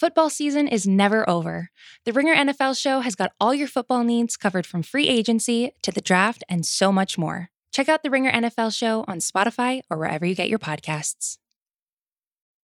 Football 0.00 0.30
season 0.30 0.66
is 0.66 0.86
never 0.86 1.28
over. 1.28 1.68
The 2.06 2.14
Ringer 2.14 2.34
NFL 2.34 2.80
show 2.80 3.00
has 3.00 3.14
got 3.14 3.32
all 3.38 3.52
your 3.52 3.68
football 3.68 4.02
needs 4.02 4.34
covered 4.34 4.64
from 4.64 4.82
free 4.82 5.06
agency 5.06 5.72
to 5.82 5.92
the 5.92 6.00
draft 6.00 6.42
and 6.48 6.64
so 6.64 6.90
much 6.90 7.18
more. 7.18 7.50
Check 7.70 7.90
out 7.90 8.02
the 8.02 8.08
Ringer 8.08 8.32
NFL 8.32 8.74
show 8.74 9.04
on 9.06 9.18
Spotify 9.18 9.82
or 9.90 9.98
wherever 9.98 10.24
you 10.24 10.34
get 10.34 10.48
your 10.48 10.58
podcasts. 10.58 11.36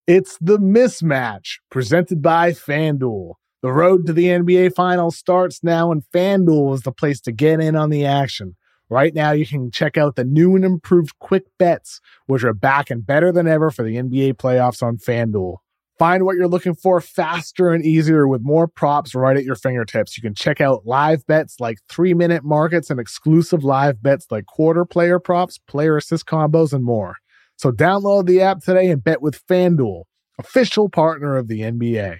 It's 0.07 0.39
the 0.41 0.59
mismatch 0.59 1.59
presented 1.73 2.23
by 2.23 2.53
FanDuel. 2.53 3.33
The 3.63 3.73
road 3.73 4.07
to 4.07 4.13
the 4.13 4.27
NBA 4.27 4.73
Finals 4.77 5.17
starts 5.17 5.65
now, 5.65 5.91
and 5.91 6.05
FanDuel 6.15 6.73
is 6.75 6.83
the 6.83 6.93
place 6.93 7.21
to 7.23 7.33
get 7.33 7.59
in 7.59 7.75
on 7.75 7.91
the 7.91 8.07
action. 8.07 8.55
Right 8.89 9.13
now, 9.13 9.33
you 9.33 9.45
can 9.45 9.73
check 9.73 9.99
out 9.99 10.15
the 10.15 10.23
new 10.23 10.55
and 10.55 10.65
improved 10.65 11.19
quick 11.19 11.47
bets, 11.59 12.01
which 12.27 12.45
are 12.45 12.55
back 12.55 12.91
and 12.91 13.05
better 13.05 13.33
than 13.33 13.49
ever 13.49 13.73
for 13.73 13.83
the 13.83 13.97
NBA 13.97 14.35
playoffs 14.35 14.85
on 14.85 14.99
FanDuel. 14.99 15.57
Find 15.99 16.25
what 16.25 16.37
you're 16.37 16.49
looking 16.49 16.75
for 16.75 17.01
faster 17.01 17.71
and 17.71 17.85
easier 17.85 18.27
with 18.27 18.43
more 18.43 18.67
props 18.67 19.15
right 19.15 19.37
at 19.37 19.45
your 19.45 19.55
fingertips. 19.55 20.17
You 20.17 20.23
can 20.23 20.35
check 20.35 20.61
out 20.61 20.85
live 20.85 21.25
bets 21.27 21.61
like 21.61 21.79
three 21.89 22.15
minute 22.15 22.45
markets 22.45 22.91
and 22.91 22.99
exclusive 22.99 23.63
live 23.63 24.03
bets 24.03 24.27
like 24.31 24.47
quarter 24.47 24.85
player 24.85 25.21
props, 25.21 25.59
player 25.59 25.97
assist 25.97 26.27
combos, 26.27 26.73
and 26.73 26.85
more. 26.85 27.17
So 27.57 27.71
download 27.71 28.27
the 28.27 28.43
app 28.43 28.61
today 28.61 28.91
and 28.91 29.05
bet 29.05 29.23
with 29.23 29.47
FanDuel, 29.47 30.03
official 30.39 30.89
partner 30.89 31.37
of 31.37 31.47
the 31.47 31.61
NBA. 31.61 32.19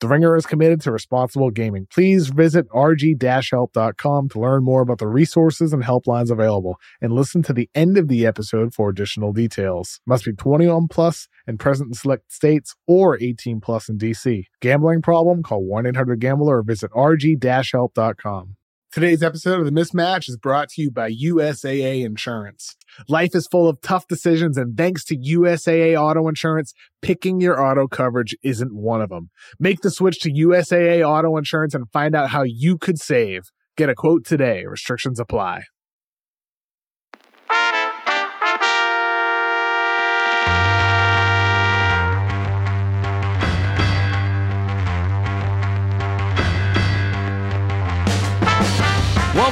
The 0.00 0.08
Ringer 0.08 0.34
is 0.34 0.46
committed 0.46 0.80
to 0.82 0.92
responsible 0.92 1.50
gaming. 1.50 1.86
Please 1.92 2.28
visit 2.28 2.66
rg-help.com 2.70 4.28
to 4.30 4.40
learn 4.40 4.64
more 4.64 4.80
about 4.80 4.96
the 4.96 5.06
resources 5.06 5.74
and 5.74 5.84
helplines 5.84 6.30
available 6.30 6.76
and 7.02 7.12
listen 7.12 7.42
to 7.42 7.52
the 7.52 7.68
end 7.74 7.98
of 7.98 8.08
the 8.08 8.24
episode 8.24 8.72
for 8.72 8.88
additional 8.88 9.34
details. 9.34 10.00
Must 10.06 10.24
be 10.24 10.32
21 10.32 10.88
plus 10.88 11.28
and 11.46 11.60
present 11.60 11.88
in 11.88 11.94
select 11.94 12.32
states 12.32 12.74
or 12.86 13.20
18 13.20 13.60
plus 13.60 13.90
in 13.90 13.98
DC. 13.98 14.44
Gambling 14.62 15.02
problem? 15.02 15.42
Call 15.42 15.64
1-800-GAMBLER 15.64 16.58
or 16.58 16.62
visit 16.62 16.90
rg-help.com. 16.92 18.56
Today's 18.92 19.22
episode 19.22 19.60
of 19.60 19.66
The 19.66 19.70
Mismatch 19.70 20.28
is 20.28 20.36
brought 20.36 20.70
to 20.70 20.82
you 20.82 20.90
by 20.90 21.12
USAA 21.12 22.04
Insurance. 22.04 22.74
Life 23.08 23.36
is 23.36 23.46
full 23.46 23.68
of 23.68 23.80
tough 23.82 24.08
decisions, 24.08 24.58
and 24.58 24.76
thanks 24.76 25.04
to 25.04 25.16
USAA 25.16 25.96
Auto 25.96 26.26
Insurance, 26.26 26.74
picking 27.00 27.40
your 27.40 27.64
auto 27.64 27.86
coverage 27.86 28.34
isn't 28.42 28.74
one 28.74 29.00
of 29.00 29.10
them. 29.10 29.30
Make 29.60 29.82
the 29.82 29.92
switch 29.92 30.18
to 30.22 30.32
USAA 30.32 31.06
Auto 31.08 31.36
Insurance 31.36 31.72
and 31.72 31.88
find 31.92 32.16
out 32.16 32.30
how 32.30 32.42
you 32.42 32.76
could 32.78 32.98
save. 32.98 33.52
Get 33.76 33.88
a 33.88 33.94
quote 33.94 34.24
today. 34.24 34.64
Restrictions 34.66 35.20
apply. 35.20 35.62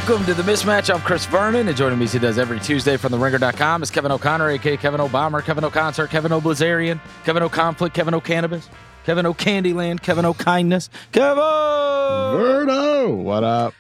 Welcome 0.09 0.25
to 0.25 0.33
the 0.33 0.51
mismatch. 0.51 0.89
I'm 0.89 1.03
Chris 1.03 1.27
Vernon, 1.27 1.69
and 1.69 1.77
joining 1.77 1.99
me 1.99 2.07
as 2.07 2.15
he 2.15 2.19
does 2.19 2.39
every 2.39 2.59
Tuesday 2.61 2.97
from 2.97 3.13
the 3.13 3.19
ringer.com 3.19 3.83
is 3.83 3.91
Kevin 3.91 4.11
O'Connor, 4.11 4.49
aka 4.53 4.79
Kevin 4.79 5.03
O'Bomber, 5.03 5.43
Kevin 5.43 5.65
O'Concert, 5.65 6.09
Kevin 6.09 6.33
O'Blazarian, 6.33 6.99
Kevin 7.27 7.43
O'Conflict, 7.43 7.95
Kevin 7.95 8.15
O'Cannabis, 8.15 8.71
Kevin 9.05 9.27
O'Candyland, 9.27 10.01
Kevin 10.01 10.25
O'Kindness, 10.25 10.89
Kevin 11.13 11.37
Verno, 11.37 13.23
what 13.23 13.45
up? 13.45 13.75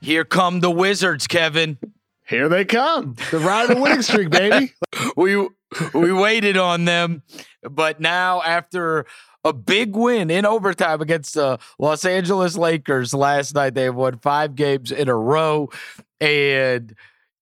Here 0.00 0.24
come 0.24 0.58
the 0.58 0.70
Wizards, 0.70 1.28
Kevin. 1.28 1.78
Here 2.26 2.48
they 2.48 2.64
come. 2.64 3.14
The 3.30 3.38
ride 3.38 3.70
of 3.70 3.76
the 3.76 3.80
winning 3.80 4.02
streak, 4.02 4.30
baby. 4.30 4.74
we 5.16 5.36
we 5.94 6.12
waited 6.12 6.56
on 6.56 6.86
them, 6.86 7.22
but 7.62 8.00
now 8.00 8.42
after 8.42 9.06
a 9.44 9.52
big 9.52 9.96
win 9.96 10.30
in 10.30 10.44
overtime 10.44 11.00
against 11.00 11.34
the 11.34 11.58
Los 11.78 12.04
Angeles 12.04 12.56
Lakers 12.56 13.14
last 13.14 13.54
night. 13.54 13.74
They 13.74 13.90
won 13.90 14.18
five 14.18 14.54
games 14.54 14.92
in 14.92 15.08
a 15.08 15.16
row. 15.16 15.70
And 16.20 16.94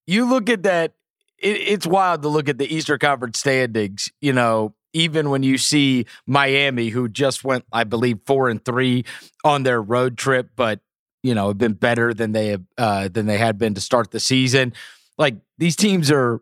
you 0.07 0.29
look 0.29 0.49
at 0.49 0.63
that, 0.63 0.93
it, 1.37 1.57
it's 1.57 1.87
wild 1.87 2.21
to 2.21 2.29
look 2.29 2.49
at 2.49 2.57
the 2.57 2.73
Eastern 2.73 2.99
Conference 2.99 3.39
standings, 3.39 4.09
you 4.21 4.33
know, 4.33 4.73
even 4.93 5.29
when 5.29 5.43
you 5.43 5.57
see 5.57 6.05
Miami, 6.25 6.89
who 6.89 7.07
just 7.07 7.43
went, 7.43 7.65
I 7.71 7.83
believe, 7.83 8.19
four 8.25 8.49
and 8.49 8.63
three 8.63 9.05
on 9.43 9.63
their 9.63 9.81
road 9.81 10.17
trip, 10.17 10.51
but 10.55 10.79
you 11.21 11.35
know, 11.35 11.49
have 11.49 11.57
been 11.57 11.73
better 11.73 12.13
than 12.13 12.31
they 12.31 12.47
have 12.47 12.63
uh, 12.77 13.07
than 13.09 13.25
they 13.25 13.37
had 13.37 13.57
been 13.57 13.73
to 13.73 13.81
start 13.81 14.11
the 14.11 14.19
season. 14.19 14.73
Like 15.17 15.35
these 15.57 15.75
teams 15.75 16.09
are 16.11 16.41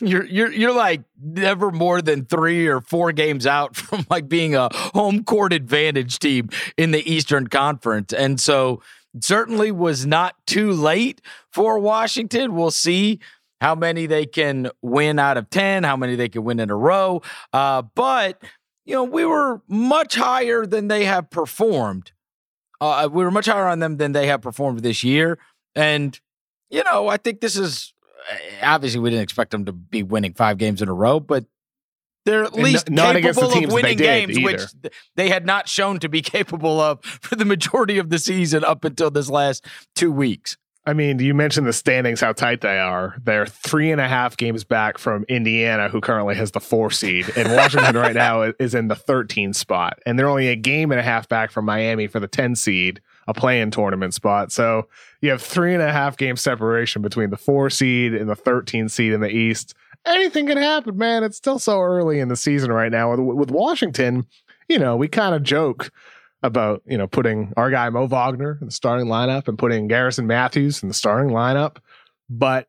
you're 0.00 0.24
you're 0.24 0.52
you're 0.52 0.74
like 0.74 1.02
never 1.20 1.70
more 1.70 2.00
than 2.00 2.24
three 2.24 2.66
or 2.66 2.80
four 2.80 3.12
games 3.12 3.46
out 3.46 3.76
from 3.76 4.06
like 4.10 4.28
being 4.28 4.54
a 4.54 4.68
home 4.72 5.24
court 5.24 5.52
advantage 5.52 6.18
team 6.18 6.48
in 6.76 6.90
the 6.90 7.10
Eastern 7.10 7.46
Conference, 7.46 8.12
and 8.12 8.40
so 8.40 8.82
certainly 9.20 9.70
was 9.70 10.06
not 10.06 10.34
too 10.46 10.72
late 10.72 11.20
for 11.50 11.78
Washington. 11.78 12.54
We'll 12.54 12.70
see 12.70 13.20
how 13.60 13.74
many 13.74 14.06
they 14.06 14.26
can 14.26 14.70
win 14.80 15.18
out 15.18 15.36
of 15.36 15.50
ten, 15.50 15.84
how 15.84 15.96
many 15.96 16.16
they 16.16 16.28
can 16.28 16.44
win 16.44 16.58
in 16.58 16.70
a 16.70 16.76
row. 16.76 17.22
Uh, 17.52 17.82
but 17.94 18.42
you 18.84 18.94
know, 18.94 19.04
we 19.04 19.24
were 19.24 19.62
much 19.68 20.16
higher 20.16 20.66
than 20.66 20.88
they 20.88 21.04
have 21.04 21.30
performed. 21.30 22.12
Uh, 22.80 23.08
we 23.12 23.22
were 23.22 23.30
much 23.30 23.46
higher 23.46 23.68
on 23.68 23.78
them 23.78 23.96
than 23.98 24.10
they 24.10 24.26
have 24.26 24.42
performed 24.42 24.80
this 24.80 25.04
year, 25.04 25.38
and 25.74 26.18
you 26.70 26.82
know, 26.84 27.06
I 27.06 27.18
think 27.18 27.40
this 27.40 27.56
is 27.56 27.91
obviously 28.62 29.00
we 29.00 29.10
didn't 29.10 29.22
expect 29.22 29.50
them 29.50 29.64
to 29.66 29.72
be 29.72 30.02
winning 30.02 30.34
five 30.34 30.58
games 30.58 30.82
in 30.82 30.88
a 30.88 30.94
row, 30.94 31.20
but 31.20 31.44
they're 32.24 32.44
at 32.44 32.54
least 32.54 32.86
capable 32.86 33.52
of 33.52 33.72
winning 33.72 33.98
games, 33.98 34.38
either. 34.38 34.44
which 34.44 34.62
they 35.16 35.28
had 35.28 35.44
not 35.44 35.68
shown 35.68 35.98
to 36.00 36.08
be 36.08 36.22
capable 36.22 36.80
of 36.80 37.04
for 37.04 37.36
the 37.36 37.44
majority 37.44 37.98
of 37.98 38.10
the 38.10 38.18
season 38.18 38.64
up 38.64 38.84
until 38.84 39.10
this 39.10 39.28
last 39.28 39.66
two 39.94 40.12
weeks. 40.12 40.56
I 40.84 40.94
mean, 40.94 41.20
you 41.20 41.32
mentioned 41.32 41.68
the 41.68 41.72
standings, 41.72 42.20
how 42.20 42.32
tight 42.32 42.60
they 42.60 42.80
are. 42.80 43.14
They're 43.22 43.46
three 43.46 43.92
and 43.92 44.00
a 44.00 44.08
half 44.08 44.36
games 44.36 44.64
back 44.64 44.98
from 44.98 45.24
Indiana, 45.28 45.88
who 45.88 46.00
currently 46.00 46.34
has 46.34 46.50
the 46.50 46.60
four 46.60 46.90
seed, 46.90 47.30
and 47.36 47.52
Washington 47.56 47.96
right 47.96 48.14
now 48.14 48.52
is 48.58 48.74
in 48.74 48.88
the 48.88 48.96
13 48.96 49.52
spot, 49.52 50.00
and 50.04 50.18
they're 50.18 50.28
only 50.28 50.48
a 50.48 50.56
game 50.56 50.90
and 50.90 50.98
a 50.98 51.04
half 51.04 51.28
back 51.28 51.52
from 51.52 51.66
Miami 51.66 52.08
for 52.08 52.18
the 52.18 52.26
10 52.26 52.56
seed 52.56 53.00
a 53.26 53.34
play-in 53.34 53.70
tournament 53.70 54.14
spot. 54.14 54.52
So 54.52 54.88
you 55.20 55.30
have 55.30 55.42
three 55.42 55.74
and 55.74 55.82
a 55.82 55.92
half 55.92 56.16
game 56.16 56.36
separation 56.36 57.02
between 57.02 57.30
the 57.30 57.36
four 57.36 57.70
seed 57.70 58.14
and 58.14 58.28
the 58.28 58.34
13 58.34 58.88
seed 58.88 59.12
in 59.12 59.20
the 59.20 59.30
East. 59.30 59.74
Anything 60.04 60.46
can 60.46 60.58
happen, 60.58 60.96
man. 60.96 61.22
It's 61.22 61.36
still 61.36 61.58
so 61.58 61.80
early 61.80 62.18
in 62.18 62.28
the 62.28 62.36
season 62.36 62.72
right 62.72 62.90
now. 62.90 63.10
With, 63.10 63.20
with 63.20 63.50
Washington, 63.50 64.26
you 64.68 64.78
know, 64.78 64.96
we 64.96 65.08
kind 65.08 65.34
of 65.34 65.42
joke 65.42 65.92
about, 66.42 66.82
you 66.86 66.98
know, 66.98 67.06
putting 67.06 67.52
our 67.56 67.70
guy 67.70 67.88
Mo 67.90 68.06
Wagner 68.06 68.58
in 68.60 68.66
the 68.66 68.72
starting 68.72 69.06
lineup 69.06 69.46
and 69.46 69.58
putting 69.58 69.86
Garrison 69.86 70.26
Matthews 70.26 70.82
in 70.82 70.88
the 70.88 70.94
starting 70.94 71.30
lineup. 71.30 71.76
But 72.28 72.66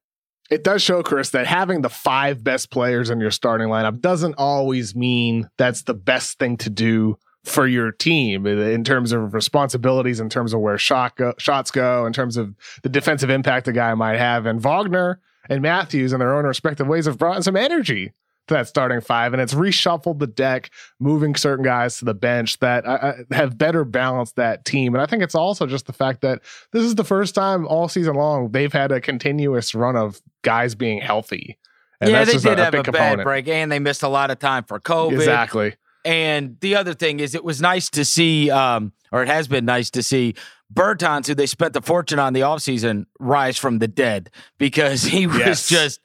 it 0.51 0.63
does 0.63 0.83
show, 0.83 1.01
Chris, 1.01 1.31
that 1.31 1.47
having 1.47 1.81
the 1.81 1.89
five 1.89 2.43
best 2.43 2.69
players 2.69 3.09
in 3.09 3.19
your 3.19 3.31
starting 3.31 3.69
lineup 3.69 4.01
doesn't 4.01 4.35
always 4.37 4.95
mean 4.95 5.49
that's 5.57 5.83
the 5.83 5.95
best 5.95 6.37
thing 6.37 6.57
to 6.57 6.69
do 6.69 7.17
for 7.43 7.67
your 7.67 7.91
team 7.91 8.45
in 8.45 8.83
terms 8.83 9.11
of 9.11 9.33
responsibilities, 9.33 10.19
in 10.19 10.29
terms 10.29 10.53
of 10.53 10.61
where 10.61 10.77
shot 10.77 11.15
go, 11.17 11.33
shots 11.37 11.71
go, 11.71 12.05
in 12.05 12.13
terms 12.13 12.37
of 12.37 12.55
the 12.83 12.89
defensive 12.89 13.29
impact 13.29 13.65
the 13.65 13.73
guy 13.73 13.93
might 13.93 14.17
have. 14.17 14.45
And 14.45 14.61
Wagner 14.61 15.19
and 15.49 15.61
Matthews, 15.61 16.13
in 16.13 16.19
their 16.19 16.33
own 16.33 16.45
respective 16.45 16.87
ways, 16.87 17.05
have 17.05 17.17
brought 17.17 17.43
some 17.43 17.57
energy 17.57 18.13
to 18.47 18.53
that 18.53 18.67
starting 18.67 19.01
five, 19.01 19.33
and 19.33 19.41
it's 19.41 19.53
reshuffled 19.53 20.19
the 20.19 20.27
deck, 20.27 20.69
moving 20.99 21.35
certain 21.35 21.63
guys 21.63 21.97
to 21.97 22.05
the 22.05 22.13
bench 22.13 22.59
that 22.59 22.85
uh, 22.85 23.13
have 23.31 23.57
better 23.57 23.85
balanced 23.85 24.35
that 24.35 24.65
team. 24.65 24.93
And 24.93 25.01
I 25.01 25.05
think 25.05 25.23
it's 25.23 25.35
also 25.35 25.65
just 25.65 25.85
the 25.85 25.93
fact 25.93 26.21
that 26.21 26.41
this 26.71 26.83
is 26.83 26.95
the 26.95 27.05
first 27.05 27.35
time 27.35 27.65
all 27.67 27.87
season 27.87 28.15
long 28.15 28.51
they've 28.51 28.73
had 28.73 28.91
a 28.91 28.99
continuous 28.99 29.73
run 29.73 29.95
of 29.95 30.21
guys 30.41 30.75
being 30.75 30.99
healthy. 30.99 31.57
And 32.01 32.11
yeah, 32.11 32.25
they 32.25 32.37
did 32.37 32.59
a, 32.59 32.65
have 32.65 32.73
a, 32.73 32.79
a 32.79 32.91
bad 32.91 33.23
break, 33.23 33.47
and 33.47 33.71
they 33.71 33.79
missed 33.79 34.03
a 34.03 34.09
lot 34.09 34.29
of 34.29 34.39
time 34.39 34.65
for 34.65 34.79
COVID. 34.79 35.13
Exactly. 35.13 35.75
And 36.05 36.57
the 36.59 36.75
other 36.75 36.93
thing 36.93 37.19
is, 37.19 37.35
it 37.35 37.43
was 37.43 37.61
nice 37.61 37.89
to 37.91 38.03
see, 38.03 38.51
um, 38.51 38.91
or 39.11 39.23
it 39.23 39.27
has 39.27 39.47
been 39.47 39.65
nice 39.65 39.89
to 39.91 40.03
see, 40.03 40.35
Bertans, 40.73 41.27
who 41.27 41.35
they 41.35 41.45
spent 41.45 41.73
the 41.73 41.81
fortune 41.81 42.19
on 42.19 42.33
the 42.33 42.41
offseason, 42.41 43.05
rise 43.19 43.57
from 43.57 43.79
the 43.79 43.87
dead 43.87 44.29
because 44.57 45.03
he 45.15 45.27
was 45.27 45.37
yes. 45.37 45.67
just. 45.67 45.99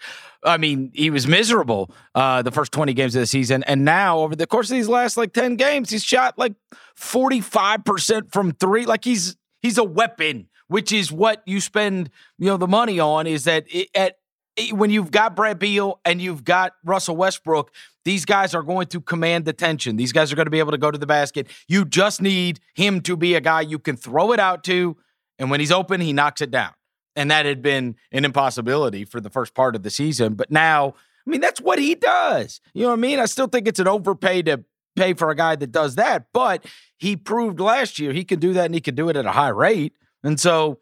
I 0.45 0.57
mean, 0.57 0.93
he 0.95 1.11
was 1.11 1.27
miserable 1.27 1.93
uh, 2.15 2.43
the 2.43 2.53
first 2.53 2.71
20 2.71 2.95
games 2.95 3.17
of 3.17 3.21
the 3.21 3.27
season. 3.27 3.65
And 3.65 3.85
now, 3.85 4.21
over 4.21 4.37
the 4.37 4.47
course 4.47 4.71
of 4.71 4.77
these 4.77 4.89
last 4.89 5.17
like 5.17 5.33
10 5.33 5.57
games, 5.57 5.91
he's 5.91 6.05
shot 6.05 6.39
like 6.39 6.55
45% 6.97 8.31
from 8.31 8.53
three. 8.53 8.87
Like 8.87 9.05
he's 9.05 9.37
he's 9.61 9.79
a 9.79 9.85
weapon, 9.85 10.49
which 10.69 10.93
is 10.93 11.11
what 11.11 11.43
you 11.45 11.61
spend, 11.61 12.11
you 12.39 12.47
know, 12.47 12.57
the 12.57 12.69
money 12.69 13.01
on 13.01 13.27
is 13.27 13.45
that 13.45 13.65
it, 13.69 13.89
at 13.97 14.19
Eh, 14.59 14.73
when 14.73 14.91
you've 14.91 15.11
got 15.11 15.37
Brad 15.37 15.59
Beal 15.59 16.01
and 16.05 16.21
you've 16.21 16.45
got 16.45 16.75
Russell 16.85 17.17
Westbrook, 17.17 17.73
these 18.05 18.25
guys 18.25 18.55
are 18.55 18.63
going 18.63 18.89
to 18.89 19.01
command 19.01 19.47
attention. 19.49 19.97
These 19.97 20.13
guys 20.13 20.33
are 20.33 20.37
going 20.37 20.47
to 20.47 20.51
be 20.51 20.59
able 20.59 20.73
to 20.73 20.79
go 20.79 20.91
to 20.91 20.99
the 20.99 21.07
basket. 21.07 21.47
You 21.69 21.85
just 21.85 22.21
need 22.21 22.61
him 22.75 23.01
to 23.03 23.17
be 23.17 23.35
a 23.35 23.41
guy 23.41 23.61
you 23.61 23.79
can 23.79 23.97
throw 23.97 24.33
it 24.33 24.41
out 24.41 24.65
to, 24.65 24.97
and 25.39 25.51
when 25.51 25.61
he's 25.61 25.73
open, 25.73 26.01
he 26.01 26.13
knocks 26.13 26.41
it 26.41 26.51
down. 26.51 26.73
And 27.15 27.31
that 27.31 27.47
had 27.47 27.63
been 27.63 27.97
an 28.13 28.25
impossibility 28.25 29.05
for 29.05 29.21
the 29.21 29.31
first 29.31 29.55
part 29.55 29.75
of 29.75 29.83
the 29.83 29.91
season. 29.91 30.35
But 30.35 30.51
now, 30.51 30.95
I 31.27 31.31
mean, 31.31 31.41
that's 31.41 31.61
what 31.61 31.79
he 31.79 31.95
does. 31.95 32.61
You 32.75 32.83
know 32.83 32.89
what 32.89 32.95
I 32.95 33.01
mean? 33.01 33.19
I 33.19 33.27
still 33.27 33.49
think 33.49 33.67
it's 33.67 33.81
an 33.81 33.89
overpay 33.89 34.43
to 34.43 34.65
pay 34.97 35.15
for 35.15 35.31
a 35.31 35.35
guy 35.35 35.57
that 35.57 35.73
does 35.73 35.95
that, 35.97 36.27
but 36.33 36.65
he 36.97 37.17
proved 37.17 37.61
last 37.61 37.99
year 37.99 38.13
he 38.13 38.25
can 38.25 38.41
do 38.41 38.53
that 38.53 38.67
and 38.67 38.75
he 38.75 38.81
can 38.81 38.95
do 38.95 39.09
it 39.09 39.17
at 39.17 39.27
a 39.27 39.33
high 39.33 39.49
rate. 39.49 39.95
And 40.25 40.41
so, 40.41 40.79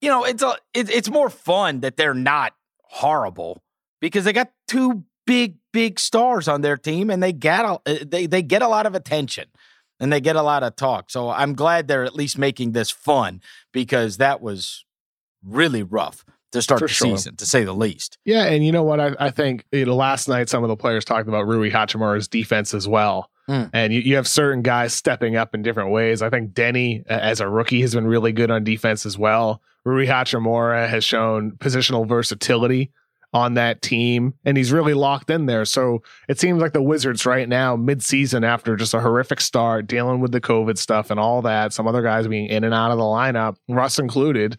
you 0.00 0.08
know, 0.08 0.24
it's 0.24 0.42
a 0.42 0.56
it, 0.74 0.90
it's 0.90 1.08
more 1.08 1.30
fun 1.30 1.80
that 1.80 1.96
they're 1.96 2.14
not 2.14 2.54
horrible 2.92 3.62
because 4.00 4.24
they 4.24 4.32
got 4.32 4.52
two 4.68 5.04
big 5.26 5.56
big 5.72 5.98
stars 5.98 6.46
on 6.46 6.60
their 6.60 6.76
team 6.76 7.08
and 7.08 7.22
they 7.22 7.32
get 7.32 7.64
a, 7.64 7.80
uh, 7.86 7.96
they 8.06 8.26
they 8.26 8.42
get 8.42 8.60
a 8.60 8.68
lot 8.68 8.84
of 8.84 8.94
attention 8.94 9.46
and 9.98 10.12
they 10.12 10.20
get 10.20 10.36
a 10.36 10.42
lot 10.42 10.62
of 10.62 10.76
talk. 10.76 11.10
So 11.10 11.30
I'm 11.30 11.54
glad 11.54 11.88
they're 11.88 12.04
at 12.04 12.14
least 12.14 12.36
making 12.36 12.72
this 12.72 12.90
fun 12.90 13.40
because 13.72 14.18
that 14.18 14.42
was 14.42 14.84
really 15.42 15.82
rough 15.82 16.24
to 16.52 16.60
start 16.60 16.80
For 16.80 16.86
the 16.86 16.92
sure. 16.92 17.16
season, 17.16 17.36
to 17.36 17.46
say 17.46 17.64
the 17.64 17.72
least. 17.72 18.18
Yeah, 18.26 18.44
and 18.44 18.64
you 18.64 18.72
know 18.72 18.82
what? 18.82 19.00
I, 19.00 19.14
I 19.18 19.30
think 19.30 19.64
you 19.72 19.86
know, 19.86 19.96
last 19.96 20.28
night 20.28 20.50
some 20.50 20.62
of 20.62 20.68
the 20.68 20.76
players 20.76 21.04
talked 21.04 21.28
about 21.28 21.46
Rui 21.46 21.70
Hachimura's 21.70 22.28
defense 22.28 22.74
as 22.74 22.86
well. 22.86 23.30
Mm. 23.48 23.70
And 23.72 23.92
you, 23.92 24.00
you 24.00 24.16
have 24.16 24.28
certain 24.28 24.62
guys 24.62 24.94
stepping 24.94 25.36
up 25.36 25.54
in 25.54 25.62
different 25.62 25.90
ways. 25.90 26.22
I 26.22 26.30
think 26.30 26.52
Deni, 26.52 27.06
as 27.06 27.40
a 27.40 27.48
rookie, 27.48 27.80
has 27.80 27.94
been 27.94 28.06
really 28.06 28.32
good 28.32 28.50
on 28.50 28.64
defense 28.64 29.04
as 29.04 29.18
well. 29.18 29.60
Rui 29.84 30.06
Hachimura 30.06 30.88
has 30.88 31.02
shown 31.04 31.52
positional 31.52 32.06
versatility 32.06 32.92
on 33.34 33.54
that 33.54 33.80
team, 33.80 34.34
and 34.44 34.56
he's 34.56 34.72
really 34.72 34.92
locked 34.94 35.30
in 35.30 35.46
there. 35.46 35.64
So 35.64 36.02
it 36.28 36.38
seems 36.38 36.60
like 36.60 36.74
the 36.74 36.82
Wizards 36.82 37.24
right 37.24 37.48
now, 37.48 37.76
mid-season, 37.76 38.44
after 38.44 38.76
just 38.76 38.92
a 38.92 39.00
horrific 39.00 39.40
start, 39.40 39.86
dealing 39.86 40.20
with 40.20 40.32
the 40.32 40.40
COVID 40.40 40.76
stuff 40.76 41.10
and 41.10 41.18
all 41.18 41.40
that, 41.42 41.72
some 41.72 41.88
other 41.88 42.02
guys 42.02 42.28
being 42.28 42.46
in 42.46 42.62
and 42.62 42.74
out 42.74 42.90
of 42.90 42.98
the 42.98 43.04
lineup, 43.04 43.56
Russ 43.68 43.98
included, 43.98 44.58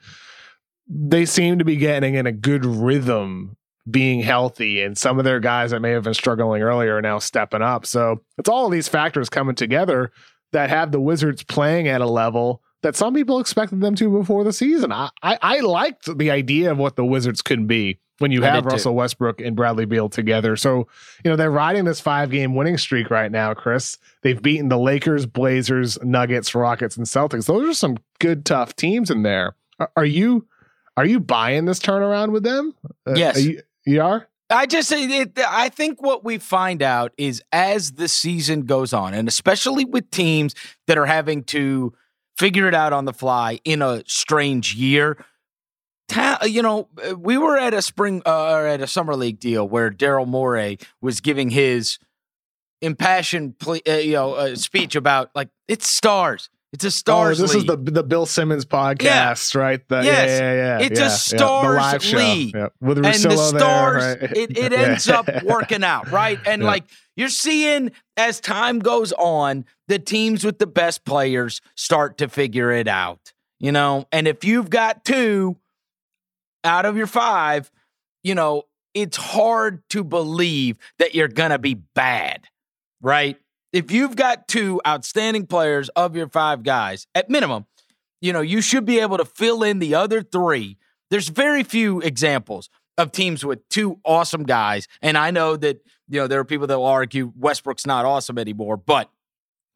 they 0.87 1.25
seem 1.25 1.59
to 1.59 1.65
be 1.65 1.77
getting 1.77 2.15
in 2.15 2.25
a 2.25 2.31
good 2.31 2.65
rhythm 2.65 3.55
being 3.89 4.21
healthy 4.21 4.81
and 4.81 4.97
some 4.97 5.19
of 5.19 5.25
their 5.25 5.39
guys 5.39 5.71
that 5.71 5.81
may 5.81 5.91
have 5.91 6.03
been 6.03 6.13
struggling 6.13 6.61
earlier 6.61 6.97
are 6.97 7.01
now 7.01 7.19
stepping 7.19 7.61
up. 7.61 7.85
So 7.85 8.21
it's 8.37 8.49
all 8.49 8.65
of 8.65 8.71
these 8.71 8.87
factors 8.87 9.29
coming 9.29 9.55
together 9.55 10.11
that 10.53 10.69
have 10.69 10.91
the 10.91 11.01
Wizards 11.01 11.43
playing 11.43 11.87
at 11.87 12.01
a 12.01 12.07
level 12.07 12.61
that 12.81 12.95
some 12.95 13.13
people 13.13 13.39
expected 13.39 13.81
them 13.81 13.95
to 13.95 14.09
before 14.09 14.43
the 14.43 14.53
season. 14.53 14.91
I, 14.91 15.09
I, 15.21 15.37
I 15.41 15.59
liked 15.59 16.17
the 16.17 16.31
idea 16.31 16.71
of 16.71 16.77
what 16.77 16.95
the 16.95 17.05
Wizards 17.05 17.41
could 17.41 17.67
be 17.67 17.99
when 18.19 18.31
you 18.31 18.41
have 18.41 18.65
Russell 18.65 18.91
too. 18.91 18.97
Westbrook 18.97 19.41
and 19.41 19.55
Bradley 19.55 19.85
Beal 19.85 20.07
together. 20.07 20.55
So, 20.55 20.87
you 21.23 21.31
know, 21.31 21.35
they're 21.35 21.51
riding 21.51 21.85
this 21.85 21.99
five 21.99 22.29
game 22.29 22.55
winning 22.55 22.77
streak 22.77 23.09
right 23.09 23.31
now, 23.31 23.53
Chris. 23.53 23.97
They've 24.21 24.41
beaten 24.41 24.69
the 24.69 24.77
Lakers, 24.77 25.25
Blazers, 25.25 25.97
Nuggets, 26.03 26.53
Rockets, 26.53 26.95
and 26.95 27.05
Celtics. 27.05 27.47
Those 27.47 27.69
are 27.69 27.73
some 27.73 27.97
good, 28.19 28.45
tough 28.45 28.75
teams 28.75 29.09
in 29.09 29.23
there. 29.23 29.55
Are, 29.79 29.91
are 29.97 30.05
you 30.05 30.47
are 30.95 31.05
you 31.05 31.19
buying 31.19 31.65
this 31.65 31.79
turnaround 31.79 32.31
with 32.31 32.43
them? 32.43 32.73
Uh, 33.07 33.13
yes. 33.15 33.37
Are 33.37 33.41
you, 33.41 33.61
you 33.85 34.01
are? 34.01 34.27
I 34.49 34.65
just 34.65 34.89
say 34.89 35.25
I 35.47 35.69
think 35.69 36.01
what 36.01 36.23
we 36.23 36.37
find 36.37 36.81
out 36.81 37.11
is 37.17 37.41
as 37.51 37.93
the 37.93 38.07
season 38.07 38.65
goes 38.65 38.93
on, 38.93 39.13
and 39.13 39.27
especially 39.27 39.85
with 39.85 40.11
teams 40.11 40.53
that 40.87 40.97
are 40.97 41.05
having 41.05 41.43
to 41.45 41.93
figure 42.37 42.67
it 42.67 42.75
out 42.75 42.93
on 42.93 43.05
the 43.05 43.13
fly 43.13 43.59
in 43.63 43.81
a 43.81 44.03
strange 44.05 44.75
year. 44.75 45.23
Ta- 46.09 46.39
you 46.43 46.61
know, 46.61 46.89
we 47.17 47.37
were 47.37 47.57
at 47.57 47.73
a 47.73 47.81
spring 47.81 48.21
uh, 48.25 48.51
or 48.51 48.67
at 48.67 48.81
a 48.81 48.87
summer 48.87 49.15
league 49.15 49.39
deal 49.39 49.67
where 49.67 49.89
Daryl 49.89 50.27
Morey 50.27 50.77
was 51.01 51.21
giving 51.21 51.49
his 51.49 51.97
impassioned, 52.81 53.55
uh, 53.65 53.93
you 53.93 54.13
know, 54.13 54.33
uh, 54.33 54.55
speech 54.55 54.95
about 54.95 55.31
like 55.33 55.49
it's 55.67 55.87
stars. 55.89 56.49
It's 56.73 56.83
a 56.83 56.87
oh, 56.87 56.89
stars. 56.89 57.39
Oh, 57.39 57.43
this 57.43 57.53
league. 57.53 57.69
is 57.69 57.85
the 57.85 57.91
the 57.91 58.03
Bill 58.03 58.25
Simmons 58.25 58.65
podcast, 58.65 59.53
yeah. 59.53 59.61
right? 59.61 59.87
The, 59.87 60.03
yes. 60.03 60.29
Yeah, 60.29 60.39
yeah, 60.39 60.79
yeah. 60.79 60.85
It's 60.85 60.99
yeah, 60.99 61.05
a 61.05 61.09
stars 61.11 62.11
yeah. 62.11 62.17
league, 62.17 62.55
yeah. 62.55 62.67
with 62.81 62.97
and 62.97 63.05
the 63.05 63.37
stars. 63.37 64.03
There, 64.03 64.17
right? 64.19 64.37
It 64.37 64.57
it 64.57 64.73
ends 64.73 65.07
up 65.07 65.29
working 65.43 65.83
out, 65.83 66.09
right? 66.09 66.39
And 66.47 66.63
like 66.63 66.85
you're 67.15 67.29
seeing 67.29 67.91
as 68.17 68.39
time 68.39 68.79
goes 68.79 69.13
on, 69.13 69.65
the 69.87 69.99
teams 69.99 70.43
with 70.43 70.57
the 70.57 70.65
best 70.65 71.05
players 71.05 71.61
start 71.75 72.17
to 72.17 72.27
figure 72.27 72.71
it 72.71 72.87
out, 72.87 73.33
you 73.59 73.71
know. 73.71 74.07
And 74.11 74.27
if 74.27 74.43
you've 74.43 74.71
got 74.71 75.05
two 75.05 75.57
out 76.63 76.87
of 76.87 76.97
your 76.97 77.07
five, 77.07 77.69
you 78.23 78.33
know, 78.33 78.63
it's 78.95 79.17
hard 79.17 79.87
to 79.91 80.03
believe 80.03 80.79
that 80.97 81.13
you're 81.13 81.27
gonna 81.27 81.59
be 81.59 81.75
bad, 81.75 82.47
right? 82.99 83.37
If 83.73 83.91
you've 83.91 84.15
got 84.15 84.47
two 84.47 84.79
outstanding 84.87 85.47
players 85.47 85.89
of 85.89 86.15
your 86.15 86.29
five 86.29 86.63
guys, 86.63 87.07
at 87.15 87.29
minimum, 87.29 87.65
you 88.21 88.31
know, 88.31 88.41
you 88.41 88.61
should 88.61 88.85
be 88.85 88.99
able 88.99 89.17
to 89.17 89.25
fill 89.25 89.63
in 89.63 89.79
the 89.79 89.95
other 89.95 90.21
three. 90.21 90.77
There's 91.09 91.27
very 91.27 91.63
few 91.63 91.99
examples 91.99 92.69
of 92.97 93.11
teams 93.11 93.43
with 93.43 93.67
two 93.69 93.99
awesome 94.05 94.43
guys. 94.43 94.87
And 95.01 95.17
I 95.17 95.31
know 95.31 95.57
that, 95.57 95.81
you 96.07 96.19
know, 96.19 96.27
there 96.27 96.39
are 96.39 96.45
people 96.45 96.67
that 96.67 96.77
will 96.77 96.85
argue 96.85 97.33
Westbrook's 97.35 97.85
not 97.85 98.05
awesome 98.05 98.37
anymore, 98.37 98.77
but 98.77 99.09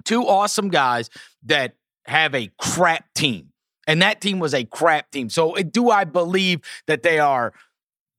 two 0.06 0.22
awesome 0.26 0.70
guys 0.70 1.10
that 1.44 1.76
have 2.06 2.36
a 2.36 2.52
crap 2.60 3.14
team. 3.16 3.50
And 3.88 4.02
that 4.02 4.22
team 4.22 4.40
was 4.40 4.54
a 4.54 4.64
crap 4.64 5.12
team. 5.12 5.30
So 5.30 5.56
do 5.56 5.90
I 5.90 6.04
believe 6.04 6.62
that 6.86 7.04
they 7.04 7.20
are 7.20 7.54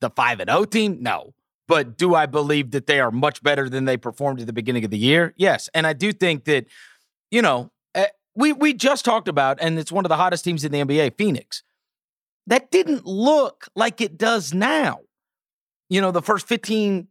the 0.00 0.10
5 0.10 0.40
and 0.40 0.50
0 0.50 0.64
team? 0.64 0.98
No. 1.00 1.34
But 1.68 1.98
do 1.98 2.14
I 2.14 2.26
believe 2.26 2.70
that 2.72 2.86
they 2.86 2.98
are 2.98 3.10
much 3.10 3.42
better 3.42 3.68
than 3.68 3.84
they 3.84 3.98
performed 3.98 4.40
at 4.40 4.46
the 4.46 4.52
beginning 4.52 4.84
of 4.84 4.90
the 4.90 4.98
year? 4.98 5.34
Yes. 5.36 5.68
And 5.74 5.86
I 5.86 5.92
do 5.92 6.12
think 6.12 6.44
that, 6.44 6.66
you 7.30 7.42
know, 7.42 7.70
eh, 7.94 8.06
we 8.34 8.52
we 8.52 8.72
just 8.72 9.04
talked 9.04 9.28
about, 9.28 9.58
and 9.60 9.78
it's 9.78 9.92
one 9.92 10.04
of 10.04 10.08
the 10.08 10.16
hottest 10.16 10.44
teams 10.44 10.64
in 10.64 10.72
the 10.72 10.80
NBA, 10.80 11.18
Phoenix. 11.18 11.62
That 12.46 12.70
didn't 12.70 13.04
look 13.06 13.68
like 13.76 14.00
it 14.00 14.16
does 14.16 14.54
now. 14.54 15.00
You 15.90 16.00
know, 16.00 16.10
the 16.10 16.22
first 16.22 16.48
15, 16.48 17.08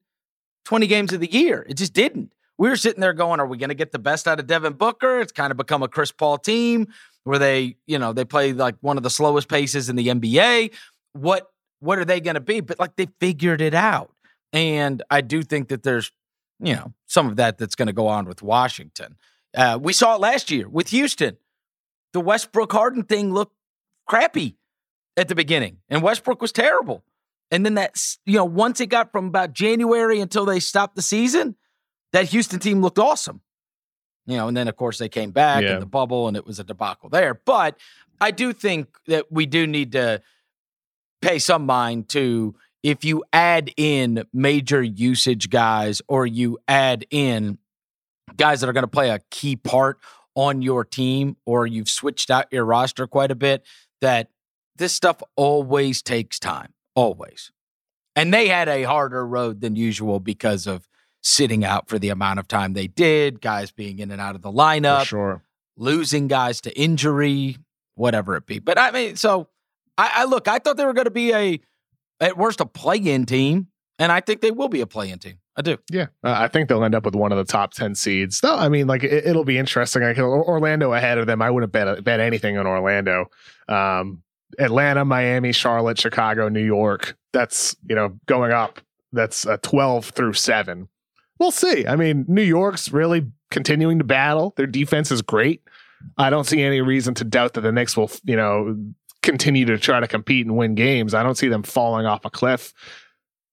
20 0.66 0.88
games 0.88 1.14
of 1.14 1.20
the 1.20 1.32
year. 1.32 1.66
It 1.70 1.76
just 1.76 1.94
didn't. 1.94 2.34
We 2.58 2.70
were 2.70 2.76
sitting 2.76 3.02
there 3.02 3.14
going, 3.14 3.40
are 3.40 3.46
we 3.46 3.58
going 3.58 3.70
to 3.70 3.76
get 3.76 3.92
the 3.92 4.00
best 4.00 4.28
out 4.28 4.40
of 4.40 4.48
Devin 4.48 4.74
Booker? 4.74 5.20
It's 5.20 5.32
kind 5.32 5.52
of 5.52 5.58
become 5.58 5.84
a 5.84 5.88
Chris 5.88 6.12
Paul 6.12 6.40
team 6.40 6.88
where 7.24 7.38
they, 7.38 7.78
you 7.86 8.00
know, 8.00 8.14
they 8.14 8.26
play 8.26 8.54
like 8.54 8.76
one 8.82 8.98
of 8.98 9.04
the 9.04 9.12
slowest 9.12 9.48
paces 9.48 9.90
in 9.90 9.96
the 9.96 10.08
NBA. 10.08 10.74
What 11.14 11.48
what 11.80 12.00
are 12.00 12.06
they 12.06 12.20
going 12.20 12.34
to 12.34 12.42
be? 12.42 12.62
But 12.62 12.80
like 12.80 12.96
they 12.96 13.08
figured 13.20 13.62
it 13.62 13.76
out. 13.76 14.12
And 14.54 15.04
I 15.10 15.22
do 15.22 15.44
think 15.44 15.70
that 15.70 15.84
there's, 15.84 16.12
you 16.60 16.74
know, 16.74 16.94
some 17.06 17.28
of 17.28 17.36
that 17.36 17.58
that's 17.58 17.76
going 17.76 17.88
to 17.88 17.94
go 17.94 18.08
on 18.08 18.26
with 18.26 18.42
Washington. 18.42 19.18
Uh, 19.56 19.78
we 19.82 19.94
saw 19.94 20.16
it 20.16 20.22
last 20.22 20.52
year 20.52 20.68
with 20.68 20.90
Houston. 20.90 21.38
The 22.14 22.22
Westbrook 22.22 22.72
Harden 22.72 23.04
thing 23.04 23.34
looked 23.34 23.56
crappy 24.08 24.58
at 25.16 25.28
the 25.28 25.36
beginning, 25.36 25.78
and 25.90 26.02
Westbrook 26.02 26.42
was 26.42 26.52
terrible. 26.52 27.04
And 27.52 27.66
then 27.66 27.76
that, 27.76 27.98
you 28.26 28.38
know, 28.38 28.46
once 28.46 28.82
it 28.82 28.88
got 28.88 29.12
from 29.12 29.28
about 29.28 29.54
January 29.54 30.20
until 30.20 30.46
they 30.46 30.60
stopped 30.60 30.96
the 30.96 31.02
season, 31.02 31.56
that 32.14 32.26
Houston 32.30 32.60
team 32.60 32.82
looked 32.82 33.00
awesome. 33.00 33.42
You 34.26 34.38
know, 34.38 34.50
and 34.50 34.58
then 34.58 34.68
of 34.68 34.76
course 34.76 34.98
they 34.98 35.08
came 35.08 35.32
back 35.32 35.64
yeah. 35.64 35.76
in 35.76 35.80
the 35.80 35.86
bubble 35.86 36.28
and 36.28 36.36
it 36.36 36.46
was 36.46 36.60
a 36.60 36.64
debacle 36.64 37.10
there. 37.10 37.34
But 37.34 37.78
I 38.20 38.32
do 38.32 38.52
think 38.52 38.90
that 39.08 39.32
we 39.32 39.46
do 39.46 39.66
need 39.66 39.94
to 39.94 40.22
pay 41.22 41.40
some 41.40 41.66
mind 41.66 42.10
to 42.10 42.56
if 42.88 43.04
you 43.04 43.22
add 43.34 43.70
in 43.76 44.24
major 44.32 44.82
usage 44.82 45.50
guys 45.50 46.02
or 46.08 46.26
you 46.26 46.58
add 46.70 47.06
in 47.10 47.58
guys 48.38 48.62
that 48.62 48.70
are 48.70 48.74
going 48.74 48.84
to 48.84 48.88
play 48.88 49.10
a 49.10 49.20
key 49.30 49.58
part 49.58 50.00
on 50.36 50.62
your 50.62 50.86
team 50.86 51.36
or 51.46 51.68
you've 51.68 51.90
switched 51.90 52.32
out 52.32 52.46
your 52.50 52.64
roster 52.64 53.06
quite 53.06 53.30
a 53.30 53.36
bit, 53.36 53.66
that 54.00 54.30
this 54.78 54.94
stuff 54.94 55.22
always 55.36 56.02
takes 56.02 56.40
time, 56.40 56.72
always. 56.96 57.52
And 58.16 58.34
they 58.34 58.48
had 58.48 58.70
a 58.70 58.84
harder 58.84 59.28
road 59.28 59.60
than 59.60 59.76
usual 59.76 60.22
because 60.22 60.66
of 60.66 60.88
sitting 61.22 61.66
out 61.66 61.90
for 61.90 62.00
the 62.00 62.08
amount 62.08 62.40
of 62.40 62.48
time 62.48 62.72
they 62.72 62.88
did, 62.88 63.42
guys 63.42 63.70
being 63.70 64.00
in 64.00 64.12
and 64.12 64.22
out 64.22 64.36
of 64.36 64.42
the 64.42 64.52
lineup, 64.52 65.02
for 65.02 65.06
sure. 65.08 65.44
losing 65.76 66.30
guys 66.30 66.62
to 66.62 66.80
injury, 66.80 67.58
whatever 67.96 68.38
it 68.38 68.46
be. 68.46 68.60
But 68.60 68.80
I 68.80 68.92
mean, 68.92 69.18
so 69.18 69.50
I, 69.98 70.12
I 70.16 70.24
look, 70.24 70.48
I 70.48 70.60
thought 70.60 70.78
they 70.78 70.86
were 70.86 70.94
going 70.94 71.04
to 71.04 71.12
be 71.12 71.34
a 71.34 71.60
at 72.20 72.38
worst 72.38 72.62
a 72.62 72.66
play-in 72.66 73.26
team, 73.26 73.68
and 74.00 74.12
I 74.12 74.20
think 74.20 74.42
they 74.42 74.52
will 74.52 74.70
be 74.70 74.82
a 74.82 74.88
play-in 74.88 75.20
team. 75.20 75.40
I 75.56 75.62
do. 75.62 75.78
Yeah, 75.90 76.08
uh, 76.24 76.36
I 76.38 76.48
think 76.48 76.70
they'll 76.70 76.84
end 76.84 76.94
up 76.94 77.04
with 77.04 77.16
one 77.16 77.32
of 77.32 77.38
the 77.38 77.52
top 77.52 77.74
ten 77.74 77.96
seeds. 77.96 78.42
No, 78.44 78.56
I 78.56 78.70
mean, 78.70 78.86
like 78.86 79.04
it, 79.04 79.36
will 79.36 79.44
be 79.44 79.58
interesting. 79.58 80.04
Like 80.04 80.20
Orlando 80.20 80.94
ahead 80.94 81.18
of 81.18 81.26
them. 81.26 81.42
I 81.42 81.50
wouldn't 81.50 81.72
bet 81.72 82.04
bet 82.04 82.20
anything 82.20 82.58
on 82.58 82.68
Orlando. 82.68 83.26
Um, 83.68 84.22
Atlanta, 84.60 85.04
Miami, 85.04 85.52
Charlotte, 85.52 86.00
Chicago, 86.00 86.48
New 86.48 86.64
York. 86.64 87.18
That's 87.34 87.76
you 87.90 87.96
know 87.96 88.18
going 88.28 88.52
up. 88.52 88.80
That's 89.12 89.46
a 89.46 89.58
twelve 89.58 90.06
through 90.06 90.34
seven. 90.34 90.90
We'll 91.40 91.52
see. 91.52 91.88
I 91.88 91.96
mean, 91.96 92.26
New 92.28 92.44
York's 92.44 92.92
really 92.92 93.26
continuing 93.50 93.98
to 93.98 94.04
battle. 94.04 94.54
Their 94.58 94.68
defense 94.68 95.12
is 95.12 95.22
great. 95.22 95.62
I 96.18 96.30
don't 96.30 96.46
see 96.46 96.62
any 96.62 96.82
reason 96.82 97.14
to 97.16 97.24
doubt 97.24 97.54
that 97.54 97.62
the 97.62 97.72
Knicks 97.72 97.98
will, 97.98 98.12
you 98.24 98.36
know, 98.36 98.76
continue 99.24 99.66
to 99.66 99.78
try 99.78 100.00
to 100.00 100.08
compete 100.08 100.46
and 100.46 100.56
win 100.58 100.76
games. 100.76 101.14
I 101.14 101.24
don't 101.24 101.36
see 101.38 101.48
them 101.48 101.64
falling 101.64 102.06
off 102.06 102.26
a 102.26 102.30
cliff. 102.30 102.74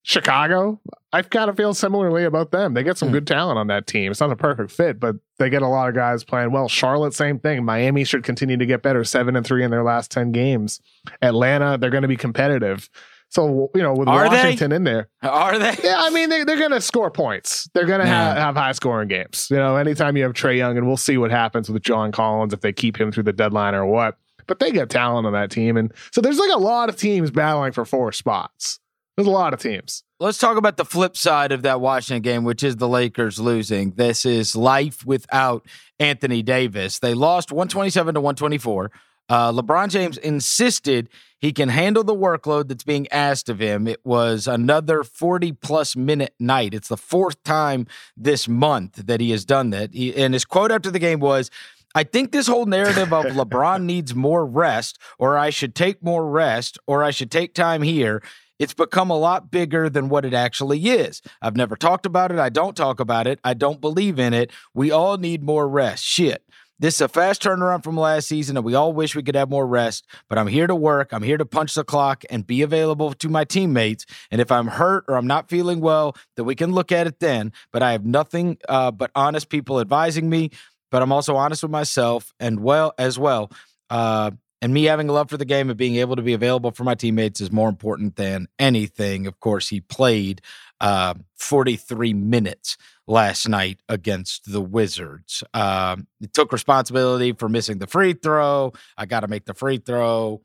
Chicago, 0.07 0.79
I've 1.13 1.31
got 1.31 1.47
to 1.47 1.53
feel 1.53 1.73
similarly 1.73 2.25
about 2.25 2.51
them. 2.51 2.75
They 2.75 2.83
get 2.83 2.95
some 2.95 3.09
mm. 3.09 3.13
good 3.13 3.25
talent 3.25 3.57
on 3.57 3.65
that 3.67 3.87
team. 3.87 4.11
It's 4.11 4.21
not 4.21 4.31
a 4.31 4.35
perfect 4.35 4.69
fit, 4.69 4.99
but 4.99 5.15
they 5.39 5.49
get 5.49 5.63
a 5.63 5.67
lot 5.67 5.89
of 5.89 5.95
guys 5.95 6.23
playing 6.23 6.51
well. 6.51 6.67
Charlotte, 6.67 7.15
same 7.15 7.39
thing. 7.39 7.65
Miami 7.65 8.03
should 8.03 8.23
continue 8.23 8.55
to 8.55 8.67
get 8.67 8.83
better, 8.83 9.03
seven 9.03 9.35
and 9.35 9.43
three 9.43 9.63
in 9.63 9.71
their 9.71 9.83
last 9.83 10.11
ten 10.11 10.31
games. 10.31 10.79
Atlanta, 11.23 11.79
they're 11.79 11.89
going 11.89 12.03
to 12.03 12.07
be 12.07 12.17
competitive. 12.17 12.87
So 13.29 13.71
you 13.73 13.81
know, 13.81 13.93
with 13.95 14.07
Are 14.07 14.29
they? 14.29 14.35
Washington 14.35 14.71
in 14.71 14.83
there, 14.83 15.09
Are 15.23 15.57
they? 15.57 15.75
yeah, 15.83 15.95
I 15.97 16.11
mean 16.11 16.29
they, 16.29 16.43
they're 16.43 16.59
going 16.59 16.69
to 16.69 16.81
score 16.81 17.09
points. 17.09 17.67
They're 17.73 17.87
going 17.87 18.01
to 18.01 18.05
Yeah. 18.05 18.35
have, 18.35 18.37
have 18.37 18.55
high 18.55 18.71
scoring 18.73 19.07
games. 19.07 19.47
You 19.49 19.57
know, 19.57 19.75
anytime 19.75 20.15
you 20.15 20.23
have 20.23 20.33
Trae 20.33 20.55
Young, 20.55 20.77
and 20.77 20.85
we'll 20.85 20.97
see 20.97 21.17
what 21.17 21.31
happens 21.31 21.67
with 21.67 21.81
John 21.81 22.11
Collins 22.11 22.53
if 22.53 22.61
they 22.61 22.71
keep 22.71 23.01
him 23.01 23.11
through 23.11 23.23
the 23.23 23.33
deadline 23.33 23.73
or 23.73 23.87
what. 23.87 24.19
But 24.47 24.59
they 24.59 24.71
get 24.71 24.89
talent 24.89 25.27
on 25.27 25.33
that 25.33 25.51
team, 25.51 25.77
and 25.77 25.93
so 26.11 26.21
there's 26.21 26.39
like 26.39 26.51
a 26.51 26.59
lot 26.59 26.89
of 26.89 26.95
teams 26.95 27.31
battling 27.31 27.71
for 27.71 27.85
four 27.85 28.11
spots. 28.11 28.79
There's 29.15 29.27
a 29.27 29.31
lot 29.31 29.53
of 29.53 29.61
teams. 29.61 30.03
Let's 30.19 30.37
talk 30.37 30.57
about 30.57 30.77
the 30.77 30.85
flip 30.85 31.15
side 31.15 31.51
of 31.51 31.61
that 31.61 31.79
Washington 31.79 32.21
game, 32.21 32.43
which 32.43 32.63
is 32.63 32.77
the 32.77 32.87
Lakers 32.87 33.39
losing. 33.39 33.91
This 33.91 34.25
is 34.25 34.55
life 34.55 35.05
without 35.05 35.65
Anthony 35.99 36.43
Davis. 36.43 36.99
They 36.99 37.13
lost 37.13 37.51
127 37.51 38.15
to 38.15 38.21
124. 38.21 38.91
Uh, 39.27 39.51
LeBron 39.51 39.89
James 39.89 40.17
insisted 40.17 41.09
he 41.39 41.51
can 41.51 41.69
handle 41.69 42.03
the 42.03 42.15
workload 42.15 42.67
that's 42.67 42.83
being 42.83 43.07
asked 43.11 43.49
of 43.49 43.59
him. 43.59 43.87
It 43.87 43.99
was 44.05 44.47
another 44.47 45.03
40 45.03 45.53
plus 45.53 45.95
minute 45.95 46.33
night. 46.39 46.73
It's 46.73 46.89
the 46.89 46.97
fourth 46.97 47.41
time 47.43 47.87
this 48.15 48.47
month 48.47 49.07
that 49.07 49.21
he 49.21 49.31
has 49.31 49.43
done 49.43 49.71
that. 49.71 49.93
He, 49.93 50.15
and 50.15 50.33
his 50.33 50.45
quote 50.45 50.71
after 50.71 50.91
the 50.91 50.99
game 50.99 51.19
was, 51.19 51.49
I 51.95 52.03
think 52.03 52.33
this 52.33 52.45
whole 52.45 52.65
narrative 52.65 53.13
of 53.13 53.25
LeBron 53.27 53.83
needs 53.83 54.13
more 54.13 54.45
rest, 54.45 54.99
or 55.17 55.37
I 55.37 55.49
should 55.49 55.73
take 55.73 56.03
more 56.03 56.29
rest, 56.29 56.77
or 56.85 57.03
I 57.03 57.11
should 57.11 57.31
take 57.31 57.53
time 57.53 57.81
here. 57.81 58.21
It's 58.59 58.73
become 58.73 59.09
a 59.09 59.17
lot 59.17 59.49
bigger 59.49 59.89
than 59.89 60.09
what 60.09 60.25
it 60.25 60.33
actually 60.33 60.79
is. 60.87 61.21
I've 61.41 61.55
never 61.55 61.75
talked 61.75 62.05
about 62.05 62.31
it. 62.31 62.39
I 62.39 62.49
don't 62.49 62.75
talk 62.75 62.99
about 62.99 63.27
it. 63.27 63.39
I 63.43 63.53
don't 63.53 63.81
believe 63.81 64.19
in 64.19 64.33
it. 64.33 64.51
We 64.73 64.91
all 64.91 65.17
need 65.17 65.41
more 65.41 65.67
rest. 65.67 66.03
Shit. 66.03 66.43
This 66.77 66.95
is 66.95 67.01
a 67.01 67.07
fast 67.07 67.41
turnaround 67.41 67.85
from 67.85 67.95
last 67.95 68.27
season, 68.27 68.57
and 68.57 68.65
we 68.65 68.75
all 68.75 68.91
wish 68.91 69.15
we 69.15 69.23
could 69.23 69.35
have 69.35 69.49
more 69.49 69.65
rest. 69.65 70.05
But 70.27 70.37
I'm 70.37 70.47
here 70.47 70.67
to 70.67 70.75
work. 70.75 71.13
I'm 71.13 71.23
here 71.23 71.37
to 71.37 71.45
punch 71.45 71.73
the 71.73 71.85
clock 71.85 72.25
and 72.29 72.45
be 72.45 72.61
available 72.61 73.13
to 73.13 73.29
my 73.29 73.45
teammates. 73.45 74.05
And 74.29 74.41
if 74.41 74.51
I'm 74.51 74.67
hurt 74.67 75.05
or 75.07 75.15
I'm 75.15 75.27
not 75.27 75.49
feeling 75.49 75.79
well, 75.79 76.17
then 76.35 76.45
we 76.45 76.53
can 76.53 76.73
look 76.73 76.91
at 76.91 77.07
it 77.07 77.21
then. 77.21 77.53
But 77.71 77.81
I 77.81 77.93
have 77.93 78.05
nothing 78.05 78.57
uh, 78.67 78.91
but 78.91 79.11
honest 79.15 79.47
people 79.47 79.79
advising 79.79 80.29
me. 80.29 80.51
But 80.95 81.01
I'm 81.01 81.11
also 81.11 81.35
honest 81.35 81.61
with 81.61 81.73
myself 81.73 82.33
and 82.39 82.61
well 82.61 82.93
as 82.97 83.19
well. 83.19 83.51
Uh, 83.89 84.31
and 84.61 84.73
me 84.73 84.85
having 84.85 85.09
a 85.09 85.11
love 85.11 85.29
for 85.29 85.35
the 85.35 85.43
game 85.43 85.69
and 85.69 85.77
being 85.77 85.97
able 85.97 86.15
to 86.15 86.21
be 86.21 86.31
available 86.31 86.71
for 86.71 86.85
my 86.85 86.95
teammates 86.95 87.41
is 87.41 87.51
more 87.51 87.67
important 87.67 88.15
than 88.15 88.47
anything. 88.59 89.27
Of 89.27 89.41
course, 89.41 89.67
he 89.67 89.81
played 89.81 90.39
uh, 90.79 91.15
43 91.35 92.13
minutes 92.13 92.77
last 93.07 93.49
night 93.49 93.81
against 93.89 94.49
the 94.49 94.61
Wizards. 94.61 95.43
Um, 95.53 96.07
took 96.31 96.53
responsibility 96.53 97.33
for 97.33 97.49
missing 97.49 97.79
the 97.79 97.87
free 97.87 98.13
throw. 98.13 98.71
I 98.97 99.05
got 99.05 99.19
to 99.19 99.27
make 99.27 99.43
the 99.43 99.53
free 99.53 99.79
throw. 99.79 100.43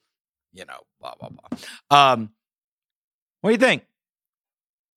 You 0.53 0.65
know, 0.65 0.81
blah 1.01 1.15
blah 1.15 1.29
blah. 1.29 1.59
Um, 1.97 2.31
what 3.41 3.51
do 3.51 3.53
you 3.53 3.59
think? 3.59 3.85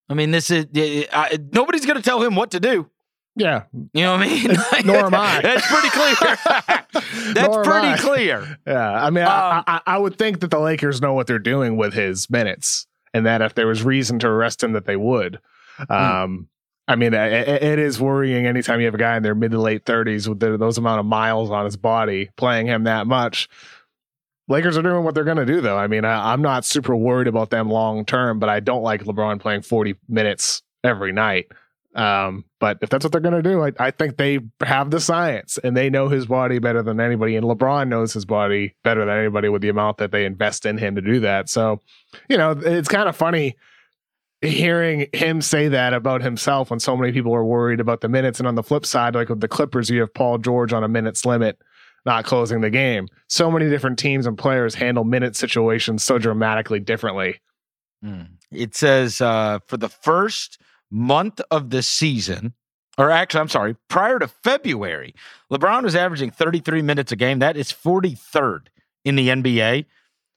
I 0.09 0.15
mean, 0.15 0.31
this 0.31 0.49
is 0.49 0.65
I, 1.13 1.37
nobody's 1.51 1.85
going 1.85 1.97
to 1.97 2.01
tell 2.01 2.23
him 2.23 2.35
what 2.35 2.49
to 2.49 2.59
do. 2.59 2.89
Yeah, 3.35 3.63
You 3.73 4.03
know 4.03 4.11
what 4.17 4.21
I 4.21 4.27
mean? 4.27 4.55
Nor 4.85 5.05
am 5.07 5.15
I. 5.15 5.41
That's 5.41 5.65
pretty 5.67 5.89
clear. 5.89 6.13
That's 7.33 7.67
pretty 7.67 7.87
I. 7.87 7.97
clear. 7.99 8.59
yeah. 8.67 8.91
I 8.91 9.09
mean, 9.09 9.23
Um, 9.23 9.29
I, 9.31 9.63
I, 9.67 9.81
I 9.87 9.97
would 9.97 10.17
think 10.17 10.41
that 10.41 10.51
the 10.51 10.59
Lakers 10.59 11.01
know 11.01 11.13
what 11.13 11.25
they're 11.25 11.39
doing 11.39 11.75
with 11.75 11.93
his 11.93 12.29
minutes, 12.29 12.85
and 13.13 13.25
that 13.25 13.41
if 13.41 13.55
there 13.55 13.65
was 13.65 13.81
reason 13.83 14.19
to 14.19 14.27
arrest 14.27 14.63
him, 14.63 14.73
that 14.73 14.85
they 14.85 14.95
would. 14.97 15.39
Um, 15.89 16.47
I 16.87 16.95
mean, 16.95 17.15
i- 17.15 17.25
i- 17.27 17.39
it 17.71 17.79
is 17.79 17.99
worrying 17.99 18.45
anytime 18.45 18.79
you 18.79 18.85
have 18.85 18.93
a 18.93 18.99
guy 18.99 19.17
in 19.17 19.23
their 19.23 19.33
mid 19.33 19.51
to 19.51 19.59
late 19.59 19.85
thirties 19.85 20.29
with 20.29 20.39
the, 20.39 20.55
those 20.57 20.77
amount 20.77 20.99
of 20.99 21.05
miles 21.07 21.49
on 21.49 21.65
his 21.65 21.77
body, 21.77 22.29
playing 22.37 22.67
him 22.67 22.83
that 22.83 23.07
much. 23.07 23.49
Lakers 24.49 24.77
are 24.77 24.81
doing 24.83 25.03
what 25.05 25.15
they're 25.15 25.23
going 25.23 25.37
to 25.37 25.45
do, 25.45 25.61
though. 25.61 25.77
I 25.77 25.87
mean, 25.87 26.03
I, 26.05 26.33
I'm 26.33 26.41
not 26.41 26.65
super 26.65 26.95
worried 26.95 27.27
about 27.27 27.49
them 27.49 27.69
long 27.69 28.05
term, 28.05 28.37
but 28.39 28.49
I 28.49 28.59
don't 28.59 28.83
like 28.83 29.05
LeBron 29.05 29.39
playing 29.39 29.61
40 29.61 29.95
minutes 30.09 30.61
every 30.83 31.13
night. 31.13 31.47
Um, 31.95 32.45
but 32.59 32.79
if 32.81 32.89
that's 32.89 33.05
what 33.05 33.11
they're 33.11 33.21
going 33.21 33.41
to 33.41 33.43
do, 33.43 33.63
I, 33.63 33.71
I 33.79 33.91
think 33.91 34.17
they 34.17 34.39
have 34.61 34.89
the 34.89 34.99
science 34.99 35.59
and 35.63 35.77
they 35.77 35.89
know 35.89 36.07
his 36.07 36.25
body 36.25 36.59
better 36.59 36.81
than 36.81 36.99
anybody. 36.99 37.35
And 37.35 37.45
LeBron 37.45 37.87
knows 37.87 38.13
his 38.13 38.25
body 38.25 38.75
better 38.83 39.05
than 39.05 39.15
anybody 39.15 39.49
with 39.49 39.61
the 39.61 39.69
amount 39.69 39.97
that 39.97 40.11
they 40.11 40.25
invest 40.25 40.65
in 40.65 40.77
him 40.77 40.95
to 40.95 41.01
do 41.01 41.19
that. 41.19 41.49
So, 41.49 41.81
you 42.29 42.37
know, 42.37 42.51
it's 42.51 42.89
kind 42.89 43.07
of 43.07 43.15
funny 43.15 43.55
hearing 44.41 45.07
him 45.13 45.41
say 45.41 45.69
that 45.69 45.93
about 45.93 46.21
himself 46.21 46.69
when 46.69 46.79
so 46.79 46.97
many 46.97 47.13
people 47.13 47.33
are 47.33 47.45
worried 47.45 47.79
about 47.79 48.01
the 48.01 48.09
minutes. 48.09 48.39
And 48.39 48.47
on 48.47 48.55
the 48.55 48.63
flip 48.63 48.85
side, 48.85 49.15
like 49.15 49.29
with 49.29 49.39
the 49.39 49.47
Clippers, 49.47 49.89
you 49.89 50.01
have 50.01 50.13
Paul 50.13 50.37
George 50.39 50.73
on 50.73 50.83
a 50.83 50.87
minutes 50.87 51.25
limit, 51.25 51.59
not 52.05 52.25
closing 52.25 52.61
the 52.61 52.69
game. 52.69 53.07
So 53.27 53.49
many 53.51 53.69
different 53.69 53.99
teams 53.99 54.25
and 54.25 54.37
players 54.37 54.75
handle 54.75 55.03
minute 55.03 55.35
situations 55.35 56.03
so 56.03 56.17
dramatically 56.17 56.79
differently. 56.79 57.39
It 58.51 58.75
says 58.75 59.21
uh, 59.21 59.59
for 59.67 59.77
the 59.77 59.89
first 59.89 60.59
month 60.93 61.41
of 61.51 61.71
the 61.71 61.81
season, 61.81 62.53
or 62.97 63.09
actually, 63.09 63.41
I'm 63.41 63.49
sorry, 63.49 63.75
prior 63.89 64.19
to 64.19 64.27
February, 64.27 65.13
LeBron 65.51 65.83
was 65.83 65.95
averaging 65.95 66.31
33 66.31 66.81
minutes 66.83 67.11
a 67.11 67.15
game. 67.15 67.39
That 67.39 67.57
is 67.57 67.71
43rd 67.73 68.67
in 69.03 69.15
the 69.15 69.29
NBA. 69.29 69.85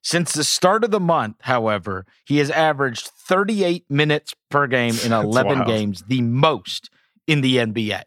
Since 0.02 0.32
the 0.34 0.44
start 0.44 0.84
of 0.84 0.90
the 0.92 1.00
month, 1.00 1.36
however, 1.42 2.06
he 2.24 2.38
has 2.38 2.50
averaged 2.50 3.08
38 3.08 3.84
minutes 3.90 4.34
per 4.50 4.66
game 4.66 4.94
in 5.04 5.12
11 5.12 5.58
games, 5.66 6.04
the 6.08 6.22
most 6.22 6.90
in 7.26 7.40
the 7.40 7.56
NBA. 7.56 8.02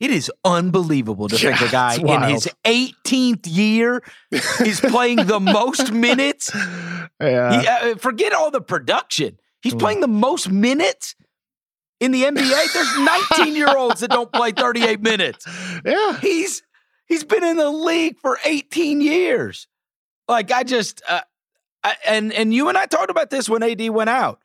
It 0.00 0.10
is 0.10 0.30
unbelievable 0.44 1.28
to 1.28 1.38
think 1.38 1.60
a 1.60 1.70
guy 1.70 1.94
in 1.94 2.22
his 2.34 2.48
18th 2.66 3.46
year 3.46 4.02
is 4.32 4.80
playing 4.80 5.24
the 5.26 5.38
most 5.40 5.92
minutes 6.08 6.50
Yeah. 7.20 7.60
he, 7.60 7.66
uh, 7.92 7.94
forget 7.96 8.32
all 8.34 8.50
the 8.50 8.60
production. 8.60 9.38
He's 9.64 9.74
Mm. 9.74 9.80
playing 9.80 10.00
the 10.00 10.06
most 10.08 10.48
minutes 10.48 11.16
in 11.98 12.12
the 12.12 12.22
NBA. 12.24 12.72
There's 12.72 12.98
19 13.40 13.56
year 13.56 13.76
olds 13.76 14.00
that 14.00 14.10
don't 14.10 14.32
play 14.32 14.52
38 14.52 15.00
minutes. 15.00 15.44
yeah. 15.84 16.18
He's 16.20 16.62
he's 17.06 17.24
been 17.24 17.42
in 17.42 17.56
the 17.56 17.70
league 17.70 18.18
for 18.20 18.38
18 18.44 19.00
years. 19.00 19.66
Like 20.28 20.52
I 20.52 20.62
just 20.62 21.02
uh, 21.08 21.22
I, 21.82 21.96
and 22.06 22.32
and 22.32 22.54
you 22.54 22.68
and 22.68 22.78
I 22.78 22.86
talked 22.86 23.10
about 23.10 23.30
this 23.30 23.48
when 23.48 23.62
AD 23.62 23.90
went 23.90 24.10
out. 24.10 24.40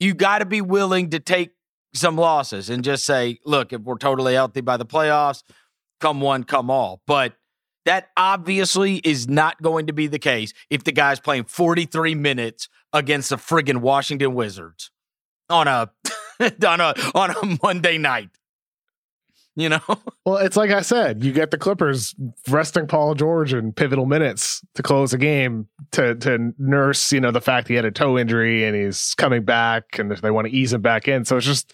You 0.00 0.14
got 0.14 0.38
to 0.38 0.46
be 0.46 0.60
willing 0.60 1.10
to 1.10 1.20
take 1.20 1.50
some 1.94 2.16
losses 2.16 2.68
and 2.70 2.84
just 2.84 3.04
say, 3.04 3.38
look, 3.44 3.72
if 3.72 3.80
we're 3.82 3.96
totally 3.98 4.34
healthy 4.34 4.60
by 4.60 4.76
the 4.76 4.84
playoffs, 4.86 5.42
come 6.00 6.20
one, 6.20 6.44
come 6.44 6.70
all. 6.70 7.00
But 7.06 7.34
that 7.86 8.08
obviously 8.16 8.96
is 8.96 9.28
not 9.28 9.62
going 9.62 9.86
to 9.86 9.92
be 9.92 10.06
the 10.08 10.18
case 10.18 10.52
if 10.70 10.84
the 10.84 10.92
guy's 10.92 11.20
playing 11.20 11.44
43 11.44 12.14
minutes 12.16 12.68
against 12.96 13.30
the 13.30 13.36
friggin' 13.36 13.78
Washington 13.78 14.34
Wizards 14.34 14.90
on 15.50 15.68
a 15.68 15.90
on 16.66 16.80
a 16.80 16.94
on 17.14 17.30
a 17.30 17.58
Monday 17.62 17.98
night. 17.98 18.30
You 19.58 19.70
know? 19.70 19.80
Well, 20.26 20.38
it's 20.38 20.56
like 20.56 20.72
I 20.72 20.80
said, 20.80 21.22
you 21.22 21.32
get 21.32 21.52
the 21.52 21.56
Clippers 21.56 22.12
resting 22.48 22.88
Paul 22.88 23.14
George 23.14 23.54
in 23.54 23.72
pivotal 23.72 24.06
minutes 24.06 24.60
to 24.74 24.82
close 24.82 25.12
a 25.12 25.18
game 25.18 25.68
to 25.92 26.16
to 26.16 26.52
nurse, 26.58 27.12
you 27.12 27.20
know, 27.20 27.30
the 27.30 27.40
fact 27.40 27.68
he 27.68 27.74
had 27.74 27.84
a 27.84 27.92
toe 27.92 28.18
injury 28.18 28.64
and 28.64 28.74
he's 28.74 29.14
coming 29.14 29.44
back, 29.44 30.00
and 30.00 30.10
they 30.10 30.32
want 30.32 30.48
to 30.48 30.52
ease 30.52 30.72
him 30.72 30.82
back 30.82 31.06
in. 31.06 31.24
So 31.24 31.36
it's 31.36 31.46
just 31.46 31.72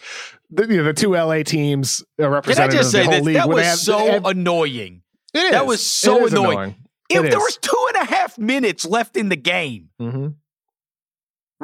the, 0.51 0.67
you 0.67 0.77
know, 0.77 0.83
the 0.83 0.93
two 0.93 1.13
LA 1.15 1.41
teams 1.41 2.03
are 2.21 2.43
Can 2.43 2.59
I 2.59 2.67
just 2.67 2.75
of 2.75 2.77
the 2.77 2.83
say 2.83 3.03
whole 3.05 3.11
that 3.13 3.23
league. 3.23 3.35
that 3.37 3.49
was 3.49 3.65
have- 3.65 3.79
so 3.79 3.97
have- 4.11 4.25
annoying. 4.25 5.01
it 5.33 5.51
that 5.51 5.63
is. 5.63 5.67
was 5.67 5.83
so 5.83 6.27
is 6.27 6.33
annoying. 6.33 6.75
If 7.09 7.23
there 7.31 7.39
was 7.39 7.57
two 7.57 7.85
and 7.95 8.07
a 8.07 8.11
half 8.13 8.37
minutes 8.37 8.85
left 8.85 9.17
in 9.17 9.29
the 9.29 9.35
game, 9.35 9.89
Mhm. 9.99 10.35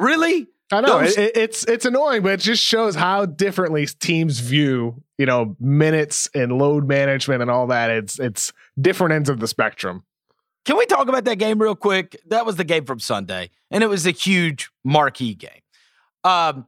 Really? 0.00 0.48
I 0.72 0.80
know 0.80 1.00
Those- 1.00 1.16
it, 1.16 1.30
it- 1.30 1.36
it's 1.36 1.64
it's 1.64 1.84
annoying, 1.84 2.22
but 2.22 2.32
it 2.32 2.40
just 2.40 2.62
shows 2.62 2.94
how 2.94 3.26
differently 3.26 3.86
teams 3.86 4.40
view 4.40 5.02
you 5.18 5.26
know 5.26 5.56
minutes 5.60 6.28
and 6.34 6.52
load 6.58 6.86
management 6.88 7.42
and 7.42 7.50
all 7.50 7.66
that. 7.68 7.90
It's 7.90 8.18
it's 8.18 8.52
different 8.80 9.12
ends 9.14 9.28
of 9.28 9.40
the 9.40 9.46
spectrum. 9.48 10.04
Can 10.64 10.76
we 10.76 10.86
talk 10.86 11.08
about 11.08 11.24
that 11.24 11.36
game 11.36 11.58
real 11.60 11.74
quick? 11.74 12.16
That 12.28 12.44
was 12.46 12.56
the 12.56 12.64
game 12.64 12.84
from 12.84 13.00
Sunday, 13.00 13.50
and 13.70 13.82
it 13.82 13.88
was 13.88 14.06
a 14.06 14.10
huge 14.10 14.70
marquee 14.84 15.34
game. 15.34 15.50
Um, 16.22 16.66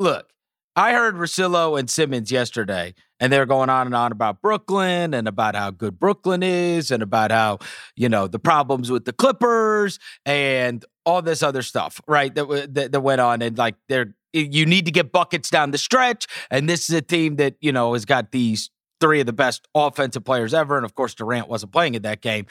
look, 0.00 0.28
I 0.74 0.92
heard 0.92 1.14
Russillo 1.14 1.78
and 1.78 1.88
Simmons 1.88 2.32
yesterday, 2.32 2.94
and 3.20 3.32
they 3.32 3.38
were 3.38 3.46
going 3.46 3.70
on 3.70 3.86
and 3.86 3.94
on 3.94 4.12
about 4.12 4.42
Brooklyn 4.42 5.14
and 5.14 5.28
about 5.28 5.54
how 5.54 5.70
good 5.70 5.98
Brooklyn 6.00 6.42
is, 6.42 6.90
and 6.90 7.02
about 7.02 7.30
how 7.30 7.58
you 7.96 8.08
know 8.08 8.26
the 8.26 8.38
problems 8.40 8.90
with 8.90 9.04
the 9.04 9.12
Clippers 9.12 9.98
and 10.26 10.84
all 11.06 11.22
this 11.22 11.42
other 11.42 11.62
stuff, 11.62 12.00
right? 12.06 12.34
That 12.34 12.74
that, 12.74 12.92
that 12.92 13.00
went 13.00 13.20
on, 13.20 13.42
and 13.42 13.56
like 13.56 13.76
they're 13.88 14.14
you 14.32 14.66
need 14.66 14.84
to 14.86 14.90
get 14.90 15.12
buckets 15.12 15.48
down 15.48 15.70
the 15.70 15.78
stretch, 15.78 16.26
and 16.50 16.68
this 16.68 16.88
is 16.88 16.96
a 16.96 17.02
team 17.02 17.36
that 17.36 17.54
you 17.60 17.72
know 17.72 17.92
has 17.92 18.04
got 18.04 18.32
these 18.32 18.70
three 19.00 19.20
of 19.20 19.26
the 19.26 19.32
best 19.32 19.66
offensive 19.74 20.24
players 20.24 20.54
ever. 20.54 20.76
And 20.76 20.84
of 20.84 20.94
course, 20.94 21.14
Durant 21.14 21.48
wasn't 21.48 21.72
playing 21.72 21.94
in 21.94 22.02
that 22.02 22.20
game. 22.20 22.46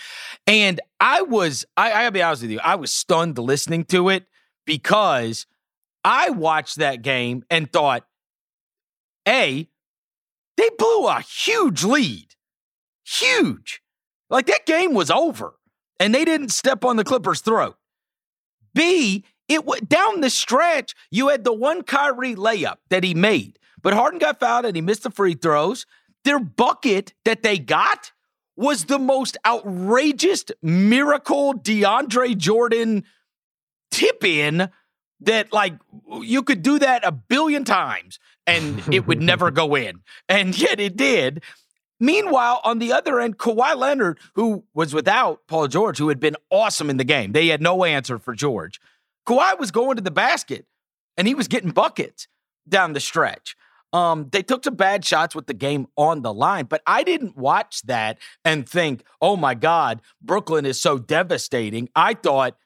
And 0.45 0.79
I 0.99 1.21
was, 1.23 1.65
I, 1.77 1.87
I 1.87 2.01
gotta 2.03 2.11
be 2.11 2.21
honest 2.21 2.43
with 2.43 2.51
you, 2.51 2.59
I 2.63 2.75
was 2.75 2.93
stunned 2.93 3.37
listening 3.37 3.85
to 3.85 4.09
it 4.09 4.25
because 4.65 5.47
I 6.03 6.29
watched 6.29 6.77
that 6.77 7.01
game 7.01 7.43
and 7.49 7.71
thought, 7.71 8.05
A, 9.27 9.67
they 10.57 10.69
blew 10.77 11.07
a 11.07 11.21
huge 11.21 11.83
lead. 11.83 12.27
Huge. 13.05 13.81
Like 14.29 14.45
that 14.47 14.65
game 14.65 14.93
was 14.93 15.09
over 15.09 15.53
and 15.99 16.13
they 16.13 16.25
didn't 16.25 16.49
step 16.49 16.85
on 16.85 16.97
the 16.97 17.03
Clippers' 17.03 17.41
throat. 17.41 17.77
B, 18.73 19.23
it 19.47 19.57
w- 19.57 19.81
down 19.81 20.21
the 20.21 20.29
stretch, 20.29 20.93
you 21.11 21.29
had 21.29 21.43
the 21.43 21.53
one 21.53 21.83
Kyrie 21.83 22.35
layup 22.35 22.77
that 22.89 23.03
he 23.03 23.13
made, 23.13 23.59
but 23.81 23.93
Harden 23.93 24.19
got 24.19 24.39
fouled 24.39 24.65
and 24.65 24.75
he 24.75 24.81
missed 24.81 25.03
the 25.03 25.11
free 25.11 25.35
throws. 25.35 25.85
Their 26.23 26.39
bucket 26.39 27.13
that 27.25 27.43
they 27.43 27.59
got 27.59 28.11
was 28.55 28.85
the 28.85 28.99
most 28.99 29.37
outrageous 29.45 30.45
miracle 30.61 31.53
DeAndre 31.53 32.37
Jordan 32.37 33.03
tip 33.91 34.23
in 34.23 34.69
that 35.21 35.51
like 35.53 35.73
you 36.21 36.43
could 36.43 36.61
do 36.61 36.79
that 36.79 37.05
a 37.05 37.11
billion 37.11 37.63
times 37.63 38.19
and 38.45 38.81
it 38.93 39.07
would 39.07 39.21
never 39.21 39.51
go 39.61 39.75
in. 39.75 40.01
And 40.29 40.57
yet 40.57 40.79
it 40.79 40.95
did. 40.95 41.43
Meanwhile, 42.03 42.59
on 42.65 42.79
the 42.79 42.91
other 42.91 43.21
end, 43.21 43.37
Kawhi 43.37 43.77
Leonard, 43.77 44.19
who 44.35 44.65
was 44.73 44.93
without 44.93 45.47
Paul 45.47 45.69
George, 45.69 45.99
who 45.99 46.09
had 46.09 46.19
been 46.19 46.35
awesome 46.49 46.89
in 46.89 46.97
the 46.97 47.05
game, 47.05 47.31
they 47.31 47.47
had 47.47 47.61
no 47.61 47.85
answer 47.85 48.19
for 48.19 48.35
George. 48.35 48.81
Kawhi 49.25 49.57
was 49.57 49.71
going 49.71 49.95
to 49.95 50.01
the 50.01 50.11
basket 50.11 50.65
and 51.15 51.29
he 51.29 51.33
was 51.33 51.47
getting 51.47 51.71
buckets 51.71 52.27
down 52.67 52.91
the 52.91 52.99
stretch. 52.99 53.55
Um, 53.93 54.27
they 54.33 54.43
took 54.43 54.65
some 54.65 54.75
bad 54.75 55.05
shots 55.05 55.33
with 55.33 55.47
the 55.47 55.53
game 55.53 55.87
on 55.95 56.23
the 56.23 56.33
line, 56.33 56.65
but 56.65 56.81
I 56.85 57.03
didn't 57.03 57.37
watch 57.37 57.83
that 57.83 58.17
and 58.43 58.67
think, 58.67 59.05
oh 59.21 59.37
my 59.37 59.53
God, 59.53 60.01
Brooklyn 60.21 60.65
is 60.65 60.81
so 60.81 60.97
devastating. 60.97 61.87
I 61.95 62.15
thought, 62.15 62.57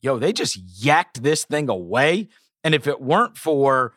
yo, 0.00 0.20
they 0.20 0.32
just 0.32 0.64
yacked 0.64 1.22
this 1.22 1.42
thing 1.42 1.68
away. 1.68 2.28
And 2.62 2.72
if 2.72 2.86
it 2.86 3.00
weren't 3.00 3.36
for, 3.36 3.94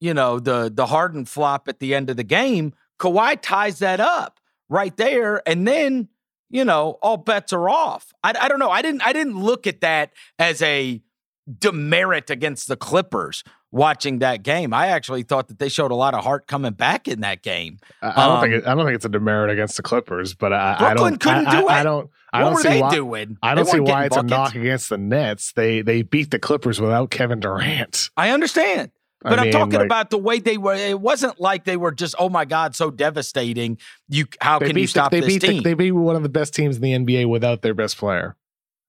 you 0.00 0.14
know, 0.14 0.40
the 0.40 0.68
the 0.74 0.86
Harden 0.86 1.26
flop 1.26 1.68
at 1.68 1.78
the 1.78 1.94
end 1.94 2.10
of 2.10 2.16
the 2.16 2.24
game, 2.24 2.74
Kawhi 3.02 3.38
ties 3.42 3.80
that 3.80 3.98
up 3.98 4.38
right 4.68 4.96
there. 4.96 5.42
And 5.46 5.66
then, 5.66 6.08
you 6.50 6.64
know, 6.64 6.98
all 7.02 7.16
bets 7.16 7.52
are 7.52 7.68
off. 7.68 8.12
I, 8.22 8.32
I 8.40 8.48
don't 8.48 8.60
know. 8.60 8.70
I 8.70 8.80
didn't 8.80 9.02
I 9.02 9.12
didn't 9.12 9.38
look 9.42 9.66
at 9.66 9.80
that 9.80 10.12
as 10.38 10.62
a 10.62 11.02
demerit 11.58 12.30
against 12.30 12.68
the 12.68 12.76
Clippers 12.76 13.42
watching 13.72 14.20
that 14.20 14.44
game. 14.44 14.72
I 14.72 14.88
actually 14.88 15.24
thought 15.24 15.48
that 15.48 15.58
they 15.58 15.68
showed 15.68 15.90
a 15.90 15.96
lot 15.96 16.14
of 16.14 16.22
heart 16.22 16.46
coming 16.46 16.74
back 16.74 17.08
in 17.08 17.22
that 17.22 17.42
game. 17.42 17.78
I, 18.00 18.26
don't 18.26 18.36
um, 18.36 18.40
think 18.42 18.54
it, 18.54 18.66
I 18.68 18.74
don't 18.74 18.84
think 18.84 18.94
it's 18.94 19.04
a 19.04 19.08
demerit 19.08 19.50
against 19.50 19.76
the 19.76 19.82
Clippers, 19.82 20.34
but 20.34 20.52
I, 20.52 20.76
Brooklyn 20.78 20.90
I 20.90 20.94
don't 20.94 21.20
couldn't 21.20 21.46
I, 21.48 21.60
do 21.60 21.66
it. 21.66 21.70
I, 21.72 21.82
don't. 21.82 22.10
I 22.32 22.42
what 22.42 22.44
don't 22.44 22.54
were 22.54 22.62
see 22.62 22.68
they 22.68 22.80
why, 22.82 22.94
doing? 22.94 23.38
I 23.42 23.54
don't 23.56 23.66
see 23.66 23.80
why 23.80 24.04
it's 24.04 24.14
buckets. 24.14 24.32
a 24.32 24.36
knock 24.36 24.54
against 24.54 24.90
the 24.90 24.98
Nets. 24.98 25.52
They 25.52 25.82
they 25.82 26.02
beat 26.02 26.30
the 26.30 26.38
Clippers 26.38 26.80
without 26.80 27.10
Kevin 27.10 27.40
Durant. 27.40 28.10
I 28.16 28.30
understand. 28.30 28.92
But 29.22 29.38
I 29.38 29.46
am 29.46 29.52
talking 29.52 29.78
like, 29.78 29.86
about 29.86 30.10
the 30.10 30.18
way 30.18 30.38
they 30.40 30.58
were. 30.58 30.74
It 30.74 31.00
wasn't 31.00 31.40
like 31.40 31.64
they 31.64 31.76
were 31.76 31.92
just, 31.92 32.14
oh 32.18 32.28
my 32.28 32.44
god, 32.44 32.74
so 32.74 32.90
devastating. 32.90 33.78
You, 34.08 34.26
how 34.40 34.58
can 34.58 34.76
you 34.76 34.86
stop 34.86 35.10
the, 35.10 35.20
this 35.20 35.26
beat 35.26 35.42
team? 35.42 35.56
The, 35.58 35.62
they 35.62 35.74
beat 35.74 35.92
one 35.92 36.16
of 36.16 36.22
the 36.22 36.28
best 36.28 36.54
teams 36.54 36.76
in 36.76 36.82
the 36.82 36.92
NBA 36.92 37.28
without 37.28 37.62
their 37.62 37.74
best 37.74 37.96
player. 37.96 38.36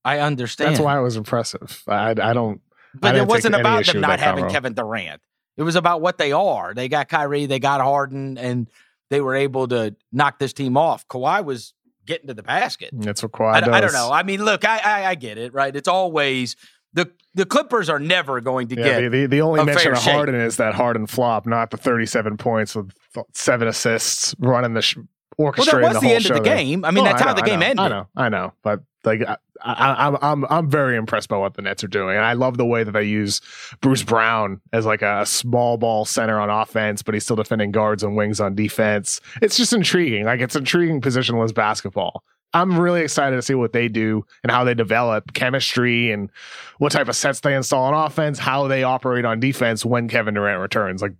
I 0.05 0.19
understand. 0.19 0.71
That's 0.71 0.81
why 0.81 0.97
it 0.97 1.01
was 1.01 1.15
impressive. 1.15 1.83
I, 1.87 2.11
I 2.11 2.33
don't. 2.33 2.61
But 2.93 3.15
I 3.15 3.19
it 3.19 3.27
wasn't 3.27 3.55
about 3.55 3.85
them 3.85 4.01
not 4.01 4.19
having 4.19 4.45
combo. 4.45 4.53
Kevin 4.53 4.73
Durant. 4.73 5.21
It 5.55 5.63
was 5.63 5.75
about 5.75 6.01
what 6.01 6.17
they 6.17 6.31
are. 6.31 6.73
They 6.73 6.89
got 6.89 7.09
Kyrie, 7.09 7.45
they 7.45 7.59
got 7.59 7.79
Harden, 7.79 8.37
and 8.37 8.69
they 9.09 9.21
were 9.21 9.35
able 9.35 9.67
to 9.67 9.95
knock 10.11 10.39
this 10.39 10.53
team 10.53 10.77
off. 10.77 11.07
Kawhi 11.07 11.45
was 11.45 11.73
getting 12.05 12.27
to 12.27 12.33
the 12.33 12.43
basket. 12.43 12.89
That's 12.91 13.21
what 13.23 13.31
Kawhi 13.31 13.53
I, 13.53 13.59
does. 13.61 13.69
I 13.69 13.81
don't 13.81 13.93
know. 13.93 14.11
I 14.11 14.23
mean, 14.23 14.43
look, 14.43 14.65
I, 14.65 14.79
I, 14.79 15.05
I 15.07 15.15
get 15.15 15.37
it, 15.37 15.53
right? 15.53 15.75
It's 15.75 15.87
always 15.87 16.55
the 16.93 17.11
the 17.33 17.45
Clippers 17.45 17.89
are 17.89 17.99
never 17.99 18.41
going 18.41 18.67
to 18.69 18.75
yeah, 18.75 18.83
get 18.83 19.01
the, 19.01 19.09
the, 19.21 19.25
the 19.25 19.41
only 19.41 19.63
mention 19.63 19.93
of 19.93 19.99
shake. 19.99 20.13
Harden 20.13 20.35
is 20.35 20.57
that 20.57 20.75
Harden 20.75 21.07
flop, 21.07 21.45
not 21.47 21.71
the 21.71 21.77
37 21.77 22.37
points 22.37 22.75
with 22.75 22.91
seven 23.33 23.67
assists 23.67 24.35
running 24.39 24.73
the 24.75 24.81
sh- 24.83 24.97
orchestrating 25.39 25.81
well, 25.81 25.93
that 25.93 25.93
was 25.93 26.01
the, 26.01 26.07
the, 26.07 26.13
end 26.13 26.25
of 26.27 26.33
the 26.35 26.41
there. 26.41 26.57
game. 26.57 26.85
I 26.85 26.91
mean, 26.91 27.03
Oh, 27.03 27.09
that's 27.09 27.21
I 27.21 27.25
how 27.25 27.33
the 27.33 27.41
game 27.41 27.59
know, 27.59 27.65
ended. 27.65 27.85
I 27.85 27.87
know, 27.89 28.07
I 28.15 28.29
know, 28.29 28.53
but 28.61 28.81
like 29.03 29.21
I, 29.27 29.37
I, 29.61 30.07
I'm 30.07 30.17
I'm 30.21 30.45
I'm 30.49 30.69
very 30.69 30.95
impressed 30.95 31.29
by 31.29 31.37
what 31.37 31.55
the 31.55 31.61
Nets 31.61 31.83
are 31.83 31.87
doing, 31.87 32.15
and 32.15 32.25
I 32.25 32.33
love 32.33 32.57
the 32.57 32.65
way 32.65 32.83
that 32.83 32.91
they 32.91 33.03
use 33.03 33.41
Bruce 33.81 34.03
Brown 34.03 34.61
as 34.71 34.85
like 34.85 35.01
a, 35.01 35.25
small 35.25 35.77
ball 35.77 36.05
center 36.05 36.39
on 36.39 36.49
offense, 36.49 37.01
but 37.01 37.13
he's 37.13 37.23
still 37.23 37.35
defending 37.35 37.71
guards 37.71 38.03
and 38.03 38.15
wings 38.15 38.39
on 38.39 38.55
defense. 38.55 39.21
It's 39.41 39.57
just 39.57 39.73
intriguing. 39.73 40.25
Like 40.25 40.39
it's 40.41 40.55
intriguing 40.55 41.01
positionless 41.01 41.53
basketball. 41.53 42.23
I'm 42.53 42.79
really 42.79 43.01
excited 43.01 43.35
to 43.35 43.41
see 43.41 43.55
what 43.55 43.73
they 43.73 43.87
do 43.87 44.25
and 44.43 44.51
how 44.51 44.63
they 44.63 44.73
develop 44.73 45.33
chemistry 45.33 46.11
and 46.11 46.29
what 46.77 46.91
type 46.91 47.07
of 47.07 47.15
sets 47.15 47.39
they 47.39 47.55
install 47.55 47.85
on 47.85 47.93
offense, 47.93 48.37
how 48.37 48.67
they 48.67 48.83
operate 48.83 49.25
on 49.25 49.39
defense 49.39 49.83
when 49.83 50.07
Kevin 50.07 50.35
Durant 50.35 50.61
returns. 50.61 51.01
Like 51.01 51.13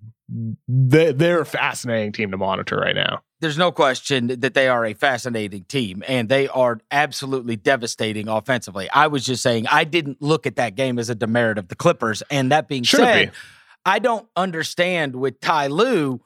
they, 0.68 1.12
they're 1.12 1.42
a 1.42 1.46
fascinating 1.46 2.12
team 2.12 2.32
to 2.32 2.38
monitor 2.38 2.78
right 2.78 2.96
now. 2.96 3.22
There's 3.40 3.58
no 3.58 3.72
question 3.72 4.28
that 4.28 4.54
they 4.54 4.70
are 4.70 4.86
a 4.86 4.94
fascinating 4.94 5.66
team 5.66 6.04
and 6.08 6.30
they 6.30 6.48
are 6.48 6.80
absolutely 6.92 7.56
devastating 7.56 8.30
offensively. 8.30 8.90
I 8.92 9.08
was 9.08 9.26
just 9.26 9.44
saying 9.44 9.68
I 9.68 9.84
didn't 9.84 10.22
look 10.22 10.48
at 10.48 10.56
that 10.56 10.76
game 10.76 10.98
as 10.98 11.10
a 11.10 11.16
demerit 11.16 11.58
of 11.58 11.68
the 11.68 11.76
Clippers. 11.76 12.24
And 12.30 12.52
that 12.52 12.68
being 12.68 12.84
Shouldn't 12.84 13.10
said, 13.10 13.32
be. 13.32 13.38
I 13.86 14.00
don't 14.00 14.28
understand 14.36 15.16
with 15.16 15.42
Ty 15.42 15.68
Lue, 15.68 16.22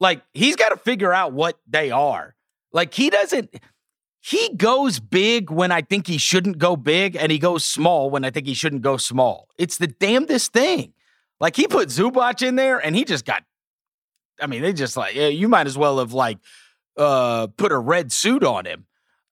like 0.00 0.22
he's 0.32 0.56
got 0.56 0.70
to 0.70 0.76
figure 0.76 1.12
out 1.12 1.32
what 1.32 1.58
they 1.66 1.90
are. 1.90 2.34
Like 2.72 2.94
he 2.94 3.10
doesn't 3.10 3.54
he 4.26 4.54
goes 4.56 5.00
big 5.00 5.50
when 5.50 5.70
I 5.70 5.82
think 5.82 6.06
he 6.06 6.16
shouldn't 6.16 6.56
go 6.56 6.76
big, 6.76 7.14
and 7.14 7.30
he 7.30 7.38
goes 7.38 7.62
small 7.62 8.08
when 8.08 8.24
I 8.24 8.30
think 8.30 8.46
he 8.46 8.54
shouldn't 8.54 8.80
go 8.80 8.96
small. 8.96 9.50
It's 9.58 9.76
the 9.76 9.86
damnedest 9.86 10.50
thing. 10.50 10.94
Like 11.40 11.56
he 11.56 11.66
put 11.66 11.90
Zubac 11.90 12.40
in 12.40 12.56
there, 12.56 12.78
and 12.78 12.96
he 12.96 13.04
just 13.04 13.26
got. 13.26 13.42
I 14.40 14.46
mean, 14.46 14.62
they 14.62 14.72
just 14.72 14.96
like 14.96 15.14
yeah, 15.14 15.26
you 15.26 15.46
might 15.46 15.66
as 15.66 15.76
well 15.76 15.98
have 15.98 16.14
like 16.14 16.38
uh 16.96 17.48
put 17.48 17.70
a 17.70 17.78
red 17.78 18.12
suit 18.12 18.42
on 18.42 18.64
him. 18.64 18.86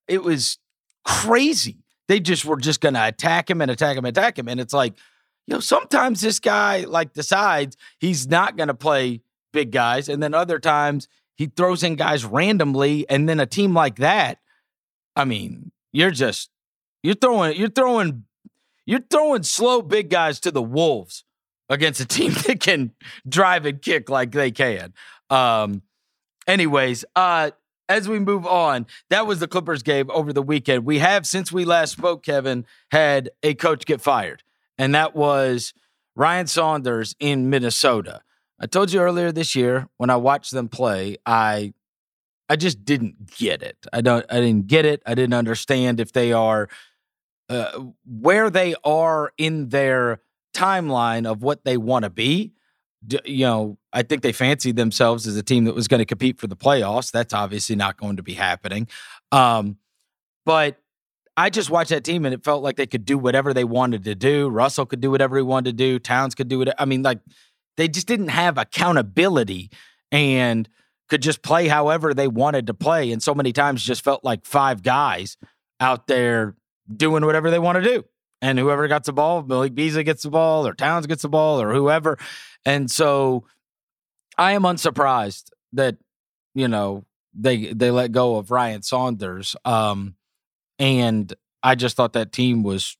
It 0.07 0.21
was 0.21 0.59
crazy. 1.03 1.79
They 2.07 2.19
just 2.19 2.45
were 2.45 2.57
just 2.57 2.79
gonna 2.79 3.07
attack 3.07 3.49
him 3.49 3.61
and 3.61 3.71
attack 3.71 3.97
him, 3.97 4.05
and 4.05 4.15
attack 4.15 4.37
him, 4.37 4.47
and 4.47 4.59
it's 4.59 4.75
like, 4.75 4.93
you 5.47 5.55
know, 5.55 5.59
sometimes 5.59 6.21
this 6.21 6.39
guy 6.39 6.81
like 6.81 7.13
decides 7.13 7.77
he's 7.97 8.27
not 8.27 8.57
gonna 8.57 8.75
play 8.75 9.21
big 9.53 9.71
guys, 9.71 10.07
and 10.07 10.21
then 10.21 10.35
other 10.35 10.59
times 10.59 11.07
he 11.33 11.47
throws 11.47 11.81
in 11.81 11.95
guys 11.95 12.23
randomly, 12.25 13.09
and 13.09 13.27
then 13.27 13.39
a 13.39 13.47
team 13.47 13.73
like 13.73 13.95
that 13.95 14.37
I 15.15 15.25
mean, 15.25 15.71
you're 15.91 16.11
just 16.11 16.49
you're 17.01 17.15
throwing 17.15 17.57
you're 17.57 17.69
throwing 17.69 18.25
you're 18.85 19.05
throwing 19.09 19.43
slow 19.43 19.81
big 19.81 20.09
guys 20.09 20.39
to 20.41 20.51
the 20.51 20.61
wolves 20.61 21.23
against 21.69 22.01
a 22.01 22.05
team 22.07 22.33
that 22.47 22.59
can 22.59 22.91
drive 23.27 23.65
and 23.65 23.81
kick 23.81 24.09
like 24.09 24.31
they 24.31 24.51
can. 24.51 24.93
Um 25.29 25.83
anyways, 26.47 27.05
uh 27.15 27.51
as 27.89 28.07
we 28.07 28.17
move 28.17 28.47
on, 28.47 28.87
that 29.09 29.27
was 29.27 29.39
the 29.39 29.47
Clippers 29.47 29.83
game 29.83 30.09
over 30.11 30.31
the 30.31 30.41
weekend. 30.41 30.85
We 30.85 30.99
have 30.99 31.27
since 31.27 31.51
we 31.51 31.65
last 31.65 31.91
spoke, 31.91 32.23
Kevin, 32.23 32.65
had 32.91 33.29
a 33.43 33.53
coach 33.55 33.85
get 33.85 34.01
fired, 34.01 34.41
and 34.77 34.95
that 34.95 35.15
was 35.15 35.73
Ryan 36.15 36.47
Saunders 36.47 37.15
in 37.19 37.49
Minnesota. 37.49 38.21
I 38.59 38.67
told 38.67 38.93
you 38.93 39.01
earlier 39.01 39.31
this 39.31 39.55
year 39.55 39.89
when 39.97 40.09
I 40.09 40.15
watched 40.15 40.51
them 40.51 40.69
play, 40.69 41.17
I 41.25 41.73
I 42.53 42.55
just 42.55 42.85
didn't 42.85 43.35
get 43.35 43.63
it. 43.63 43.83
I 43.91 44.01
don't. 44.01 44.23
I 44.29 44.39
didn't 44.39 44.67
get 44.67 44.85
it. 44.85 45.01
I 45.07 45.15
didn't 45.15 45.33
understand 45.33 45.99
if 45.99 46.11
they 46.11 46.33
are 46.33 46.69
uh, 47.49 47.85
where 48.05 48.51
they 48.51 48.75
are 48.83 49.33
in 49.39 49.69
their 49.69 50.21
timeline 50.53 51.25
of 51.25 51.41
what 51.41 51.65
they 51.65 51.77
want 51.77 52.03
to 52.03 52.11
be. 52.11 52.53
D- 53.07 53.17
you 53.25 53.47
know, 53.47 53.79
I 53.91 54.03
think 54.03 54.21
they 54.21 54.33
fancied 54.33 54.75
themselves 54.75 55.25
as 55.25 55.35
a 55.35 55.41
team 55.41 55.63
that 55.63 55.73
was 55.73 55.87
going 55.87 55.97
to 55.97 56.05
compete 56.05 56.39
for 56.39 56.45
the 56.45 56.55
playoffs. 56.55 57.11
That's 57.11 57.33
obviously 57.33 57.75
not 57.75 57.97
going 57.97 58.17
to 58.17 58.23
be 58.23 58.35
happening. 58.35 58.87
Um, 59.31 59.77
but 60.45 60.77
I 61.35 61.49
just 61.49 61.71
watched 61.71 61.89
that 61.89 62.03
team 62.03 62.23
and 62.23 62.35
it 62.35 62.43
felt 62.43 62.61
like 62.61 62.75
they 62.75 62.85
could 62.85 63.03
do 63.03 63.17
whatever 63.17 63.51
they 63.51 63.63
wanted 63.63 64.03
to 64.03 64.13
do. 64.13 64.47
Russell 64.47 64.85
could 64.85 65.01
do 65.01 65.09
whatever 65.09 65.37
he 65.37 65.41
wanted 65.41 65.71
to 65.71 65.75
do. 65.75 65.97
Towns 65.97 66.35
could 66.35 66.49
do 66.49 66.61
it. 66.61 66.69
I 66.77 66.85
mean, 66.85 67.01
like 67.01 67.17
they 67.77 67.87
just 67.87 68.05
didn't 68.05 68.27
have 68.27 68.59
accountability 68.59 69.71
and 70.11 70.69
could 71.13 71.21
just 71.21 71.43
play 71.43 71.67
however 71.67 72.11
they 72.11 72.27
wanted 72.27 72.65
to 72.65 72.73
play. 72.73 73.11
And 73.11 73.21
so 73.21 73.35
many 73.35 73.53
times 73.53 73.83
just 73.83 74.03
felt 74.03 74.23
like 74.23 74.47
five 74.47 74.81
guys 74.81 75.37
out 75.79 76.07
there 76.07 76.55
doing 76.91 77.23
whatever 77.23 77.51
they 77.51 77.59
want 77.59 77.75
to 77.75 77.83
do. 77.83 78.03
And 78.41 78.57
whoever 78.57 78.87
got 78.87 79.03
the 79.03 79.13
ball, 79.13 79.43
Malik 79.43 79.75
Beasley 79.75 80.03
gets 80.03 80.23
the 80.23 80.31
ball, 80.31 80.65
or 80.65 80.73
Towns 80.73 81.05
gets 81.05 81.21
the 81.21 81.29
ball, 81.29 81.61
or 81.61 81.71
whoever. 81.71 82.17
And 82.65 82.89
so 82.89 83.45
I 84.39 84.53
am 84.53 84.63
unsurprised 84.63 85.51
that, 85.73 85.97
you 86.55 86.67
know, 86.67 87.05
they 87.31 87.73
they 87.73 87.91
let 87.91 88.11
go 88.11 88.37
of 88.37 88.49
Ryan 88.49 88.81
Saunders. 88.81 89.55
Um, 89.65 90.15
and 90.79 91.31
I 91.61 91.75
just 91.75 91.95
thought 91.95 92.13
that 92.13 92.31
team 92.31 92.63
was 92.63 92.97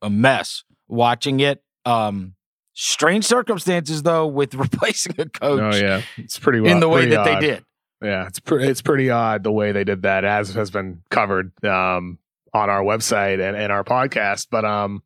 a 0.00 0.08
mess 0.08 0.64
watching 0.88 1.40
it. 1.40 1.62
Um, 1.84 2.36
strange 2.74 3.24
circumstances 3.24 4.02
though 4.02 4.26
with 4.26 4.54
replacing 4.54 5.14
a 5.18 5.28
coach. 5.28 5.74
Oh 5.74 5.76
yeah, 5.76 6.02
it's 6.16 6.38
pretty 6.38 6.68
in 6.68 6.80
the 6.80 6.88
way 6.88 7.06
that 7.06 7.20
odd. 7.20 7.26
they 7.26 7.46
did. 7.46 7.64
Yeah, 8.02 8.26
it's 8.26 8.40
pre- 8.40 8.66
it's 8.66 8.82
pretty 8.82 9.08
odd 9.08 9.44
the 9.44 9.52
way 9.52 9.72
they 9.72 9.84
did 9.84 10.02
that, 10.02 10.24
as 10.24 10.52
has 10.54 10.70
been 10.70 11.02
covered 11.10 11.52
um, 11.64 12.18
on 12.52 12.68
our 12.68 12.82
website 12.82 13.40
and, 13.40 13.56
and 13.56 13.72
our 13.72 13.84
podcast. 13.84 14.48
But 14.50 14.64
um, 14.64 15.02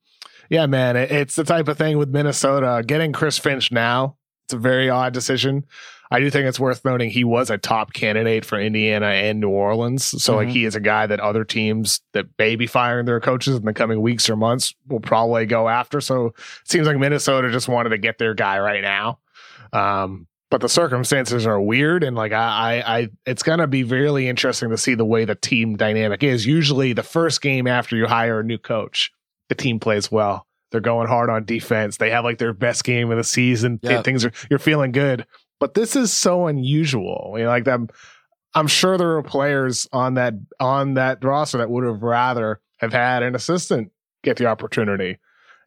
yeah, 0.51 0.67
man, 0.67 0.97
it, 0.97 1.13
it's 1.13 1.37
the 1.37 1.45
type 1.45 1.69
of 1.69 1.79
thing 1.79 1.99
with 1.99 2.09
Minnesota 2.09 2.83
getting 2.85 3.13
Chris 3.13 3.39
Finch 3.39 3.71
now. 3.71 4.17
It's 4.47 4.55
a 4.55 4.59
very 4.59 4.91
odd 4.91 5.13
decision. 5.13 5.67
I 6.11 6.21
do 6.21 6.31
think 6.31 6.47
it's 6.47 6.61
worth 6.61 6.85
noting 6.85 7.11
he 7.11 7.25
was 7.25 7.51
a 7.51 7.59
top 7.59 7.93
candidate 7.93 8.45
for 8.45 8.59
Indiana 8.59 9.07
and 9.07 9.41
New 9.41 9.51
Orleans. 9.51 10.05
So, 10.05 10.33
mm-hmm. 10.33 10.37
like, 10.37 10.49
he 10.49 10.65
is 10.65 10.75
a 10.75 10.81
guy 10.81 11.07
that 11.07 11.21
other 11.21 11.45
teams 11.45 12.01
that 12.13 12.27
may 12.39 12.57
be 12.57 12.67
firing 12.67 13.07
their 13.07 13.21
coaches 13.21 13.57
in 13.57 13.65
the 13.65 13.75
coming 13.75 14.01
weeks 14.01 14.31
or 14.31 14.37
months 14.37 14.75
will 14.89 15.01
probably 15.01 15.47
go 15.47 15.69
after. 15.69 16.01
So, 16.01 16.27
it 16.27 16.35
seems 16.65 16.87
like 16.87 16.99
Minnesota 16.99 17.51
just 17.51 17.69
wanted 17.69 17.91
to 17.91 17.99
get 17.99 18.19
their 18.19 18.35
guy 18.35 18.59
right 18.59 18.83
now. 18.83 19.19
Um, 19.73 20.27
but 20.51 20.61
the 20.61 20.69
circumstances 20.69 21.47
are 21.47 21.61
weird 21.61 22.03
and 22.03 22.17
like 22.17 22.33
I, 22.33 22.83
I, 22.87 22.99
I 22.99 23.09
it's 23.27 23.43
gonna 23.43 23.67
be 23.67 23.85
really 23.85 24.29
interesting 24.29 24.71
to 24.71 24.79
see 24.79 24.95
the 24.95 25.05
way 25.05 25.25
the 25.25 25.35
team 25.35 25.77
dynamic 25.77 26.23
is. 26.23 26.47
Usually 26.47 26.93
the 26.93 27.03
first 27.03 27.43
game 27.43 27.67
after 27.67 27.97
you 27.97 28.07
hire 28.07 28.41
a 28.41 28.45
new 28.45 28.59
coach, 28.59 29.13
the 29.49 29.55
team 29.55 29.79
plays 29.79 30.11
well. 30.11 30.47
They're 30.71 30.81
going 30.81 31.09
hard 31.09 31.31
on 31.31 31.45
defense. 31.45 31.97
They 31.97 32.11
have 32.11 32.25
like 32.25 32.39
their 32.39 32.53
best 32.53 32.85
game 32.85 33.11
of 33.11 33.17
the 33.17 33.25
season. 33.25 33.79
Things 34.03 34.25
are 34.25 34.33
you're 34.51 34.59
feeling 34.59 34.93
good. 34.93 35.27
But 35.61 35.75
this 35.75 35.97
is 35.97 36.13
so 36.13 36.47
unusual. 36.47 37.37
Like 37.39 37.65
them 37.65 37.89
I'm 38.55 38.67
sure 38.67 38.97
there 38.97 39.17
are 39.17 39.23
players 39.23 39.87
on 39.93 40.15
that 40.15 40.35
on 40.59 40.95
that 40.95 41.23
roster 41.23 41.59
that 41.59 41.71
would 41.71 41.85
have 41.85 42.03
rather 42.03 42.61
have 42.79 42.93
had 42.93 43.23
an 43.23 43.35
assistant 43.35 43.93
get 44.23 44.37
the 44.37 44.47
opportunity. 44.47 45.19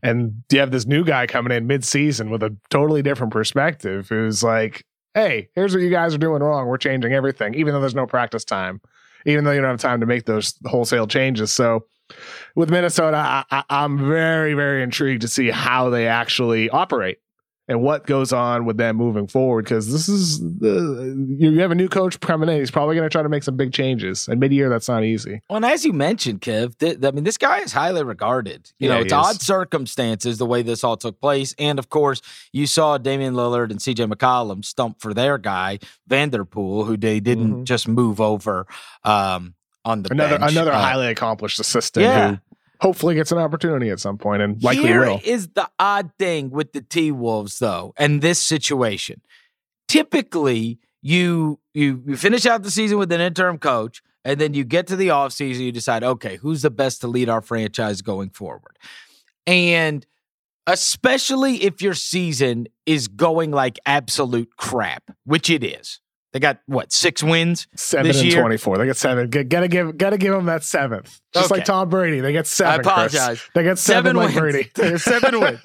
And 0.04 0.44
you 0.52 0.60
have 0.60 0.72
this 0.72 0.86
new 0.86 1.06
guy 1.06 1.28
coming 1.28 1.56
in 1.56 1.68
mid-season 1.68 2.32
with 2.32 2.42
a 2.42 2.56
totally 2.70 3.04
different 3.04 3.32
perspective 3.32 4.10
who's 4.10 4.42
like, 4.42 4.84
hey, 5.14 5.50
here's 5.54 5.74
what 5.74 5.84
you 5.84 5.92
guys 5.92 6.16
are 6.16 6.18
doing 6.18 6.42
wrong. 6.42 6.68
We're 6.68 6.78
changing 6.78 7.14
everything, 7.14 7.54
even 7.54 7.74
though 7.74 7.80
there's 7.80 7.94
no 7.94 8.08
practice 8.08 8.44
time, 8.44 8.82
even 9.26 9.44
though 9.44 9.52
you 9.52 9.62
don't 9.62 9.70
have 9.70 9.80
time 9.80 10.00
to 10.00 10.08
make 10.08 10.26
those 10.26 10.56
wholesale 10.66 11.06
changes. 11.06 11.52
So 11.54 11.86
with 12.56 12.72
Minnesota, 12.72 13.46
I, 13.52 13.64
am 13.70 14.00
very, 14.00 14.56
very 14.56 14.82
intrigued 14.82 15.22
to 15.22 15.28
see 15.28 15.52
how 15.52 15.90
they 15.90 16.08
actually 16.08 16.70
operate 16.72 17.20
and 17.72 17.82
what 17.82 18.06
goes 18.06 18.34
on 18.34 18.66
with 18.66 18.76
them 18.76 18.98
moving 18.98 19.28
forward 19.28 19.64
because 19.64 19.90
this 19.90 20.10
is 20.10 20.40
the 20.40 21.16
you 21.40 21.58
have 21.62 21.72
a 21.72 21.76
new 21.76 21.88
coach 21.88 22.20
coming 22.20 22.50
in. 22.50 22.60
He's 22.60 22.70
probably 22.70 22.96
going 22.96 23.06
to 23.06 23.10
try 23.10 23.24
to 23.24 23.30
make 23.30 23.44
some 23.44 23.56
big 23.56 23.72
changes, 23.72 24.28
and 24.28 24.42
mid 24.42 24.52
year 24.52 24.68
that's 24.68 24.90
not 24.90 25.06
easy. 25.06 25.42
Well, 25.50 25.56
and 25.56 25.66
as 25.66 25.86
you 25.86 25.94
mentioned, 25.94 26.42
Kev, 26.42 26.78
th- 26.78 26.98
I 27.02 27.12
mean, 27.12 27.24
this 27.24 27.38
guy 27.38 27.60
is 27.60 27.72
highly 27.72 28.04
regarded. 28.04 28.74
You 28.78 28.90
yeah, 28.90 28.96
know, 28.96 29.02
it's 29.02 29.14
odd 29.14 29.42
circumstances 29.42 30.38
the 30.38 30.46
way 30.46 30.64
this 30.64 30.84
all 30.84 30.98
took 30.98 31.22
place, 31.22 31.56
and 31.58 31.80
of 31.80 31.90
course, 31.90 32.22
you 32.52 32.68
saw 32.68 32.98
Damian 32.98 33.36
Lillard 33.36 33.72
and 33.72 33.80
CJ 33.80 34.12
McCollum 34.12 34.66
stump 34.66 35.00
for 35.00 35.14
their 35.14 35.38
guy 35.38 35.80
Vanterpool, 36.10 36.86
who 36.86 36.98
they 36.98 37.22
didn't 37.22 37.52
mm-hmm. 37.52 37.64
just 37.64 37.88
move 37.88 38.20
over. 38.20 38.68
Um, 39.06 39.56
on 39.84 40.04
the 40.04 40.12
another 40.12 40.38
bench. 40.38 40.52
another 40.52 40.72
uh, 40.74 40.80
highly 40.80 41.08
accomplished 41.08 41.60
assistant 41.60 42.04
yeah. 42.04 42.30
who 42.32 42.40
hopefully 42.82 43.16
gets 43.16 43.32
an 43.32 43.38
opportunity 43.38 43.90
at 43.90 44.00
some 44.00 44.18
point 44.18 44.42
and 44.42 44.62
likely 44.62 44.88
Here 44.88 45.02
will. 45.02 45.22
is 45.24 45.50
the 45.50 45.70
odd 45.80 46.12
thing 46.18 46.50
with 46.50 46.74
the 46.74 46.82
T 46.82 47.12
Wolves 47.12 47.60
though, 47.60 47.94
and 47.98 48.22
this 48.22 48.40
situation. 48.40 49.22
Typically, 49.88 50.80
you 51.02 51.60
you 51.74 52.04
you 52.06 52.18
finish 52.18 52.46
out 52.46 52.64
the 52.64 52.72
season 52.72 52.98
with 52.98 53.12
an 53.12 53.22
interim 53.22 53.58
coach, 53.58 54.02
and 54.26 54.40
then 54.40 54.54
you 54.54 54.64
get 54.64 54.88
to 54.88 54.96
the 54.96 55.10
offseason, 55.10 55.60
you 55.60 55.72
decide, 55.72 56.04
okay, 56.04 56.38
who's 56.38 56.62
the 56.62 56.72
best 56.72 57.02
to 57.02 57.08
lead 57.08 57.30
our 57.30 57.42
franchise 57.42 58.02
going 58.02 58.30
forward? 58.30 58.78
And 59.46 60.06
especially 60.68 61.64
if 61.64 61.82
your 61.82 61.94
season 61.94 62.68
is 62.86 63.08
going 63.08 63.52
like 63.52 63.80
absolute 63.86 64.56
crap, 64.58 65.12
which 65.26 65.50
it 65.50 65.64
is. 65.64 66.00
They 66.34 66.40
got 66.40 66.60
what 66.66 66.94
six 66.94 67.22
wins? 67.22 67.68
Seven 67.76 68.16
and 68.16 68.32
twenty 68.32 68.58
four. 68.58 68.78
They 68.78 68.86
got 68.86 68.96
seven. 68.96 69.30
gotta 69.30 69.68
give 69.68 69.98
gotta 69.98 70.18
give 70.18 70.34
them 70.34 70.46
that 70.46 70.64
seventh. 70.64 71.20
Just 71.34 71.52
okay. 71.52 71.60
like 71.60 71.66
Tom 71.66 71.90
Brady, 71.90 72.22
they 72.22 72.32
get 72.32 72.48
seven. 72.48 72.74
I 72.74 72.76
apologize. 72.76 73.40
Chris. 73.40 73.50
They 73.54 73.64
get 73.64 73.78
seven, 73.78 74.16
seven 74.16 74.16
like 74.16 74.28
wins. 74.28 74.40
Brady. 74.40 74.72
They 74.76 74.92
have 74.92 75.02
seven 75.02 75.40
wins. 75.40 75.60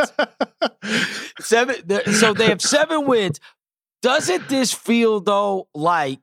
seven. 1.41 2.15
So 2.15 2.35
they 2.35 2.47
have 2.47 2.61
seven 2.61 3.07
wins. 3.07 3.39
Doesn't 4.03 4.49
this 4.49 4.73
feel 4.73 5.21
though 5.21 5.69
like 5.73 6.21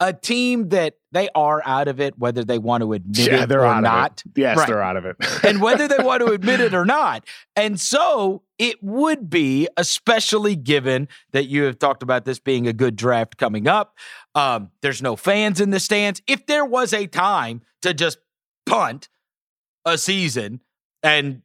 a 0.00 0.12
team 0.12 0.68
that 0.68 0.94
they 1.10 1.28
are 1.34 1.62
out 1.64 1.88
of 1.88 2.00
it, 2.00 2.18
whether 2.18 2.44
they 2.44 2.58
want 2.58 2.82
to 2.82 2.92
admit 2.92 3.32
yeah, 3.32 3.42
it 3.42 3.52
or 3.52 3.80
not. 3.80 4.22
It. 4.26 4.38
Yes, 4.38 4.58
right. 4.58 4.68
they're 4.68 4.82
out 4.82 4.96
of 4.96 5.04
it. 5.04 5.16
and 5.42 5.60
whether 5.60 5.88
they 5.88 5.98
want 5.98 6.24
to 6.24 6.32
admit 6.32 6.60
it 6.60 6.74
or 6.74 6.84
not. 6.84 7.24
And 7.56 7.80
so 7.80 8.42
it 8.58 8.82
would 8.82 9.28
be, 9.30 9.68
especially 9.76 10.54
given 10.54 11.08
that 11.32 11.46
you 11.46 11.64
have 11.64 11.78
talked 11.78 12.02
about 12.02 12.24
this 12.24 12.38
being 12.38 12.66
a 12.66 12.72
good 12.72 12.94
draft 12.94 13.36
coming 13.38 13.66
up. 13.66 13.96
Um, 14.34 14.70
there's 14.82 15.02
no 15.02 15.16
fans 15.16 15.60
in 15.60 15.70
the 15.70 15.80
stands. 15.80 16.22
If 16.26 16.46
there 16.46 16.64
was 16.64 16.92
a 16.92 17.06
time 17.06 17.62
to 17.82 17.94
just 17.94 18.18
punt 18.66 19.08
a 19.84 19.98
season 19.98 20.60
and 21.02 21.42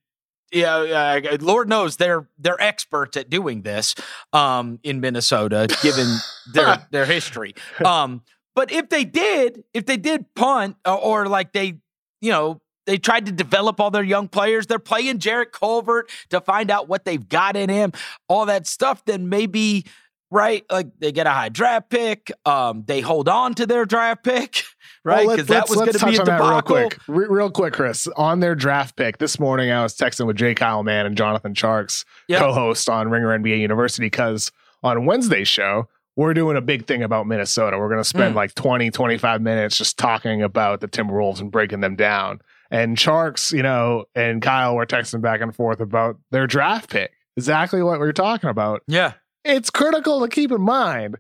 yeah, 0.54 1.20
uh, 1.24 1.38
Lord 1.42 1.68
knows 1.68 1.98
they're 1.98 2.28
they're 2.38 2.62
experts 2.62 3.18
at 3.18 3.30
doing 3.30 3.64
this 3.64 3.96
um, 4.32 4.80
in 4.84 5.02
Minnesota, 5.02 5.68
given 5.82 6.18
their 6.54 6.86
their 6.92 7.06
history. 7.06 7.56
Um, 7.84 8.22
but 8.56 8.72
if 8.72 8.90
they 8.90 9.04
did, 9.04 9.64
if 9.74 9.86
they 9.86 9.98
did 9.98 10.34
punt 10.36 10.78
or, 10.86 10.98
or 10.98 11.28
like 11.28 11.54
they, 11.54 11.80
you 12.22 12.32
know, 12.32 12.62
they 12.86 12.98
tried 12.98 13.26
to 13.28 13.32
develop 13.32 13.80
all 13.80 13.92
their 13.92 14.04
young 14.04 14.28
players. 14.28 14.68
They're 14.68 14.80
playing 14.80 15.20
Jarrett 15.20 15.52
Culver 15.52 16.06
to 16.30 16.42
find 16.42 16.70
out 16.70 16.88
what 16.88 17.06
they've 17.06 17.28
got 17.28 17.56
in 17.56 17.70
him, 17.70 17.94
all 18.28 18.46
that 18.48 18.68
stuff. 18.68 19.06
Then 19.06 19.30
maybe, 19.30 19.86
right? 20.30 20.66
Like 20.70 20.88
they 21.00 21.12
get 21.12 21.28
a 21.28 21.32
high 21.32 21.50
draft 21.50 21.90
pick. 21.90 22.32
Um, 22.46 22.84
they 22.86 23.02
hold 23.02 23.30
on 23.30 23.54
to 23.56 23.66
their 23.66 23.86
draft 23.86 24.24
pick, 24.24 24.64
right? 25.06 25.28
Because 25.28 25.48
well, 25.48 25.60
that 25.60 25.70
was 25.70 25.78
going 25.78 25.94
to 25.94 26.06
be 26.06 26.16
a 26.16 26.26
debacle. 26.26 26.50
Real 26.50 26.62
quick, 26.62 27.00
Re- 27.08 27.28
real 27.30 27.52
quick, 27.52 27.74
Chris. 27.74 28.08
On 28.18 28.40
their 28.40 28.56
draft 28.56 28.96
pick 28.96 29.18
this 29.18 29.40
morning, 29.40 29.72
I 29.72 29.82
was 29.82 29.96
texting 29.96 30.28
with 30.28 30.36
J. 30.36 30.54
Kyle 30.54 30.84
Mann 30.84 31.06
and 31.06 31.18
Jonathan 31.18 31.54
Tjarks, 31.54 32.04
yep. 32.28 32.40
co-host 32.40 32.90
on 32.90 33.10
Ringer 33.10 33.38
NBA 33.40 33.60
University, 33.60 34.06
because 34.06 34.52
on 34.84 35.06
Wednesday's 35.06 35.48
show 35.48 35.88
we're 36.16 36.34
doing 36.34 36.58
a 36.58 36.62
big 36.62 36.86
thing 36.86 37.04
about 37.04 37.28
Minnesota. 37.28 37.78
We're 37.78 37.90
going 37.90 38.02
to 38.02 38.08
spend 38.08 38.34
mm. 38.34 38.38
like 38.38 38.54
20, 38.56 38.92
25 38.92 39.42
minutes 39.42 39.78
just 39.78 39.98
talking 39.98 40.44
about 40.44 40.82
the 40.82 40.88
Timberwolves 40.88 41.40
and 41.40 41.52
breaking 41.52 41.82
them 41.82 41.96
down. 41.96 42.40
And 42.70 42.98
Tjarks, 42.98 43.52
you 43.52 43.64
know, 43.64 44.06
and 44.16 44.42
Kyle 44.42 44.76
were 44.76 44.86
texting 44.86 45.22
back 45.22 45.42
and 45.42 45.56
forth 45.56 45.80
about 45.80 46.18
their 46.32 46.48
draft 46.48 46.90
pick. 46.90 47.12
Exactly 47.36 47.82
what 47.82 48.00
we 48.00 48.08
are 48.08 48.14
talking 48.14 48.50
about. 48.50 48.84
Yeah. 48.88 49.14
It's 49.44 49.70
critical 49.70 50.22
to 50.22 50.28
keep 50.28 50.52
in 50.52 50.62
mind. 50.62 51.18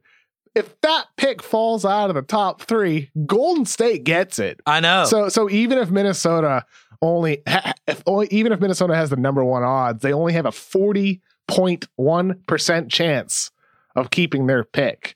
If 0.55 0.79
that 0.81 1.05
pick 1.17 1.41
falls 1.41 1.83
out 1.83 2.09
of 2.09 2.15
the 2.15 2.21
top 2.21 2.61
three, 2.61 3.09
Golden 3.25 3.65
State 3.65 4.03
gets 4.03 4.37
it. 4.37 4.59
I 4.67 4.79
know. 4.79 5.05
So, 5.05 5.27
so 5.29 5.49
even 5.49 5.79
if 5.79 5.89
Minnesota 5.89 6.65
only, 7.01 7.41
if 7.87 8.03
only, 8.05 8.27
even 8.29 8.51
if 8.51 8.59
Minnesota 8.59 8.95
has 8.95 9.09
the 9.09 9.15
number 9.15 9.43
one 9.43 9.63
odds, 9.63 10.03
they 10.03 10.13
only 10.13 10.33
have 10.33 10.45
a 10.45 10.51
forty 10.51 11.21
point 11.47 11.87
one 11.95 12.39
percent 12.47 12.91
chance 12.91 13.49
of 13.95 14.09
keeping 14.09 14.47
their 14.47 14.63
pick. 14.63 15.15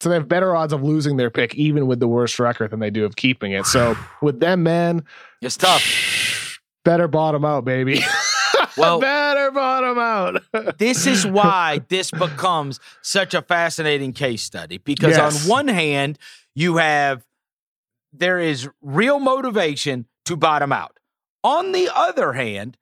So 0.00 0.08
they 0.08 0.16
have 0.16 0.28
better 0.28 0.54
odds 0.54 0.72
of 0.72 0.82
losing 0.82 1.16
their 1.16 1.30
pick, 1.30 1.54
even 1.54 1.86
with 1.86 2.00
the 2.00 2.08
worst 2.08 2.38
record, 2.38 2.70
than 2.70 2.80
they 2.80 2.90
do 2.90 3.04
of 3.04 3.16
keeping 3.16 3.52
it. 3.52 3.66
So 3.66 3.96
with 4.22 4.40
them, 4.40 4.62
man, 4.62 5.04
it's 5.40 5.56
tough. 5.56 6.60
Better 6.84 7.08
bottom 7.08 7.44
out, 7.46 7.64
baby. 7.64 8.04
Well, 8.76 8.98
better 9.00 9.50
bottom 9.50 9.98
out. 9.98 10.42
this 10.78 11.06
is 11.06 11.26
why 11.26 11.82
this 11.88 12.10
becomes 12.10 12.80
such 13.02 13.34
a 13.34 13.42
fascinating 13.42 14.12
case 14.12 14.42
study 14.42 14.78
because 14.78 15.16
yes. 15.16 15.44
on 15.44 15.48
one 15.48 15.68
hand, 15.68 16.18
you 16.54 16.76
have 16.78 17.24
there 18.12 18.38
is 18.38 18.68
real 18.80 19.18
motivation 19.18 20.06
to 20.24 20.36
bottom 20.36 20.72
out. 20.72 20.98
On 21.42 21.72
the 21.72 21.90
other 21.94 22.32
hand, 22.32 22.76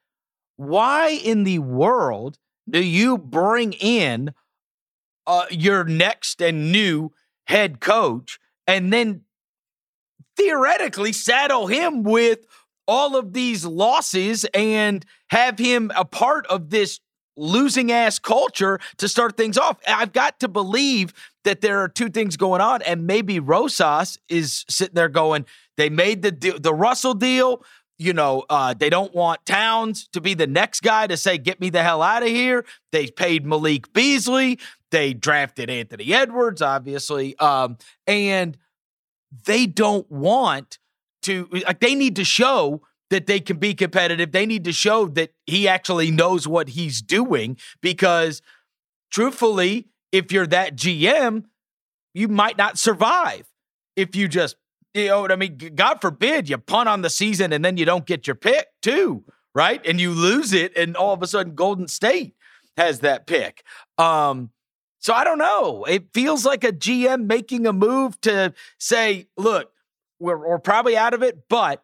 why 0.57 1.09
in 1.11 1.45
the 1.45 1.59
world 1.59 2.39
do 2.69 2.83
you 2.83 3.19
bring 3.19 3.73
in 3.75 4.33
uh, 5.27 5.47
your 5.51 5.85
next 5.85 6.41
and 6.41 6.73
new 6.73 7.13
head 7.47 7.81
coach 7.81 8.39
and 8.67 8.93
then 8.93 9.23
theoretically 10.37 11.13
saddle 11.13 11.67
him 11.67 12.03
with 12.03 12.47
all 12.89 13.17
of 13.17 13.33
these 13.33 13.65
losses 13.65 14.45
and 14.55 15.05
have 15.31 15.59
him 15.59 15.91
a 15.95 16.05
part 16.05 16.47
of 16.47 16.71
this 16.71 17.01
losing 17.37 17.91
ass 17.91 18.19
culture 18.19 18.79
to 18.99 19.09
start 19.09 19.37
things 19.37 19.57
off. 19.57 19.79
I've 19.87 20.13
got 20.13 20.41
to 20.41 20.49
believe 20.49 21.13
that 21.45 21.61
there 21.61 21.79
are 21.81 21.89
two 21.89 22.09
things 22.09 22.37
going 22.37 22.61
on, 22.61 22.83
and 22.83 23.07
maybe 23.07 23.41
Rosas 23.41 24.19
is 24.29 24.65
sitting 24.69 24.95
there 24.95 25.09
going, 25.09 25.47
"They 25.77 25.89
made 25.89 26.23
the 26.23 26.59
the 26.61 26.75
Russell 26.75 27.15
deal. 27.15 27.65
You 27.99 28.13
know, 28.13 28.45
uh, 28.51 28.75
they 28.75 28.91
don't 28.91 29.15
want 29.15 29.47
Towns 29.47 30.09
to 30.13 30.21
be 30.21 30.35
the 30.35 30.47
next 30.47 30.81
guy 30.81 31.07
to 31.07 31.17
say, 31.17 31.39
"Get 31.39 31.61
me 31.61 31.71
the 31.71 31.83
hell 31.83 32.03
out 32.03 32.23
of 32.23 32.29
here." 32.29 32.65
They 32.91 33.09
paid 33.09 33.47
Malik 33.47 33.93
Beasley. 33.93 34.59
They 34.93 35.15
drafted 35.15 35.71
Anthony 35.71 36.13
Edwards, 36.13 36.61
obviously, 36.61 37.37
um, 37.39 37.79
and 38.07 38.59
they 39.47 39.67
don't 39.67 40.09
want 40.11 40.79
to. 41.23 41.49
Like, 41.51 41.81
they 41.81 41.95
need 41.95 42.15
to 42.17 42.25
show 42.25 42.83
that 43.09 43.27
they 43.27 43.41
can 43.41 43.57
be 43.57 43.73
competitive. 43.75 44.33
They 44.33 44.45
need 44.45 44.65
to 44.65 44.73
show 44.73 45.07
that 45.09 45.33
he 45.47 45.67
actually 45.67 46.11
knows 46.11 46.47
what 46.47 46.69
he's 46.69 47.01
doing 47.01 47.57
because, 47.81 48.43
truthfully, 49.11 49.89
if 50.13 50.31
you're 50.31 50.47
that 50.49 50.77
GM, 50.77 51.45
you 52.13 52.29
might 52.29 52.59
not 52.59 52.79
survive 52.79 53.47
if 53.97 54.15
you 54.15 54.29
just, 54.29 54.57
you 54.93 55.09
know 55.09 55.23
what 55.23 55.33
I 55.33 55.37
mean? 55.37 55.57
God 55.75 56.03
forbid 56.03 56.51
you 56.51 56.59
punt 56.59 56.91
on 56.91 57.01
the 57.01 57.11
season 57.11 57.53
and 57.53 57.65
then 57.65 57.79
you 57.79 57.87
don't 57.87 58.05
get 58.05 58.27
your 58.27 58.37
pick 58.37 58.67
too, 58.83 59.25
right? 59.55 59.81
And 59.87 59.99
you 59.99 60.11
lose 60.11 60.53
it, 60.53 60.77
and 60.77 60.97
all 60.97 61.15
of 61.15 61.23
a 61.23 61.27
sudden 61.27 61.55
Golden 61.55 61.89
State 61.89 62.35
has 62.77 63.01
that 63.01 63.27
pick. 63.27 63.63
Um, 63.97 64.51
So 65.03 65.13
I 65.13 65.25
don't 65.25 65.39
know. 65.39 65.85
It 65.85 66.15
feels 66.15 66.47
like 66.47 66.63
a 66.63 66.71
GM 66.71 67.27
making 67.27 67.67
a 67.67 67.73
move 67.73 68.21
to 68.21 68.55
say, 68.79 69.27
look, 69.37 69.73
we're, 70.21 70.39
we're 70.39 70.61
probably 70.61 70.97
out 70.97 71.13
of 71.13 71.25
it, 71.25 71.49
but 71.49 71.83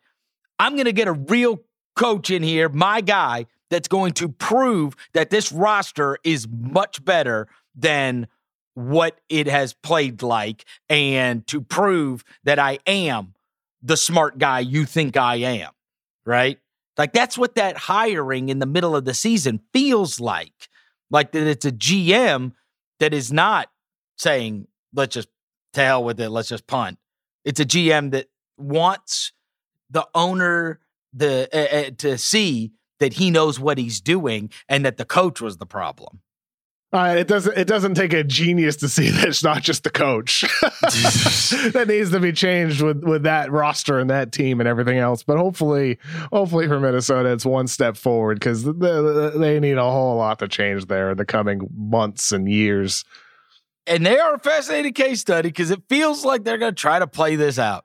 I'm 0.60 0.74
going 0.74 0.84
to 0.84 0.92
get 0.92 1.08
a 1.08 1.12
real 1.12 1.60
coach 1.96 2.30
in 2.30 2.44
here, 2.44 2.68
my 2.68 3.00
guy, 3.00 3.46
that's 3.70 3.88
going 3.88 4.12
to 4.14 4.28
prove 4.28 4.94
that 5.14 5.30
this 5.30 5.50
roster 5.50 6.18
is 6.22 6.46
much 6.48 7.04
better 7.04 7.48
than 7.74 8.28
what 8.74 9.20
it 9.28 9.48
has 9.48 9.74
played 9.74 10.22
like 10.22 10.64
and 10.88 11.44
to 11.48 11.60
prove 11.60 12.22
that 12.44 12.60
I 12.60 12.78
am 12.86 13.34
the 13.82 13.96
smart 13.96 14.38
guy 14.38 14.60
you 14.60 14.84
think 14.84 15.16
I 15.16 15.36
am, 15.36 15.72
right? 16.24 16.60
Like 16.96 17.12
that's 17.12 17.36
what 17.36 17.56
that 17.56 17.76
hiring 17.76 18.48
in 18.48 18.60
the 18.60 18.66
middle 18.66 18.94
of 18.94 19.04
the 19.04 19.14
season 19.14 19.60
feels 19.72 20.20
like. 20.20 20.68
Like 21.10 21.32
that 21.32 21.48
it's 21.48 21.66
a 21.66 21.72
GM 21.72 22.52
that 23.00 23.14
is 23.14 23.32
not 23.32 23.70
saying, 24.16 24.66
let's 24.92 25.14
just 25.14 25.28
to 25.74 25.80
hell 25.80 26.04
with 26.04 26.20
it, 26.20 26.30
let's 26.30 26.48
just 26.48 26.66
punt. 26.66 26.98
It's 27.44 27.60
a 27.60 27.64
GM 27.64 28.10
that 28.12 28.26
wants 28.56 29.32
the 29.90 30.06
owner 30.14 30.80
the 31.12 31.48
uh, 31.52 31.76
uh, 31.76 31.90
to 31.98 32.18
see 32.18 32.72
that 33.00 33.14
he 33.14 33.30
knows 33.30 33.58
what 33.58 33.78
he's 33.78 34.00
doing 34.00 34.50
and 34.68 34.84
that 34.84 34.96
the 34.96 35.04
coach 35.04 35.40
was 35.40 35.56
the 35.56 35.66
problem. 35.66 36.20
Uh, 36.90 37.16
it 37.18 37.28
doesn't. 37.28 37.56
It 37.58 37.66
doesn't 37.66 37.94
take 37.94 38.14
a 38.14 38.24
genius 38.24 38.76
to 38.76 38.88
see 38.88 39.10
that 39.10 39.28
it's 39.28 39.44
not 39.44 39.62
just 39.62 39.84
the 39.84 39.90
coach 39.90 40.40
that 40.62 41.84
needs 41.86 42.10
to 42.12 42.20
be 42.20 42.32
changed 42.32 42.80
with 42.80 43.04
with 43.04 43.24
that 43.24 43.52
roster 43.52 43.98
and 43.98 44.08
that 44.08 44.32
team 44.32 44.58
and 44.58 44.68
everything 44.68 44.96
else. 44.96 45.22
But 45.22 45.36
hopefully, 45.36 45.98
hopefully 46.32 46.66
for 46.66 46.80
Minnesota, 46.80 47.30
it's 47.30 47.44
one 47.44 47.66
step 47.66 47.98
forward 47.98 48.40
because 48.40 48.64
they 48.64 49.60
need 49.60 49.76
a 49.76 49.82
whole 49.82 50.16
lot 50.16 50.38
to 50.38 50.48
change 50.48 50.86
there 50.86 51.10
in 51.10 51.18
the 51.18 51.26
coming 51.26 51.68
months 51.76 52.32
and 52.32 52.50
years. 52.50 53.04
And 53.86 54.04
they 54.04 54.18
are 54.18 54.34
a 54.34 54.38
fascinating 54.38 54.92
case 54.92 55.20
study 55.20 55.48
because 55.50 55.70
it 55.70 55.82
feels 55.88 56.24
like 56.24 56.44
they're 56.44 56.58
going 56.58 56.74
to 56.74 56.80
try 56.80 56.98
to 56.98 57.06
play 57.06 57.36
this 57.36 57.58
out. 57.58 57.84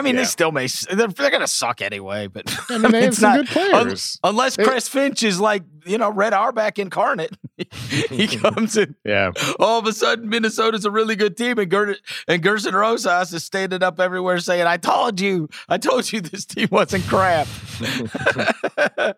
I 0.00 0.02
mean, 0.02 0.14
yeah. 0.14 0.22
they 0.22 0.26
still 0.26 0.50
may. 0.50 0.66
They're, 0.66 1.08
they're 1.08 1.30
going 1.30 1.42
to 1.42 1.46
suck 1.46 1.82
anyway, 1.82 2.26
but 2.26 2.50
I 2.70 2.78
mean, 2.78 2.92
they 2.92 3.02
have 3.02 3.14
some 3.14 3.36
not, 3.36 3.38
good 3.40 3.48
players. 3.48 4.18
Un, 4.24 4.30
unless 4.30 4.56
Chris 4.56 4.88
Finch 4.88 5.22
is 5.22 5.38
like 5.38 5.62
you 5.84 5.98
know 5.98 6.10
Red 6.10 6.32
Auerbach 6.32 6.78
incarnate, 6.78 7.36
he 8.08 8.26
comes 8.26 8.78
in. 8.78 8.96
Yeah. 9.04 9.32
All 9.58 9.78
of 9.78 9.86
a 9.86 9.92
sudden, 9.92 10.30
Minnesota's 10.30 10.86
a 10.86 10.90
really 10.90 11.16
good 11.16 11.36
team, 11.36 11.58
and 11.58 11.70
Ger- 11.70 11.96
and 12.26 12.42
Gersson 12.42 12.72
Rosas 12.72 13.34
is 13.34 13.44
standing 13.44 13.82
up 13.82 14.00
everywhere 14.00 14.38
saying, 14.38 14.66
"I 14.66 14.78
told 14.78 15.20
you, 15.20 15.50
I 15.68 15.76
told 15.76 16.10
you, 16.10 16.22
this 16.22 16.46
team 16.46 16.68
wasn't 16.70 17.04
crap." 17.04 17.46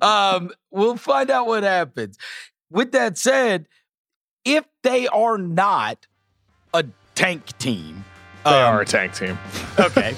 um, 0.00 0.50
we'll 0.72 0.96
find 0.96 1.30
out 1.30 1.46
what 1.46 1.62
happens. 1.62 2.18
With 2.72 2.90
that 2.90 3.16
said, 3.16 3.68
if 4.44 4.64
they 4.82 5.06
are 5.06 5.38
not 5.38 6.08
a 6.74 6.84
tank 7.14 7.56
team 7.58 8.04
they 8.44 8.50
um, 8.50 8.74
are 8.74 8.80
a 8.80 8.86
tank 8.86 9.14
team. 9.14 9.38
Okay. 9.78 10.14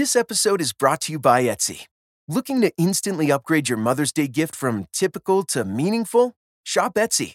this 0.00 0.16
episode 0.16 0.62
is 0.62 0.72
brought 0.72 1.02
to 1.02 1.12
you 1.12 1.18
by 1.18 1.42
Etsy. 1.42 1.84
Looking 2.26 2.62
to 2.62 2.72
instantly 2.78 3.30
upgrade 3.30 3.68
your 3.68 3.76
Mother's 3.76 4.12
Day 4.12 4.28
gift 4.28 4.56
from 4.56 4.86
typical 4.94 5.42
to 5.52 5.62
meaningful? 5.62 6.32
Shop 6.64 6.94
Etsy. 6.94 7.34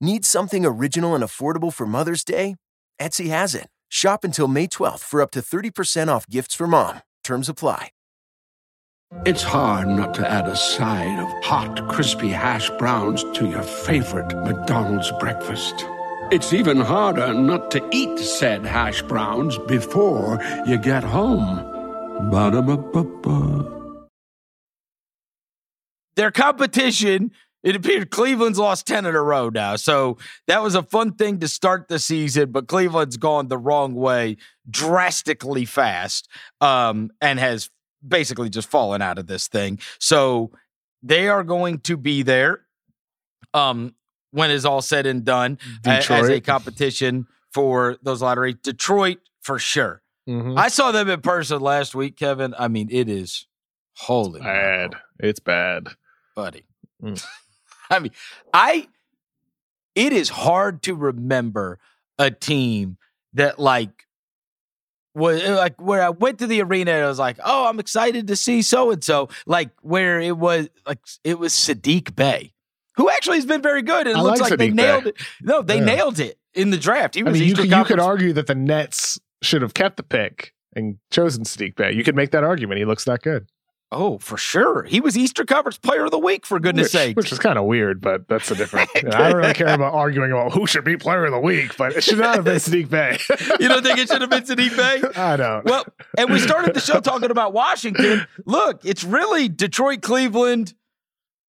Need 0.00 0.24
something 0.24 0.64
original 0.64 1.16
and 1.16 1.24
affordable 1.24 1.72
for 1.72 1.84
Mother's 1.84 2.22
Day? 2.22 2.54
Etsy 3.00 3.30
has 3.30 3.54
it. 3.54 3.66
Shop 3.88 4.22
until 4.22 4.46
May 4.46 4.68
12th 4.68 5.00
for 5.00 5.20
up 5.20 5.32
to 5.32 5.40
30% 5.40 6.06
off 6.08 6.28
gifts 6.28 6.54
for 6.54 6.68
mom. 6.68 7.02
Terms 7.24 7.48
apply. 7.48 7.90
It's 9.24 9.42
hard 9.42 9.88
not 9.88 10.14
to 10.14 10.30
add 10.30 10.46
a 10.46 10.54
side 10.54 11.18
of 11.18 11.44
hot, 11.44 11.88
crispy 11.88 12.28
hash 12.28 12.70
browns 12.78 13.24
to 13.34 13.48
your 13.48 13.62
favorite 13.62 14.32
McDonald's 14.44 15.10
breakfast. 15.18 15.84
It's 16.30 16.52
even 16.52 16.78
harder 16.78 17.32
not 17.32 17.70
to 17.72 17.88
eat 17.90 18.18
said 18.18 18.66
hash 18.66 19.02
browns 19.02 19.58
before 19.66 20.38
you 20.66 20.78
get 20.78 21.02
home. 21.02 21.56
Ba-da-ba-ba-ba. 22.30 23.78
Their 26.16 26.30
competition 26.30 27.32
it 27.62 27.74
appeared 27.74 28.10
Cleveland's 28.10 28.58
lost 28.58 28.86
10 28.86 29.06
in 29.06 29.14
a 29.14 29.22
row 29.22 29.48
now. 29.48 29.76
So 29.76 30.18
that 30.46 30.62
was 30.62 30.74
a 30.74 30.82
fun 30.82 31.12
thing 31.14 31.40
to 31.40 31.48
start 31.48 31.88
the 31.88 31.98
season, 31.98 32.52
but 32.52 32.68
Cleveland's 32.68 33.16
gone 33.16 33.48
the 33.48 33.58
wrong 33.58 33.94
way 33.94 34.36
drastically 34.70 35.64
fast 35.64 36.28
um, 36.60 37.10
and 37.20 37.38
has 37.38 37.70
basically 38.06 38.48
just 38.48 38.68
fallen 38.68 39.02
out 39.02 39.18
of 39.18 39.26
this 39.26 39.48
thing. 39.48 39.80
So 39.98 40.52
they 41.02 41.28
are 41.28 41.44
going 41.44 41.80
to 41.80 41.96
be 41.96 42.22
there 42.22 42.60
um, 43.54 43.94
when 44.30 44.50
it's 44.50 44.64
all 44.64 44.82
said 44.82 45.06
and 45.06 45.24
done 45.24 45.58
as, 45.84 46.08
as 46.10 46.28
a 46.28 46.40
competition 46.40 47.26
for 47.50 47.96
those 48.02 48.22
lottery. 48.22 48.54
Detroit, 48.54 49.18
for 49.40 49.58
sure. 49.58 50.02
Mm-hmm. 50.28 50.58
I 50.58 50.68
saw 50.68 50.92
them 50.92 51.08
in 51.08 51.22
person 51.22 51.60
last 51.60 51.94
week, 51.94 52.16
Kevin. 52.16 52.54
I 52.58 52.68
mean, 52.68 52.88
it 52.90 53.08
is 53.08 53.46
holy 53.94 54.40
bad. 54.40 54.94
It's 55.18 55.40
bad, 55.40 55.88
buddy. 56.36 56.64
Mm. 57.02 57.24
I 57.90 57.98
mean, 57.98 58.12
I 58.52 58.88
it 59.94 60.12
is 60.12 60.28
hard 60.28 60.82
to 60.84 60.94
remember 60.94 61.78
a 62.18 62.30
team 62.30 62.98
that 63.34 63.58
like 63.58 64.06
was 65.14 65.42
uh, 65.42 65.56
like 65.56 65.80
where 65.80 66.02
I 66.02 66.10
went 66.10 66.38
to 66.38 66.46
the 66.46 66.62
arena 66.62 66.92
and 66.92 67.04
I 67.04 67.08
was 67.08 67.18
like, 67.18 67.38
oh, 67.44 67.68
I'm 67.68 67.80
excited 67.80 68.28
to 68.28 68.36
see 68.36 68.62
so 68.62 68.90
and 68.90 69.02
so. 69.02 69.28
Like 69.46 69.70
where 69.82 70.20
it 70.20 70.36
was 70.36 70.68
like 70.86 71.00
it 71.24 71.38
was 71.38 71.52
Saddiq 71.52 72.14
Bey, 72.14 72.54
who 72.96 73.10
actually 73.10 73.36
has 73.36 73.46
been 73.46 73.62
very 73.62 73.82
good. 73.82 74.06
And 74.06 74.16
it 74.16 74.20
I 74.20 74.22
looks 74.22 74.40
like, 74.40 74.50
like 74.50 74.58
they 74.58 74.70
nailed 74.70 75.06
it. 75.06 75.16
No, 75.42 75.62
they 75.62 75.78
yeah. 75.78 75.84
nailed 75.84 76.20
it 76.20 76.38
in 76.54 76.70
the 76.70 76.78
draft. 76.78 77.14
He 77.14 77.22
was 77.22 77.36
I 77.36 77.40
mean, 77.40 77.48
you, 77.48 77.54
could, 77.54 77.70
you 77.70 77.84
could 77.84 78.00
argue 78.00 78.32
that 78.34 78.46
the 78.46 78.54
Nets 78.54 79.18
should 79.42 79.62
have 79.62 79.74
kept 79.74 79.96
the 79.96 80.02
pick 80.02 80.54
and 80.74 80.98
chosen 81.10 81.44
Saddiq 81.44 81.76
Bey. 81.76 81.92
You 81.92 82.04
could 82.04 82.16
make 82.16 82.30
that 82.30 82.44
argument. 82.44 82.78
He 82.78 82.84
looks 82.84 83.04
that 83.04 83.22
good. 83.22 83.48
Oh, 83.90 84.18
for 84.18 84.36
sure. 84.36 84.82
He 84.82 85.00
was 85.00 85.16
Easter 85.16 85.46
Conference 85.46 85.78
Player 85.78 86.04
of 86.04 86.10
the 86.10 86.18
Week, 86.18 86.44
for 86.44 86.60
goodness 86.60 86.86
which, 86.86 86.92
sake. 86.92 87.16
Which 87.16 87.32
is 87.32 87.38
kind 87.38 87.58
of 87.58 87.64
weird, 87.64 88.02
but 88.02 88.28
that's 88.28 88.50
a 88.50 88.54
different. 88.54 88.90
you 88.94 89.02
know, 89.04 89.16
I 89.16 89.30
don't 89.30 89.38
really 89.38 89.54
care 89.54 89.72
about 89.72 89.94
arguing 89.94 90.30
about 90.30 90.52
who 90.52 90.66
should 90.66 90.84
be 90.84 90.98
Player 90.98 91.24
of 91.24 91.32
the 91.32 91.40
Week, 91.40 91.74
but 91.78 91.96
it 91.96 92.04
should 92.04 92.18
not 92.18 92.36
have 92.36 92.44
been 92.44 92.56
Saddiq 92.56 92.90
Bey. 92.90 93.18
you 93.60 93.68
don't 93.68 93.82
think 93.82 93.98
it 93.98 94.08
should 94.08 94.20
have 94.20 94.28
been 94.28 94.42
Saddiq 94.42 94.76
Bey? 94.76 95.08
I 95.16 95.36
don't. 95.36 95.64
Well, 95.64 95.86
and 96.18 96.30
we 96.30 96.38
started 96.38 96.74
the 96.74 96.80
show 96.80 97.00
talking 97.00 97.30
about 97.30 97.54
Washington. 97.54 98.26
Look, 98.44 98.84
it's 98.84 99.04
really 99.04 99.48
Detroit, 99.48 100.02
Cleveland. 100.02 100.74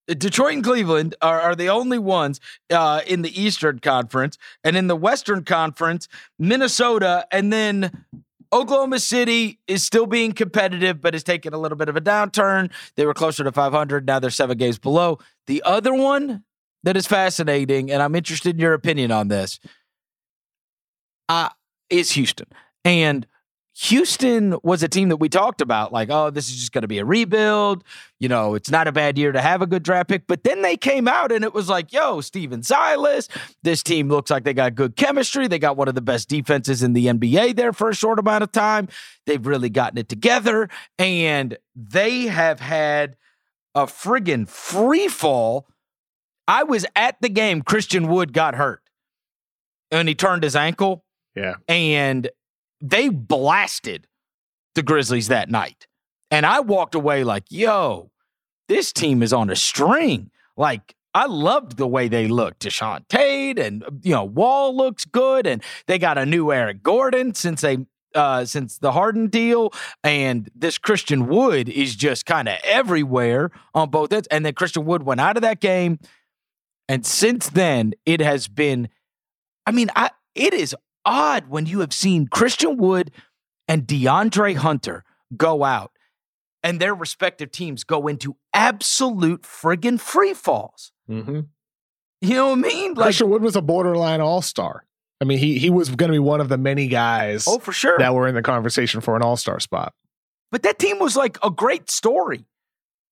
Detroit 0.07 0.53
and 0.55 0.63
Cleveland 0.63 1.15
are, 1.21 1.39
are 1.39 1.55
the 1.55 1.69
only 1.69 1.99
ones 1.99 2.39
uh, 2.71 3.01
in 3.05 3.21
the 3.21 3.39
Eastern 3.39 3.77
Conference, 3.79 4.39
and 4.63 4.75
in 4.75 4.87
the 4.87 4.95
Western 4.95 5.43
Conference, 5.43 6.07
Minnesota, 6.39 7.27
and 7.31 7.53
then 7.53 8.05
Oklahoma 8.51 8.99
City 8.99 9.59
is 9.67 9.83
still 9.83 10.07
being 10.07 10.31
competitive, 10.31 11.01
but 11.01 11.13
is 11.13 11.23
taking 11.23 11.53
a 11.53 11.57
little 11.57 11.77
bit 11.77 11.89
of 11.89 11.95
a 11.95 12.01
downturn. 12.01 12.71
They 12.95 13.05
were 13.05 13.13
closer 13.13 13.43
to 13.43 13.51
500. 13.51 14.07
Now 14.07 14.19
they're 14.19 14.29
seven 14.31 14.57
games 14.57 14.79
below. 14.79 15.19
The 15.47 15.61
other 15.63 15.93
one 15.93 16.43
that 16.83 16.97
is 16.97 17.05
fascinating, 17.05 17.91
and 17.91 18.01
I'm 18.01 18.15
interested 18.15 18.55
in 18.55 18.59
your 18.59 18.73
opinion 18.73 19.11
on 19.11 19.27
this, 19.27 19.59
uh, 21.27 21.49
is 21.89 22.11
Houston. 22.11 22.47
And 22.83 23.27
Houston 23.83 24.57
was 24.61 24.83
a 24.83 24.89
team 24.89 25.07
that 25.07 25.17
we 25.17 25.29
talked 25.29 25.61
about, 25.61 25.93
like, 25.93 26.09
oh, 26.11 26.29
this 26.29 26.49
is 26.49 26.57
just 26.57 26.73
going 26.73 26.81
to 26.81 26.87
be 26.87 26.97
a 26.99 27.05
rebuild. 27.05 27.85
You 28.19 28.27
know, 28.27 28.53
it's 28.55 28.69
not 28.69 28.89
a 28.89 28.91
bad 28.91 29.17
year 29.17 29.31
to 29.31 29.39
have 29.39 29.61
a 29.61 29.67
good 29.67 29.83
draft 29.83 30.09
pick. 30.09 30.27
But 30.27 30.43
then 30.43 30.61
they 30.63 30.75
came 30.75 31.07
out 31.07 31.31
and 31.31 31.45
it 31.45 31.53
was 31.53 31.69
like, 31.69 31.93
yo, 31.93 32.19
Stephen 32.19 32.61
Silas, 32.61 33.29
this 33.63 33.81
team 33.81 34.09
looks 34.09 34.29
like 34.29 34.43
they 34.43 34.53
got 34.53 34.75
good 34.75 34.97
chemistry. 34.97 35.47
They 35.47 35.59
got 35.59 35.77
one 35.77 35.87
of 35.87 35.95
the 35.95 36.01
best 36.01 36.27
defenses 36.27 36.83
in 36.83 36.91
the 36.91 37.05
NBA 37.05 37.55
there 37.55 37.71
for 37.71 37.89
a 37.89 37.95
short 37.95 38.19
amount 38.19 38.43
of 38.43 38.51
time. 38.51 38.89
They've 39.25 39.45
really 39.45 39.69
gotten 39.69 39.97
it 39.97 40.09
together. 40.09 40.67
And 40.97 41.57
they 41.73 42.23
have 42.23 42.59
had 42.59 43.15
a 43.73 43.85
friggin' 43.85 44.49
free 44.49 45.07
fall. 45.07 45.67
I 46.49 46.63
was 46.63 46.85
at 46.97 47.15
the 47.21 47.29
game, 47.29 47.61
Christian 47.61 48.09
Wood 48.09 48.33
got 48.33 48.55
hurt. 48.55 48.81
and 49.89 50.09
he 50.09 50.15
turned 50.15 50.43
his 50.43 50.55
ankle. 50.57 51.05
Yeah. 51.33 51.55
And 51.69 52.29
they 52.81 53.09
blasted 53.09 54.07
the 54.75 54.83
Grizzlies 54.83 55.27
that 55.27 55.49
night. 55.49 55.87
And 56.31 56.45
I 56.45 56.59
walked 56.59 56.95
away 56.95 57.23
like, 57.23 57.45
yo, 57.49 58.11
this 58.67 58.93
team 58.93 59.23
is 59.23 59.33
on 59.33 59.49
a 59.49 59.55
string. 59.55 60.29
Like, 60.55 60.95
I 61.13 61.25
loved 61.25 61.77
the 61.77 61.87
way 61.87 62.07
they 62.07 62.27
looked. 62.27 62.63
Jae'Sean 62.63 63.07
Tate 63.07 63.57
and 63.57 63.83
you 64.03 64.11
know 64.11 64.23
Wall 64.23 64.75
looks 64.75 65.05
good, 65.05 65.47
and 65.47 65.63
they 65.87 65.97
got 65.97 66.17
a 66.17 66.25
new 66.25 66.51
Eric 66.51 66.83
Gordon 66.83 67.33
since 67.33 67.61
they 67.61 67.79
uh, 68.13 68.45
since 68.45 68.77
the 68.77 68.91
Harden 68.91 69.27
deal, 69.27 69.73
and 70.03 70.49
this 70.55 70.77
Christian 70.77 71.27
Wood 71.27 71.67
is 71.67 71.95
just 71.95 72.25
kind 72.25 72.47
of 72.47 72.59
everywhere 72.63 73.51
on 73.73 73.89
both 73.89 74.13
ends. 74.13 74.27
And 74.29 74.45
then 74.45 74.53
Christian 74.53 74.85
Wood 74.85 75.03
went 75.03 75.19
out 75.19 75.35
of 75.35 75.41
that 75.41 75.59
game, 75.59 75.99
and 76.87 77.05
since 77.05 77.49
then 77.49 77.93
it 78.05 78.21
has 78.21 78.47
been. 78.47 78.89
I 79.65 79.71
mean, 79.71 79.89
I 79.95 80.11
it 80.35 80.53
is 80.53 80.75
odd 81.09 81.49
when 81.49 81.65
you 81.65 81.79
have 81.79 81.91
seen 81.91 82.27
Christian 82.27 82.77
Wood 82.77 83.11
and 83.67 83.87
DeAndre 83.87 84.55
Hunter 84.55 85.03
go 85.35 85.63
out 85.63 85.91
and 86.61 86.79
their 86.79 86.93
respective 86.93 87.51
teams 87.51 87.83
go 87.83 88.07
into 88.07 88.37
absolute 88.53 89.41
friggin' 89.41 89.99
free 89.99 90.33
falls. 90.33 90.91
Mm-hmm. 91.09 91.41
You 92.21 92.33
know 92.35 92.49
what 92.49 92.59
I 92.59 92.61
mean? 92.61 92.93
Like, 92.93 93.05
Christian 93.05 93.29
Wood 93.29 93.41
was 93.41 93.55
a 93.55 93.61
borderline 93.61 94.21
all 94.21 94.41
star. 94.41 94.85
I 95.21 95.25
mean, 95.25 95.39
he 95.39 95.57
he 95.57 95.69
was 95.69 95.89
going 95.89 96.09
to 96.09 96.13
be 96.13 96.19
one 96.19 96.41
of 96.41 96.49
the 96.49 96.57
many 96.57 96.87
guys. 96.87 97.45
Oh, 97.47 97.59
for 97.59 97.73
sure. 97.73 97.97
That 97.97 98.13
were 98.13 98.27
in 98.27 98.35
the 98.35 98.41
conversation 98.41 99.01
for 99.01 99.15
an 99.15 99.21
all 99.21 99.35
star 99.35 99.59
spot. 99.59 99.93
But 100.51 100.63
that 100.63 100.79
team 100.79 100.99
was 100.99 101.15
like 101.15 101.37
a 101.43 101.49
great 101.49 101.89
story 101.89 102.45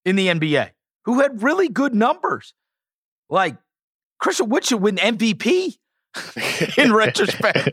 in 0.05 0.15
the 0.15 0.27
NBA, 0.27 0.71
who 1.05 1.19
had 1.19 1.43
really 1.43 1.69
good 1.69 1.93
numbers. 1.93 2.53
Like 3.29 3.57
Christian 4.19 4.49
Wood 4.49 4.65
should 4.65 4.81
win 4.81 4.95
MVP. 4.95 5.77
in 6.77 6.93
retrospect. 6.93 7.69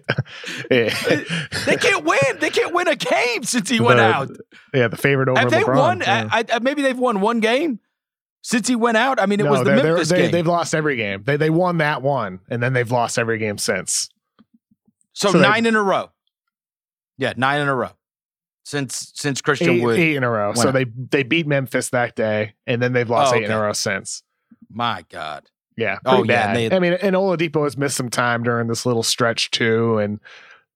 they 0.69 1.77
can't 1.77 2.05
win. 2.05 2.39
They 2.41 2.51
can't 2.51 2.75
win 2.75 2.89
a 2.89 2.97
game 2.97 3.43
since 3.45 3.69
he 3.69 3.81
went 3.81 3.99
the, 3.99 4.05
out. 4.05 4.31
Yeah, 4.73 4.89
the 4.89 4.97
favorite 4.97 5.29
over 5.29 5.39
Have 5.39 5.51
they 5.51 5.63
LeBron, 5.63 5.77
won? 5.77 6.01
Yeah. 6.01 6.29
I, 6.31 6.45
I, 6.53 6.59
maybe 6.61 6.83
they've 6.83 6.99
won 6.99 7.21
one 7.21 7.41
game 7.41 7.81
since 8.43 8.69
he 8.69 8.77
went 8.77 8.97
out. 8.97 9.21
I 9.21 9.27
mean, 9.27 9.41
it 9.41 9.45
no, 9.45 9.51
was 9.51 9.65
the 9.65 9.77
Memphis 9.77 10.09
they're, 10.09 10.19
game. 10.19 10.31
They, 10.31 10.39
have 10.39 10.47
lost 10.47 10.75
every 10.75 10.97
game. 10.97 11.23
They 11.25 11.37
they 11.37 11.51
won 11.51 11.79
that 11.79 12.03
one, 12.03 12.41
and 12.49 12.63
then 12.63 12.73
they've 12.73 12.91
lost 12.91 13.19
every 13.19 13.39
game 13.39 13.59
since. 13.59 14.09
So, 15.13 15.31
so 15.31 15.39
nine 15.39 15.67
in 15.67 15.77
a 15.77 15.83
row. 15.83 16.11
Yeah, 17.19 17.35
nine 17.37 17.61
in 17.61 17.69
a 17.69 17.75
row 17.75 17.91
since 18.65 19.13
since 19.15 19.41
Christian 19.41 19.71
eight, 19.71 19.83
Wood 19.83 19.99
eight 19.99 20.17
in 20.17 20.25
a 20.25 20.31
row. 20.31 20.55
So 20.55 20.73
they 20.73 20.85
they 20.85 21.23
beat 21.23 21.47
Memphis 21.47 21.91
that 21.91 22.17
day, 22.17 22.55
and 22.67 22.83
then 22.83 22.93
they've 22.93 23.09
lost 23.09 23.35
Oh, 23.35 23.37
eight 23.37 23.45
in 23.45 23.51
a 23.51 23.61
row 23.61 23.73
since. 23.73 24.23
My 24.71 25.05
God. 25.09 25.49
Yeah, 25.77 25.99
Oh, 26.05 26.19
pretty 26.19 26.33
yeah, 26.33 26.55
they- 26.55 26.77
I 26.77 26.79
mean, 26.79 26.93
and 26.95 27.17
Oladipo 27.17 27.65
has 27.65 27.77
missed 27.77 27.97
some 27.97 28.09
time 28.09 28.43
during 28.43 28.69
this 28.69 28.87
little 28.87 29.03
stretch 29.03 29.51
too. 29.51 29.99
And 29.99 30.21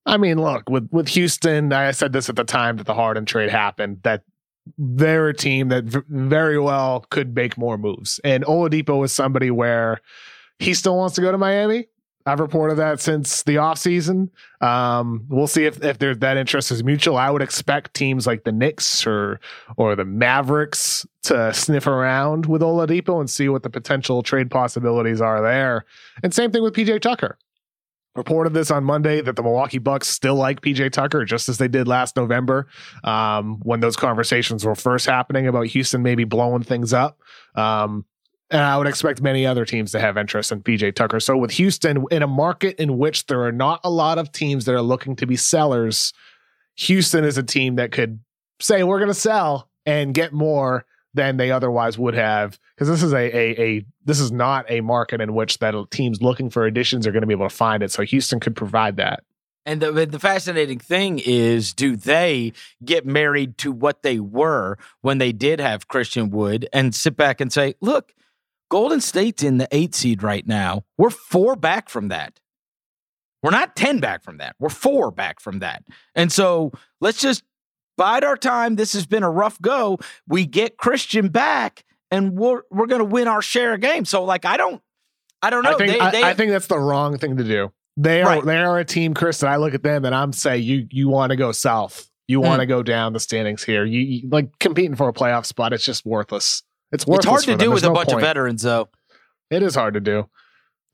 I 0.07 0.17
mean, 0.17 0.39
look 0.41 0.69
with 0.69 0.89
with 0.91 1.09
Houston, 1.09 1.73
I 1.73 1.91
said 1.93 2.13
this 2.13 2.29
at 2.29 2.37
the 2.37 2.45
time 2.45 2.77
that 2.79 2.87
the 2.87 2.95
Harden 2.95 3.25
trade 3.27 3.51
happened 3.51 3.99
that 4.03 4.23
they're 4.77 5.29
a 5.29 5.35
team 5.35 5.69
that 5.69 5.85
v- 5.85 6.01
very 6.09 6.59
well 6.59 7.07
could 7.11 7.35
make 7.35 7.57
more 7.57 7.79
moves. 7.79 8.21
And 8.25 8.45
Oladipo 8.45 9.05
is 9.05 9.13
somebody 9.13 9.51
where 9.51 10.01
he 10.59 10.75
still 10.75 10.97
wants 10.97 11.15
to 11.15 11.21
go 11.21 11.31
to 11.33 11.39
Miami. 11.39 11.87
I've 12.29 12.41
reported 12.41 12.75
that 12.77 13.01
since 13.01 13.43
the 13.43 13.57
offseason. 13.57 14.29
Um, 14.61 15.25
we'll 15.29 15.47
see 15.47 15.65
if, 15.65 15.83
if 15.83 15.99
there's 15.99 16.19
that 16.19 16.37
interest 16.37 16.71
is 16.71 16.85
mutual. 16.85 17.17
I 17.17 17.31
would 17.31 17.41
expect 17.41 17.95
teams 17.95 18.27
like 18.27 18.45
the 18.45 18.53
Knicks 18.53 19.07
or 19.07 19.41
or 19.77 19.97
the 19.97 20.05
Mavericks 20.05 21.07
to 21.23 21.55
sniff 21.55 21.87
around 21.87 22.45
with 22.45 22.61
Oladipo 22.61 23.19
and 23.19 23.31
see 23.31 23.49
what 23.49 23.63
the 23.63 23.71
potential 23.71 24.23
trade 24.23 24.51
possibilities 24.51 25.21
are 25.23 25.41
there. 25.41 25.87
And 26.23 26.35
same 26.35 26.53
thing 26.53 26.63
with 26.63 26.75
PJ 26.75 27.01
Tucker. 27.01 27.39
Reported 28.15 28.53
this 28.53 28.71
on 28.71 28.85
Monday 28.85 29.21
that 29.21 29.37
the 29.37 29.43
Milwaukee 29.43 29.79
Bucks 29.79 30.09
still 30.09 30.35
like 30.35 30.61
PJ 30.61 30.93
Tucker 30.93 31.25
just 31.25 31.49
as 31.49 31.57
they 31.59 31.69
did 31.69 31.89
last 31.89 32.17
November 32.17 32.67
um, 33.05 33.61
when 33.63 33.81
those 33.81 33.97
conversations 33.97 34.67
were 34.67 34.75
first 34.75 35.07
happening 35.07 35.47
about 35.47 35.67
Houston 35.69 36.03
maybe 36.03 36.25
blowing 36.25 36.63
things 36.63 36.93
up. 36.93 37.21
Um, 37.55 38.05
and 38.51 38.63
I 38.63 38.79
would 38.79 38.87
expect 38.87 39.21
many 39.21 39.47
other 39.47 39.65
teams 39.65 39.93
to 39.93 40.01
have 40.01 40.17
interest 40.17 40.53
in 40.53 40.63
PJ 40.63 40.95
Tucker. 40.95 41.21
So 41.21 41.37
with 41.37 41.53
Houston 41.53 42.05
in 42.11 42.23
a 42.23 42.27
market 42.27 42.77
in 42.81 42.99
which 42.99 43.27
there 43.27 43.43
are 43.45 43.53
not 43.53 43.81
a 43.85 43.91
lot 43.91 44.19
of 44.19 44.33
teams 44.33 44.65
that 44.65 44.75
are 44.75 44.83
looking 44.83 45.17
to 45.17 45.27
be 45.27 45.37
sellers, 45.37 46.13
Houston 46.77 47.25
is 47.25 47.37
a 47.37 47.43
team 47.43 47.77
that 47.77 47.93
could 47.93 48.21
say 48.61 48.83
we're 48.83 48.99
going 48.99 49.09
to 49.09 49.15
sell 49.15 49.69
and 49.85 50.15
get 50.15 50.33
more 50.33 50.87
than 51.15 51.37
they 51.37 51.51
otherwise 51.51 51.99
would 51.99 52.15
have 52.15 52.59
because 52.75 52.89
this 52.89 53.03
is 53.03 53.13
a, 53.13 53.37
a 53.37 53.61
a 53.61 53.85
this 54.05 54.21
is 54.21 54.31
not 54.31 54.65
a 54.69 54.81
market 54.81 55.21
in 55.21 55.35
which 55.35 55.59
that 55.59 55.75
teams 55.91 56.23
looking 56.23 56.51
for 56.51 56.65
additions 56.65 57.07
are 57.07 57.13
going 57.13 57.23
to 57.23 57.27
be 57.27 57.35
able 57.35 57.49
to 57.49 57.55
find 57.55 57.83
it. 57.83 57.91
So 57.91 58.03
Houston 58.03 58.41
could 58.41 58.55
provide 58.55 58.97
that. 58.97 59.25
And 59.67 59.83
the, 59.83 60.07
the 60.07 60.19
fascinating 60.19 60.79
thing 60.79 61.21
is, 61.23 61.75
do 61.75 61.95
they 61.95 62.55
get 62.83 63.05
married 63.05 63.59
to 63.59 63.71
what 63.71 64.03
they 64.03 64.19
were 64.19 64.79
when 65.03 65.19
they 65.19 65.31
did 65.31 65.61
have 65.61 65.89
Christian 65.89 66.31
Wood 66.31 66.67
and 66.73 66.95
sit 66.95 67.19
back 67.19 67.39
and 67.39 67.53
say, 67.53 67.75
look, 67.83 68.15
Golden 68.71 69.01
State's 69.01 69.43
in 69.43 69.59
the 69.59 69.69
eight 69.73 69.95
seed 69.95 70.23
right 70.23 70.47
now. 70.47 70.85
We're 70.97 71.11
four 71.11 71.57
back 71.57 71.89
from 71.89 72.09
that. 72.09 72.39
We're 73.43 73.51
not 73.53 73.77
10 73.77 74.01
back 74.01 74.23
from 74.25 74.39
that. 74.39 74.57
We're 74.59 74.69
four 74.69 75.11
back 75.11 75.41
from 75.41 75.61
that. 75.61 75.85
And 76.15 76.31
so 76.33 76.73
let's 77.01 77.21
just 77.21 77.45
bide 77.97 78.25
our 78.25 78.37
time. 78.37 78.77
This 78.77 78.93
has 78.95 79.07
been 79.07 79.23
a 79.23 79.31
rough 79.31 79.61
go. 79.63 79.99
We 80.27 80.45
get 80.45 80.77
Christian 80.77 81.29
back 81.29 81.85
and 82.11 82.33
we're 82.37 82.63
we're 82.71 82.87
gonna 82.87 83.05
win 83.05 83.29
our 83.29 83.43
share 83.43 83.75
of 83.75 83.81
games. 83.81 84.09
So 84.09 84.25
like 84.25 84.45
I 84.45 84.57
don't 84.57 84.83
I 85.41 85.51
don't 85.51 85.63
know. 85.63 85.75
I 85.75 85.77
think 85.77 85.93
they, 85.93 86.01
I, 86.01 86.11
they, 86.11 86.23
I 86.25 86.35
think 86.35 86.51
that's 86.51 86.67
the 86.67 86.79
wrong 86.79 87.17
thing 87.19 87.37
to 87.37 87.45
do. 87.45 87.73
They 87.97 88.23
are 88.23 88.27
Right. 88.27 88.45
they 88.45 88.59
are 88.59 88.79
a 88.79 88.85
team, 88.85 89.15
Chris, 89.15 89.39
that 89.41 89.49
I 89.51 89.57
look 89.57 89.73
at 89.75 89.83
them 89.85 90.05
and 90.05 90.15
I'm 90.15 90.33
saying 90.33 90.65
you 90.65 90.87
you 90.91 91.09
want 91.09 91.31
to 91.31 91.37
go 91.37 91.53
south. 91.53 92.11
You 92.27 92.41
want 92.41 92.61
to 92.61 92.67
Mm. 92.67 92.71
go 92.71 92.83
down 92.83 93.13
the 93.15 93.21
standings 93.21 93.63
here. 93.65 93.85
You, 93.85 94.01
you 94.01 94.29
like 94.29 94.59
competing 94.59 94.97
for 94.97 95.09
a 95.09 95.13
playoff 95.13 95.47
spot. 95.47 95.73
It's 95.73 95.85
just 95.85 96.05
worthless. 96.05 96.63
It's 96.93 97.05
it's 97.07 97.27
hard 97.27 97.43
to 97.45 97.57
do 97.57 97.71
with 97.71 97.83
a 97.85 97.89
no 97.89 97.95
bunch 97.95 98.13
of 98.13 98.21
veterans 98.21 98.63
though. 98.63 98.89
It 99.51 99.63
is 99.63 99.75
hard 99.75 99.95
to 99.95 100.01
do. 100.01 100.29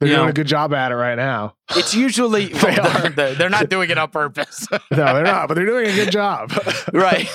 They're 0.00 0.08
You 0.08 0.14
doing 0.16 0.26
know- 0.26 0.30
a 0.30 0.34
good 0.34 0.46
job 0.48 0.74
at 0.74 0.90
it 0.90 0.96
right 0.96 1.14
now. 1.14 1.54
It's 1.76 1.94
usually 1.94 2.46
They 2.52 2.76
are. 2.76 3.08
they're, 3.10 3.34
they're 3.34 3.48
not 3.50 3.68
doing 3.70 3.90
it 3.90 3.98
on 3.98 4.10
purpose. 4.10 4.66
No, 4.72 4.78
they're 4.90 5.22
not, 5.22 5.46
but 5.48 5.54
they're 5.54 5.66
doing 5.66 5.86
a 5.88 5.94
good 5.94 6.10
job. 6.10 6.52
right. 6.92 7.28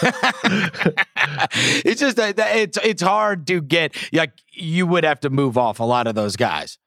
it's 1.86 2.00
just 2.02 2.18
that, 2.18 2.36
that 2.38 2.56
it's 2.56 2.78
it's 2.84 3.02
hard 3.02 3.48
to 3.48 3.62
get 3.62 3.96
like 4.14 4.32
you 4.52 4.86
would 4.88 5.04
have 5.04 5.20
to 5.22 5.30
move 5.30 5.58
off 5.58 5.80
a 5.80 5.84
lot 5.84 6.08
of 6.08 6.16
those 6.16 6.36
guys. 6.36 6.78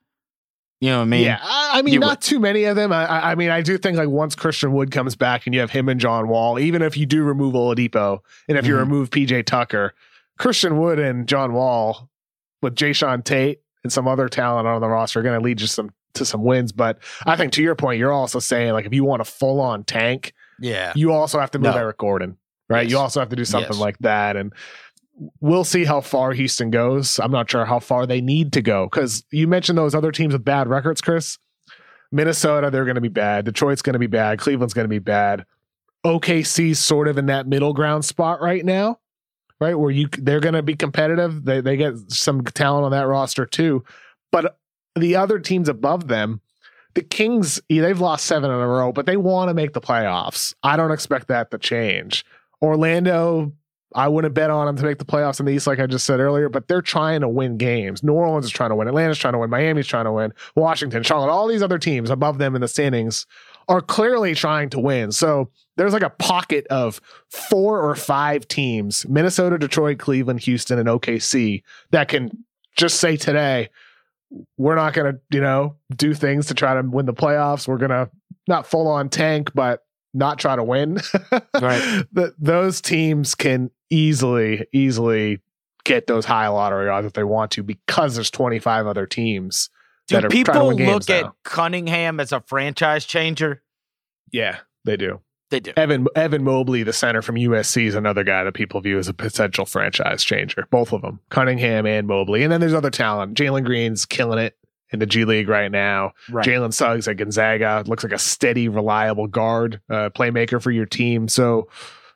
You 0.81 0.91
know 0.91 0.99
what 0.99 1.03
I 1.05 1.07
mean? 1.07 1.25
yeah, 1.25 1.39
I, 1.41 1.79
I 1.79 1.83
mean, 1.83 1.95
you 1.95 2.01
not 2.01 2.11
would. 2.11 2.21
too 2.23 2.41
many 2.41 2.65
of 2.65 2.75
them. 2.75 2.91
I- 2.93 3.31
I, 3.31 3.35
mean, 3.37 3.51
I 3.51 3.61
do 3.63 3.79
think 3.79 3.97
like 3.97 4.09
once 4.09 4.35
Christian 4.35 4.73
Wood 4.73 4.91
comes 4.91 5.15
back 5.15 5.47
and 5.47 5.55
you 5.55 5.61
have 5.61 5.71
him 5.71 5.89
and 5.89 6.01
John 6.01 6.27
Wall, 6.27 6.59
even 6.59 6.83
if 6.83 6.97
you 6.97 7.07
do 7.07 7.23
remove 7.23 7.55
Oladipo 7.55 8.19
and 8.49 8.59
if 8.59 8.67
you 8.67 8.75
Mhm. 8.75 8.79
remove 8.81 9.11
PJ 9.11 9.47
Tucker, 9.47 9.95
Christian 10.39 10.79
Wood 10.79 10.99
and 10.99 11.27
John 11.29 11.53
Wall 11.53 12.09
with 12.63 12.75
Jae'Sean 12.75 13.25
Tate 13.25 13.61
and 13.85 13.93
some 13.93 14.07
other 14.09 14.29
talent 14.29 14.67
on 14.67 14.81
the 14.81 14.89
roster 14.89 15.21
are 15.21 15.23
going 15.23 15.39
to 15.39 15.45
lead 15.45 15.61
you 15.61 15.67
some 15.67 15.91
to 16.15 16.25
some 16.25 16.43
wins. 16.45 16.73
But 16.73 16.99
I 17.27 17.37
think 17.37 17.53
to 17.55 17.63
your 17.63 17.75
point, 17.75 17.99
you're 17.99 18.13
also 18.13 18.39
saying 18.39 18.73
like 18.73 18.85
if 18.87 18.93
you 18.93 19.05
want 19.05 19.23
a 19.23 19.25
full 19.25 19.61
on 19.61 19.85
tank, 19.85 20.33
Yeah. 20.61 20.93
you 20.95 21.13
also 21.13 21.41
have 21.41 21.51
to 21.53 21.59
move 21.59 21.75
No. 21.75 21.81
Eric 21.81 21.99
Gordon, 21.99 22.37
right? 22.69 22.89
You 22.89 22.99
also 22.99 23.21
have 23.21 23.31
to 23.31 23.37
do 23.37 23.45
something 23.45 23.73
Yes. 23.73 23.81
like 23.81 23.99
that. 24.01 24.37
And 24.37 24.53
we'll 25.41 25.65
see 25.65 25.85
how 25.85 26.01
far 26.01 26.33
Houston 26.33 26.71
goes. 26.71 27.19
I'm 27.19 27.31
not 27.33 27.51
sure 27.51 27.65
how 27.65 27.79
far 27.79 28.07
they 28.07 28.21
need 28.21 28.53
to 28.55 28.63
go 28.63 28.87
because 28.87 29.25
you 29.31 29.47
mentioned 29.49 29.79
those 29.79 29.95
other 29.95 30.13
teams 30.13 30.33
with 30.35 30.45
bad 30.45 30.69
records, 30.69 31.01
Chris. 31.01 31.39
Minnesota, 32.11 32.71
they're 32.71 32.85
going 32.85 32.97
to 32.97 33.01
be 33.01 33.09
bad. 33.09 33.47
Detroit's 33.47 33.81
going 33.83 33.95
to 33.95 33.99
be 33.99 34.07
bad. 34.07 34.39
Cleveland's 34.39 34.75
going 34.75 34.85
to 34.85 34.89
be 34.89 34.99
bad. 34.99 35.47
OKC's 36.05 36.79
sort 36.79 37.09
of 37.09 37.17
in 37.17 37.27
that 37.27 37.47
middle 37.47 37.73
ground 37.73 38.05
spot 38.05 38.41
right 38.43 38.65
now, 38.65 38.99
right? 39.63 39.79
Where 39.79 39.91
you 39.91 40.09
they're 40.09 40.41
going 40.41 40.55
to 40.55 40.63
be 40.63 40.75
competitive. 40.75 41.45
They 41.45 41.61
they 41.61 41.77
get 41.77 41.95
some 42.11 42.43
talent 42.43 42.85
on 42.85 42.91
that 42.91 43.07
roster 43.07 43.47
too, 43.47 43.85
but 44.33 44.59
the 44.97 45.17
other 45.17 45.39
teams 45.39 45.69
above 45.69 46.09
them, 46.09 46.41
the 46.95 47.03
Kings, 47.03 47.61
they've 47.69 48.01
lost 48.01 48.27
seven 48.27 48.51
in 48.51 48.57
a 48.57 48.69
row, 48.69 48.93
but 48.93 49.07
they 49.07 49.17
want 49.17 49.49
to 49.49 49.55
make 49.55 49.73
the 49.73 49.81
playoffs. 49.81 50.55
I 50.63 50.77
don't 50.77 50.91
expect 50.91 51.29
that 51.29 51.51
to 51.53 51.59
change. 51.59 52.27
Orlando, 52.61 53.53
I 53.95 54.09
wouldn't 54.09 54.35
bet 54.35 54.51
on 54.51 54.67
them 54.67 54.77
to 54.77 54.85
make 54.85 54.99
the 54.99 55.05
playoffs 55.05 55.41
in 55.41 55.47
the 55.47 55.53
East, 55.53 55.67
like 55.67 55.81
I 55.81 55.87
just 55.87 56.05
said 56.05 56.21
earlier, 56.21 56.49
but 56.49 56.69
they're 56.69 56.83
trying 56.83 57.21
to 57.23 57.29
win 57.29 57.57
games. 57.57 58.03
New 58.03 58.13
Orleans 58.13 58.45
is 58.45 58.51
trying 58.51 58.71
to 58.71 58.77
win. 58.77 58.89
Atlanta's 58.89 59.19
trying 59.19 59.33
to 59.33 59.39
win. 59.39 59.51
Miami's 59.51 59.87
trying 59.87 60.05
to 60.05 60.13
win. 60.13 60.33
Washington, 60.57 61.03
Charlotte, 61.03 61.31
all 61.31 61.49
these 61.49 61.63
other 61.63 61.79
teams 61.79 62.11
above 62.11 62.39
them 62.39 62.55
in 62.55 62.61
the 62.61 62.69
standings 62.69 63.27
are 63.73 63.81
clearly 63.81 64.35
trying 64.35 64.69
to 64.69 64.79
win. 64.79 65.11
So 65.13 65.51
there's 65.79 65.95
like 65.95 66.03
a 66.03 66.11
pocket 66.11 66.67
of 66.67 67.01
four 67.31 67.81
or 67.81 67.95
five 67.97 68.47
teams 68.47 69.09
Minnesota, 69.09 69.57
Detroit, 69.57 69.99
Cleveland, 69.99 70.41
Houston, 70.41 70.79
and 70.79 70.87
OKC 70.87 71.63
that 71.91 72.09
can 72.09 72.45
just 72.77 73.01
say 73.01 73.17
today, 73.17 73.71
we're 74.59 74.75
not 74.75 74.93
going 74.93 75.15
to, 75.15 75.21
you 75.31 75.41
know, 75.41 75.77
do 75.97 76.13
things 76.13 76.47
to 76.49 76.55
try 76.55 76.75
to 76.75 76.87
win 76.87 77.07
the 77.07 77.15
playoffs. 77.15 77.67
We're 77.67 77.79
going 77.79 77.91
to 77.93 78.11
not 78.47 78.67
full 78.67 78.89
on 78.89 79.09
tank, 79.09 79.53
but 79.55 79.81
not 80.13 80.39
try 80.39 80.55
to 80.55 80.63
win. 80.63 81.01
Right. 81.61 82.05
Th- 82.15 82.33
those 82.39 82.81
teams 82.81 83.35
can 83.35 83.71
easily, 83.89 84.67
easily 84.73 85.41
get 85.85 86.07
those 86.09 86.25
high 86.25 86.49
lottery 86.49 86.89
odds 86.89 87.07
if 87.07 87.13
they 87.13 87.25
want 87.25 87.53
to 87.53 87.63
because 87.63 88.17
there's 88.17 88.31
25 88.31 88.87
other 88.87 89.07
teams 89.07 89.71
Do 90.13 90.21
that 90.21 90.25
are 90.27 90.29
trying 90.29 90.45
to 90.45 90.51
people 90.51 90.69
win 90.69 90.77
games 90.77 91.09
look 91.09 91.11
at. 91.11 91.33
Cunningham 91.45 92.21
as 92.21 92.33
a 92.33 92.41
franchise 92.41 93.05
changer? 93.05 93.63
Yeah, 94.31 94.59
they 94.85 94.97
do. 94.97 95.21
They 95.51 95.61
do. 95.61 95.73
Evan 95.77 96.07
Evan 96.17 96.45
Mobley, 96.45 96.83
the 96.83 96.95
center 96.95 97.21
from 97.21 97.35
USC, 97.35 97.85
is 97.85 97.95
another 97.95 98.25
guy 98.25 98.43
that 98.43 98.55
people 98.55 98.81
view 98.81 98.99
as 98.99 99.09
a 99.09 99.15
potential 99.15 99.67
franchise 99.67 100.25
changer. 100.25 100.67
Both 100.71 100.95
of 100.95 101.03
them, 101.03 101.21
Cunningham 101.29 101.85
and 101.85 102.07
Mobley, 102.07 102.43
and 102.43 102.51
then 102.51 102.61
there's 102.61 102.73
other 102.73 102.91
talent. 102.91 103.37
Jalen 103.37 103.65
Green's 103.65 104.07
killing 104.07 104.39
it 104.39 104.57
in 104.93 104.99
the 104.99 105.07
G 105.07 105.27
League 105.27 105.51
right 105.51 105.71
now. 105.71 106.13
Right. 106.31 106.47
Jalen 106.47 106.73
Suggs 106.73 107.07
at 107.07 107.19
Gonzaga 107.19 107.85
looks 107.87 108.03
like 108.03 108.15
a 108.15 108.19
steady, 108.19 108.69
reliable 108.69 109.27
guard, 109.27 109.83
uh, 109.91 110.09
playmaker 110.11 110.61
for 110.61 110.71
your 110.71 110.87
team. 110.87 111.29
So 111.29 111.69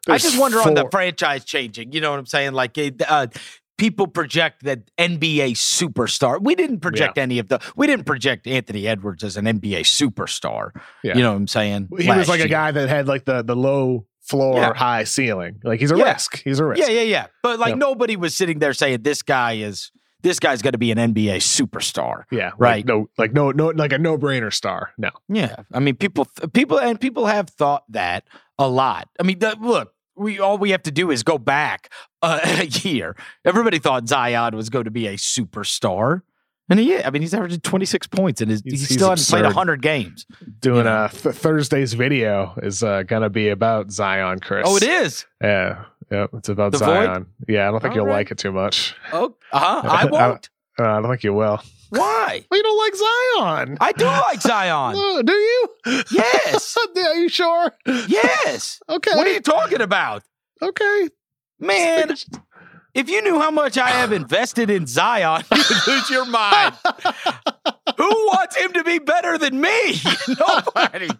I 0.08 0.16
just 0.16 0.38
wonder 0.38 0.58
on 0.60 0.72
the 0.72 0.88
franchise 0.90 1.44
changing. 1.44 1.92
You 1.92 2.00
know 2.00 2.10
what 2.10 2.18
I'm 2.18 2.26
saying? 2.26 2.52
Like 2.52 2.78
uh, 2.78 3.26
people 3.78 4.06
project 4.06 4.64
that 4.64 4.90
NBA 4.96 5.52
superstar. 5.52 6.40
We 6.42 6.54
didn't 6.54 6.80
project 6.80 7.18
any 7.18 7.38
of 7.38 7.48
the. 7.48 7.60
We 7.76 7.86
didn't 7.86 8.06
project 8.06 8.46
Anthony 8.46 8.86
Edwards 8.86 9.22
as 9.24 9.36
an 9.36 9.44
NBA 9.44 9.80
superstar. 9.80 10.70
Yeah. 11.02 11.16
You 11.16 11.22
know 11.22 11.30
what 11.32 11.36
I'm 11.36 11.48
saying? 11.48 11.88
he 11.90 11.96
was 11.96 12.06
Last 12.06 12.28
like 12.28 12.40
a 12.40 12.48
guy 12.48 12.70
that 12.70 12.88
had 12.88 13.06
like 13.08 13.24
the 13.24 13.42
the 13.42 13.56
low 13.56 14.06
floor, 14.22 14.56
Yeah. 14.56 14.74
high 14.74 15.04
ceiling. 15.04 15.60
Like 15.62 15.78
he's 15.80 15.92
a 15.92 15.96
Yeah. 15.96 16.04
risk. 16.12 16.42
He's 16.42 16.58
a 16.58 16.64
risk. 16.64 16.80
Yeah, 16.80 16.88
yeah, 16.88 17.02
yeah. 17.02 17.26
But 17.42 17.58
like 17.58 17.70
Yeah. 17.70 17.74
nobody 17.76 18.16
was 18.16 18.34
sitting 18.34 18.58
there 18.58 18.72
saying 18.72 19.02
this 19.02 19.22
guy 19.22 19.52
is 19.54 19.92
this 20.22 20.40
guy's 20.40 20.60
going 20.62 20.72
to 20.72 20.78
be 20.78 20.90
an 20.90 20.98
NBA 20.98 21.36
superstar. 21.36 22.24
Yeah, 22.32 22.46
like, 22.46 22.58
Right. 22.58 22.86
no, 22.86 23.08
like 23.16 23.32
no, 23.32 23.52
no, 23.52 23.68
like 23.68 23.92
a 23.92 23.98
no-brainer 23.98 24.52
star. 24.52 24.90
No, 24.98 25.10
Yeah, 25.28 25.54
I 25.72 25.78
mean, 25.78 25.94
people, 25.94 26.26
people, 26.52 26.80
and 26.80 27.00
people 27.00 27.26
have 27.26 27.48
thought 27.50 27.84
that 27.90 28.24
a 28.58 28.66
lot. 28.66 29.08
I 29.20 29.22
mean, 29.22 29.38
the, 29.38 29.54
look, 29.60 29.92
we 30.16 30.38
all 30.40 30.58
we 30.58 30.70
have 30.70 30.82
to 30.84 30.90
do 30.90 31.10
is 31.10 31.22
go 31.22 31.38
back 31.38 31.90
uh, 32.22 32.40
a 32.44 32.64
year. 32.66 33.16
Everybody 33.44 33.78
thought 33.78 34.08
Zion 34.08 34.56
was 34.56 34.70
going 34.70 34.84
to 34.84 34.90
be 34.90 35.06
a 35.06 35.14
superstar, 35.14 36.22
and 36.68 36.80
he, 36.80 36.96
I 37.02 37.10
mean, 37.10 37.22
he's 37.22 37.34
averaging 37.34 37.60
twenty 37.60 37.84
six 37.86 38.06
points, 38.06 38.40
and 38.40 38.50
his, 38.50 38.62
he 38.64 38.76
still 38.76 39.10
hasn't 39.10 39.28
played 39.28 39.44
absurd. 39.44 39.54
hundred 39.54 39.82
games. 39.82 40.26
doing 40.60 40.84
know. 40.84 41.04
a 41.04 41.08
th- 41.08 41.34
Thursday's 41.34 41.94
video 41.94 42.54
is 42.62 42.82
uh, 42.82 43.02
gonna 43.04 43.30
be 43.30 43.48
about 43.50 43.90
Zion, 43.90 44.40
Chris. 44.40 44.64
Oh, 44.66 44.76
it 44.76 44.82
is. 44.82 45.26
Yeah, 45.42 45.84
yeah, 46.10 46.26
it's 46.32 46.48
about 46.48 46.72
The 46.72 46.78
Void? 46.78 46.86
Zion. 47.06 47.26
Yeah, 47.48 47.68
I 47.68 47.70
don't 47.70 47.80
think 47.80 47.92
All 47.92 47.96
you'll 47.98 48.06
right. 48.06 48.14
like 48.14 48.30
it 48.30 48.38
too 48.38 48.52
much. 48.52 48.94
Oh, 49.12 49.34
uh 49.52 49.82
huh. 49.82 49.88
I 49.88 50.04
won't. 50.06 50.48
Uh, 50.78 50.84
I 50.84 51.00
don't 51.00 51.10
think 51.10 51.24
you 51.24 51.32
will. 51.34 51.60
Why? 51.90 52.44
Well, 52.50 52.58
you 52.58 52.62
don't 52.62 52.78
like 52.78 52.96
Zion. 52.96 53.78
I 53.80 53.92
do 53.92 54.04
like 54.04 54.40
Zion. 54.40 54.96
Uh, 55.16 55.22
do 55.22 55.32
you? 55.32 55.68
Yes. 56.10 56.76
are 56.96 57.14
you 57.16 57.28
sure? 57.28 57.72
Yes. 58.08 58.80
Okay. 58.88 59.10
What 59.14 59.26
are 59.26 59.32
you 59.32 59.40
talking 59.40 59.80
about, 59.80 60.22
okay. 60.62 61.08
man? 61.58 62.14
If 62.94 63.10
you 63.10 63.20
knew 63.22 63.38
how 63.38 63.50
much 63.50 63.76
I 63.76 63.90
have 63.90 64.12
invested 64.12 64.70
in 64.70 64.86
Zion, 64.86 65.42
you 65.54 65.62
would 65.68 65.86
lose 65.86 66.10
your 66.10 66.24
mind. 66.24 66.74
Who 67.96 68.08
wants 68.08 68.56
him 68.56 68.72
to 68.72 68.84
be 68.84 68.98
better 68.98 69.36
than 69.36 69.60
me? 69.60 70.00
Nobody. 70.28 71.10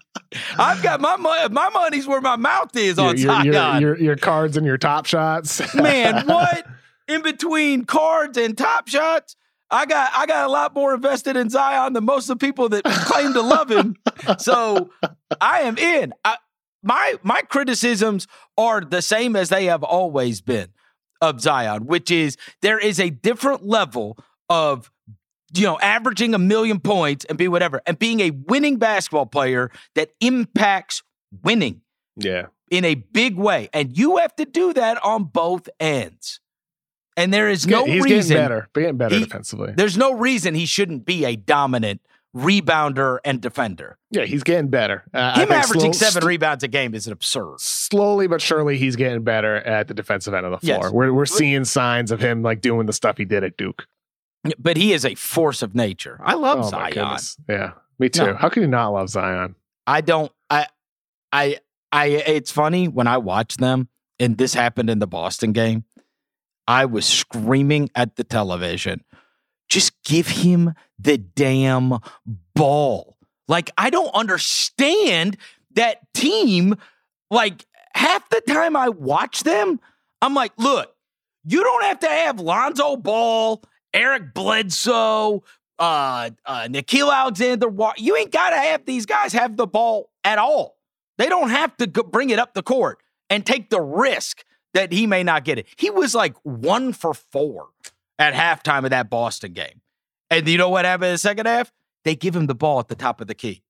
I've 0.59 0.83
got 0.83 1.01
my 1.01 1.17
money. 1.17 1.53
My 1.53 1.69
money's 1.69 2.07
where 2.07 2.21
my 2.21 2.37
mouth 2.37 2.75
is 2.77 2.97
Your, 2.97 3.07
on 3.07 3.17
your, 3.45 3.53
Zion. 3.53 3.83
your, 3.83 3.99
your 3.99 4.17
cards 4.17 4.57
and 4.57 4.65
your 4.65 4.79
top 4.79 5.05
shots. 5.07 5.75
Man, 5.75 6.27
what? 6.27 6.67
In 7.09 7.23
between 7.23 7.85
cards 7.85 8.39
and 8.39 8.57
top 8.57 8.89
shots, 8.89 9.37
I 9.71 9.87
got 9.87 10.13
I 10.15 10.27
got 10.27 10.47
a 10.47 10.51
lot 10.51 10.75
more 10.75 10.95
invested 10.95 11.37
in 11.37 11.51
Zion 11.51 11.93
than 11.93 12.05
most 12.05 12.29
of 12.29 12.39
the 12.39 12.47
people 12.47 12.69
that 12.71 12.85
claim 12.85 13.33
to 13.33 13.43
love 13.43 13.71
him. 13.71 13.97
So 14.39 14.91
I 15.41 15.61
am 15.61 15.77
in. 15.77 16.13
I, 16.25 16.37
my 16.83 17.17
my 17.23 17.43
criticisms 17.43 18.27
are 18.57 18.81
the 18.81 19.03
same 19.03 19.37
as 19.37 19.51
they 19.51 19.67
have 19.67 19.83
always 19.83 20.41
been 20.41 20.69
of 21.21 21.41
Zion, 21.41 21.87
which 21.87 22.11
is 22.11 22.37
there 22.63 22.79
is 22.79 22.99
a 22.99 23.11
different 23.11 23.67
level 23.67 24.19
of 24.49 24.91
you 25.55 25.65
know 25.65 25.79
averaging 25.81 26.35
a 26.35 26.39
million 26.39 26.81
points 26.81 27.25
and 27.27 27.37
be 27.37 27.47
whatever 27.49 27.83
and 27.87 27.99
being 27.99 28.21
a 28.21 28.31
winning 28.31 28.79
basketball 28.79 29.27
player 29.27 29.71
that 29.95 30.11
impacts 30.21 31.03
winning 31.43 31.83
yeah. 32.17 32.47
in 32.71 32.85
a 32.85 32.95
big 32.95 33.37
way. 33.37 33.69
And 33.73 33.97
you 33.97 34.17
have 34.19 34.35
to 34.37 34.45
do 34.45 34.73
that 34.73 35.03
on 35.05 35.25
both 35.25 35.69
ends. 35.79 36.41
And 37.17 37.33
there 37.33 37.49
is 37.49 37.67
no 37.67 37.85
He's 37.87 38.03
reason 38.05 38.35
getting 38.37 38.37
better. 38.45 38.69
Getting 38.75 38.97
better 38.97 39.15
he- 39.15 39.25
defensively. 39.25 39.73
there's 39.77 39.97
no 39.97 40.13
reason 40.15 40.55
he 40.55 40.67
shouldn't 40.67 41.05
be 41.07 41.25
a 41.25 41.35
dominant 41.37 42.01
rebounder 42.37 43.19
and 43.25 43.41
defender. 43.41 43.97
Yeah, 44.11 44.25
he's 44.25 44.43
getting 44.43 44.69
better. 44.69 45.05
Uh, 45.15 45.41
Him 45.41 45.51
averaging 45.51 45.95
slow- 45.95 46.09
seven 46.11 46.27
rebounds 46.29 46.63
a 46.63 46.69
game 46.69 46.95
is 46.95 47.07
absurd. 47.09 47.57
slowly 47.61 48.27
but 48.27 48.43
surely 48.43 48.77
he's 48.77 48.97
getting 48.97 49.23
better 49.23 49.57
at 49.57 49.89
the 49.89 49.95
defensive 49.95 50.35
end 50.35 50.45
of 50.45 50.53
the 50.53 50.59
floor. 50.67 50.81
Yes. 50.85 50.93
We're 50.93 51.13
we're 51.13 51.25
seeing 51.27 51.65
signs 51.65 52.11
of 52.13 52.21
him 52.21 52.43
like 52.43 52.61
doing 52.61 52.87
the 52.87 52.93
stuff 52.93 53.17
he 53.17 53.25
did 53.25 53.43
at 53.45 53.57
Duke. 53.57 53.87
But 54.59 54.77
he 54.77 54.93
is 54.93 55.05
a 55.05 55.15
force 55.15 55.63
of 55.63 55.75
nature. 55.75 56.21
I 56.23 56.35
love 56.35 56.59
oh 56.67 56.69
Zion. 56.71 57.17
Yeah. 57.49 57.73
Me 57.99 58.09
too. 58.11 58.27
No. 58.27 58.35
How 58.35 58.49
can 58.51 58.63
you 58.63 58.69
not 58.69 58.89
love 58.93 59.09
Zion? 59.09 59.55
I 59.87 60.03
don't 60.03 60.31
I 60.51 60.67
I 61.33 61.59
I 61.91 62.07
it's 62.07 62.51
funny 62.53 62.87
when 62.89 63.07
I 63.07 63.17
watch 63.19 63.57
them 63.57 63.89
and 64.21 64.37
this 64.37 64.53
happened 64.53 64.91
in 64.91 64.99
the 64.99 65.07
Boston 65.07 65.53
game. 65.53 65.85
I 66.69 66.85
was 66.85 67.07
screaming 67.07 67.91
at 67.95 68.17
the 68.17 68.25
television. 68.25 69.05
Just 69.69 69.93
give 70.05 70.29
him 70.29 70.75
the 70.99 71.19
damn 71.19 71.95
ball. 72.55 73.17
Like 73.49 73.71
I 73.77 73.91
don't 73.91 74.15
understand 74.15 75.37
that 75.75 76.13
team 76.15 76.77
like 77.31 77.65
half 77.95 78.29
the 78.29 78.41
time 78.41 78.77
I 78.77 78.89
watch 78.89 79.43
them, 79.43 79.81
I'm 80.23 80.35
like, 80.35 80.53
look, 80.59 80.95
you 81.45 81.63
don't 81.63 81.85
have 81.85 82.01
to 82.01 82.09
have 82.09 82.41
Lonzo 82.41 82.97
Ball, 82.97 83.63
Eric 83.95 84.35
Bledsoe, 84.35 85.45
uh, 85.79 86.31
uh, 86.45 86.63
Nickeil 86.69 87.13
Alexander. 87.13 87.69
You 87.97 88.17
ain't 88.17 88.33
got 88.33 88.51
to 88.51 88.57
have 88.57 88.85
these 88.85 89.07
guys 89.07 89.33
have 89.33 89.57
the 89.57 89.67
ball 89.67 90.11
at 90.25 90.39
all. 90.39 90.77
They 91.19 91.29
don't 91.29 91.51
have 91.51 91.77
to 91.79 91.87
bring 91.87 92.31
it 92.31 92.39
up 92.39 92.55
the 92.55 92.63
court 92.63 92.99
and 93.31 93.45
take 93.45 93.71
the 93.71 93.81
risk 93.81 94.45
that 94.77 94.93
he 94.93 95.07
may 95.07 95.23
not 95.23 95.45
get 95.45 95.59
it. 95.59 95.67
He 95.77 95.91
was 95.91 96.15
like 96.15 96.37
one 96.43 96.93
for 96.93 97.15
four 97.15 97.69
at 98.19 98.35
halftime 98.35 98.85
of 98.85 98.91
that 98.91 99.11
Boston 99.11 99.53
game. 99.53 99.81
And 100.31 100.47
you 100.47 100.59
know 100.59 100.69
what 100.69 100.85
happened 100.85 101.07
in 101.09 101.13
the 101.15 101.19
second 101.19 101.47
half? 101.47 101.73
They 102.05 102.15
give 102.15 102.37
him 102.37 102.47
the 102.47 102.55
ball 102.55 102.79
at 102.79 102.89
the 102.89 102.95
top 102.95 103.21
of 103.21 103.27
the 103.27 103.35
key. 103.35 103.63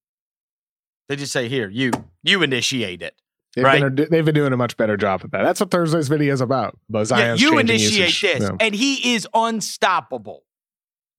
They 1.09 1.17
just 1.17 1.33
say, 1.33 1.49
"Here, 1.49 1.69
you 1.69 1.93
you 2.23 2.43
initiate 2.43 3.01
it." 3.03 3.15
They've, 3.55 3.65
Right. 3.65 3.95
been, 3.95 4.09
they've 4.11 4.25
been 4.25 4.35
doing 4.35 4.53
a 4.53 4.57
much 4.57 4.77
better 4.77 4.97
job 4.99 5.23
at 5.25 5.31
that. 5.31 5.43
That's 5.43 5.61
what 5.61 5.71
Thursday's 5.71 6.09
video 6.09 6.35
is 6.35 6.41
about. 6.43 6.79
Yeah, 6.93 7.35
you 7.35 7.57
initiate 7.59 7.93
usage. 8.09 8.21
this, 8.21 8.43
Yeah. 8.43 8.57
and 8.61 8.75
he 8.75 9.15
is 9.15 9.27
unstoppable. 9.33 10.45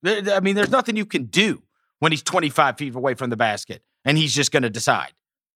I 0.05 0.39
mean, 0.41 0.55
there's 0.55 0.69
nothing 0.69 0.95
you 0.95 1.05
can 1.05 1.25
do 1.25 1.63
when 1.99 2.11
he's 2.11 2.21
25 2.21 2.77
feet 2.77 2.93
away 2.93 3.15
from 3.15 3.31
the 3.31 3.37
basket, 3.37 3.81
and 4.05 4.17
he's 4.19 4.35
just 4.35 4.51
going 4.51 4.61
to 4.63 4.69
decide 4.69 5.13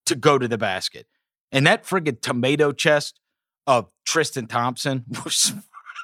to 0.08 0.16
go 0.16 0.40
to 0.40 0.48
the 0.48 0.58
basket. 0.58 1.06
And 1.52 1.68
that 1.68 1.84
friggin' 1.84 2.20
tomato 2.22 2.72
chest 2.72 3.20
of 3.68 3.88
Tristan 4.06 4.48
Thompson 4.48 5.06
was 5.24 5.54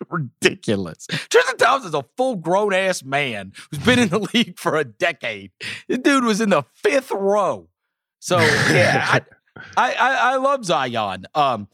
ridiculous. 0.10 1.08
Tristan 1.08 1.58
Thompson's 1.58 1.94
a 1.96 2.06
full 2.18 2.36
grown 2.36 2.74
ass 2.74 3.04
man 3.04 3.54
who's 3.72 3.80
been 3.84 4.00
in 4.00 4.10
the 4.10 4.20
league 4.34 4.60
for 4.60 4.76
a 4.76 4.84
decade. 4.84 5.52
This 5.88 5.98
dude 6.00 6.24
was 6.24 6.42
in 6.42 6.50
the 6.50 6.64
fifth 6.76 7.12
row. 7.12 7.68
So 8.20 8.40
yeah, 8.40 9.06
I, 9.10 9.22
I, 9.78 9.94
I, 9.94 10.14
I 10.34 10.36
love 10.38 10.66
Zion. 10.66 11.26
Um, 11.36 11.68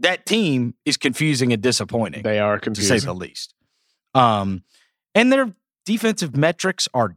that 0.00 0.24
team 0.26 0.74
is 0.84 0.96
confusing 0.96 1.52
and 1.52 1.62
disappointing 1.62 2.22
They 2.22 2.38
are 2.38 2.58
confusing. 2.58 2.94
to 2.96 3.00
say 3.00 3.04
the 3.06 3.14
least. 3.14 3.54
Um, 4.14 4.64
and 5.14 5.32
their 5.32 5.52
defensive 5.84 6.36
metrics 6.36 6.88
are 6.94 7.16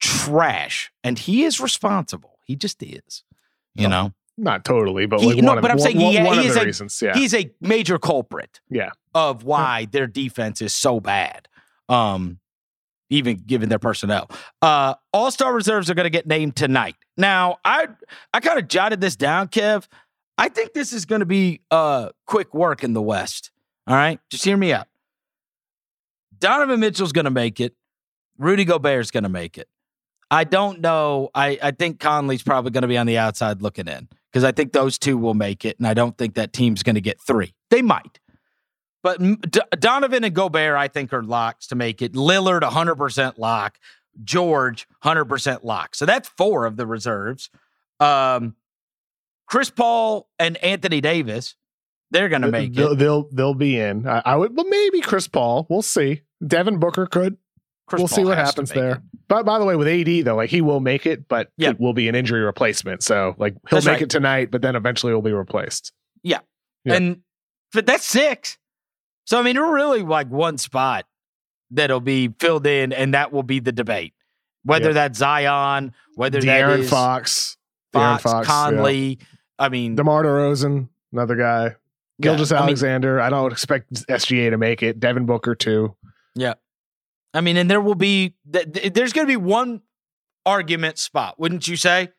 trash, 0.00 0.90
and 1.04 1.18
he 1.18 1.44
is 1.44 1.60
responsible. 1.60 2.38
He 2.46 2.56
just 2.56 2.82
is. 2.82 3.24
You 3.74 3.86
Oh, 3.86 3.90
know, 3.90 4.12
Not 4.38 4.64
totally, 4.64 5.06
but 5.06 5.20
He- 5.20 5.34
like 5.34 5.36
no, 5.42 5.48
one 5.50 5.58
of, 5.58 5.64
I'm 5.64 5.70
one- 5.72 5.78
saying 5.78 6.00
he- 6.00 6.18
one 6.22 6.34
he 6.38 6.40
of 6.40 6.46
is 6.46 6.54
the 6.54 6.60
a- 6.62 6.64
reasons. 6.64 7.02
Yeah. 7.02 7.14
he's 7.14 7.34
a 7.34 7.52
major 7.60 7.98
culprit 7.98 8.60
yeah. 8.70 8.90
of 9.14 9.44
why 9.44 9.86
their 9.90 10.06
defense 10.06 10.62
is 10.62 10.74
so 10.74 11.00
bad. 11.00 11.48
Um, 11.88 12.38
even 13.10 13.36
given 13.36 13.68
their 13.68 13.78
personnel. 13.78 14.30
Uh, 14.62 14.94
All 15.12 15.30
star 15.30 15.52
reserves 15.52 15.90
are 15.90 15.94
going 15.94 16.04
to 16.04 16.10
get 16.10 16.26
named 16.26 16.56
tonight. 16.56 16.96
Now, 17.18 17.58
I 17.62 17.88
I 18.32 18.40
kind 18.40 18.58
of 18.58 18.68
jotted 18.68 19.02
this 19.02 19.16
down, 19.16 19.48
Kev. 19.48 19.86
I 20.38 20.48
think 20.48 20.72
this 20.72 20.94
is 20.94 21.04
going 21.04 21.20
to 21.20 21.26
be 21.26 21.60
uh 21.70 22.08
quick 22.26 22.54
work 22.54 22.82
in 22.82 22.94
the 22.94 23.02
West. 23.02 23.50
All 23.86 23.94
right, 23.94 24.18
just 24.30 24.44
hear 24.44 24.56
me 24.56 24.72
out. 24.72 24.88
Donovan 26.38 26.80
Mitchell's 26.80 27.12
going 27.12 27.26
to 27.26 27.30
make 27.30 27.60
it. 27.60 27.74
Rudy 28.38 28.64
Gobert's 28.64 29.10
going 29.10 29.22
to 29.24 29.28
make 29.28 29.58
it. 29.58 29.68
I 30.30 30.44
don't 30.44 30.80
know. 30.80 31.28
I, 31.34 31.58
I 31.62 31.70
think 31.72 32.00
Conley's 32.00 32.42
probably 32.42 32.70
going 32.70 32.82
to 32.82 32.88
be 32.88 32.96
on 32.96 33.06
the 33.06 33.18
outside 33.18 33.60
looking 33.60 33.86
in 33.88 34.08
because 34.32 34.44
I 34.44 34.52
think 34.52 34.72
those 34.72 34.98
two 34.98 35.18
will 35.18 35.34
make 35.34 35.64
it, 35.64 35.78
and 35.78 35.86
I 35.86 35.94
don't 35.94 36.16
think 36.16 36.34
that 36.34 36.52
team's 36.52 36.82
going 36.82 36.94
to 36.94 37.00
get 37.00 37.20
three. 37.20 37.54
They 37.70 37.82
might. 37.82 38.18
But 39.02 39.18
D- 39.18 39.60
Donovan 39.78 40.24
and 40.24 40.34
Gobert, 40.34 40.76
I 40.76 40.88
think, 40.88 41.12
are 41.12 41.22
locks 41.22 41.66
to 41.68 41.74
make 41.74 42.00
it. 42.00 42.14
Lillard, 42.14 42.62
100% 42.62 43.38
lock. 43.38 43.78
George, 44.22 44.86
100% 45.04 45.64
lock. 45.64 45.94
So 45.94 46.06
that's 46.06 46.28
four 46.28 46.66
of 46.66 46.76
the 46.76 46.86
reserves. 46.86 47.50
Um, 47.98 48.56
Chris 49.46 49.70
Paul 49.70 50.28
and 50.38 50.56
Anthony 50.58 51.00
Davis, 51.00 51.56
they're 52.10 52.28
going 52.28 52.42
to 52.42 52.50
make 52.50 52.74
they'll, 52.74 52.92
it. 52.92 52.96
they'll 52.96 53.28
they'll 53.30 53.54
be 53.54 53.78
in. 53.78 54.06
I, 54.06 54.22
I 54.24 54.36
would, 54.36 54.54
but 54.54 54.66
maybe 54.68 55.00
Chris 55.00 55.28
Paul. 55.28 55.66
We'll 55.68 55.82
see. 55.82 56.22
Devin 56.46 56.78
Booker 56.78 57.06
could. 57.06 57.38
Chris 57.86 58.00
we'll 58.00 58.08
Paul 58.08 58.16
see 58.16 58.24
what 58.24 58.38
happens 58.38 58.70
there. 58.70 58.92
it. 58.92 59.00
But 59.28 59.44
by 59.44 59.58
the 59.58 59.64
way, 59.64 59.76
with 59.76 59.88
AD 59.88 60.24
though, 60.24 60.36
like 60.36 60.50
he 60.50 60.60
will 60.60 60.80
make 60.80 61.04
it, 61.06 61.28
but 61.28 61.50
Yeah. 61.56 61.70
it 61.70 61.80
will 61.80 61.92
be 61.92 62.08
an 62.08 62.14
injury 62.14 62.40
replacement. 62.40 63.02
So 63.02 63.34
like 63.38 63.54
he'll 63.68 63.76
That's 63.78 63.86
make 63.86 63.92
right. 63.94 64.02
it 64.02 64.10
tonight, 64.10 64.50
but 64.50 64.62
then 64.62 64.76
eventually 64.76 65.12
will 65.12 65.22
be 65.22 65.32
replaced. 65.32 65.92
Yeah. 66.22 66.38
And 66.84 67.22
but 67.72 67.86
that's 67.86 68.04
six. 68.04 68.58
So 69.24 69.38
I 69.38 69.42
mean, 69.42 69.56
we're 69.58 69.74
really 69.74 70.02
like 70.02 70.28
one 70.28 70.58
spot 70.58 71.06
that'll 71.70 72.00
be 72.00 72.28
filled 72.38 72.66
in, 72.66 72.92
and 72.92 73.14
that 73.14 73.32
will 73.32 73.42
be 73.42 73.60
the 73.60 73.72
debate. 73.72 74.14
Whether 74.64 74.88
Yeah. 74.88 74.92
that's 74.94 75.18
Zion, 75.18 75.92
whether 76.14 76.40
that 76.40 76.46
De'Aaron 76.46 76.80
is 76.80 76.90
Fox, 76.90 77.56
Fox, 77.92 78.22
Fox, 78.22 78.46
yeah. 78.46 78.52
Conley. 78.54 79.18
I 79.58 79.68
mean, 79.68 79.94
DeMar 79.96 80.24
DeRozan, 80.24 80.88
another 81.12 81.36
guy. 81.36 81.64
yeah, 81.64 81.70
Gilgeous 82.20 82.52
I 82.52 82.56
mean- 82.56 82.62
Alexander. 82.64 83.20
I 83.20 83.30
don't 83.30 83.52
expect 83.52 83.92
SGA 84.08 84.50
to 84.50 84.58
make 84.58 84.82
it. 84.82 85.00
Devin 85.00 85.24
Booker 85.26 85.54
too. 85.54 85.96
I 87.34 87.40
mean, 87.40 87.56
and 87.56 87.70
there 87.70 87.80
will 87.80 87.94
be 87.94 88.34
th- 88.52 88.72
th- 88.72 88.92
there's 88.92 89.12
going 89.12 89.26
to 89.26 89.30
be 89.30 89.36
one 89.36 89.82
argument 90.44 90.98
spot, 90.98 91.38
wouldn't 91.38 91.66
you 91.68 91.76
say? 91.76 92.10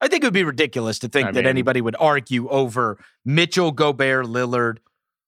I 0.00 0.08
think 0.08 0.24
it 0.24 0.26
would 0.26 0.34
be 0.34 0.44
ridiculous 0.44 0.98
to 1.00 1.08
think 1.08 1.28
I 1.28 1.32
that 1.32 1.40
mean- 1.40 1.48
anybody 1.48 1.80
would 1.80 1.96
argue 2.00 2.48
over 2.48 2.98
Mitchell, 3.24 3.70
Gobert, 3.70 4.26
Lillard, 4.26 4.78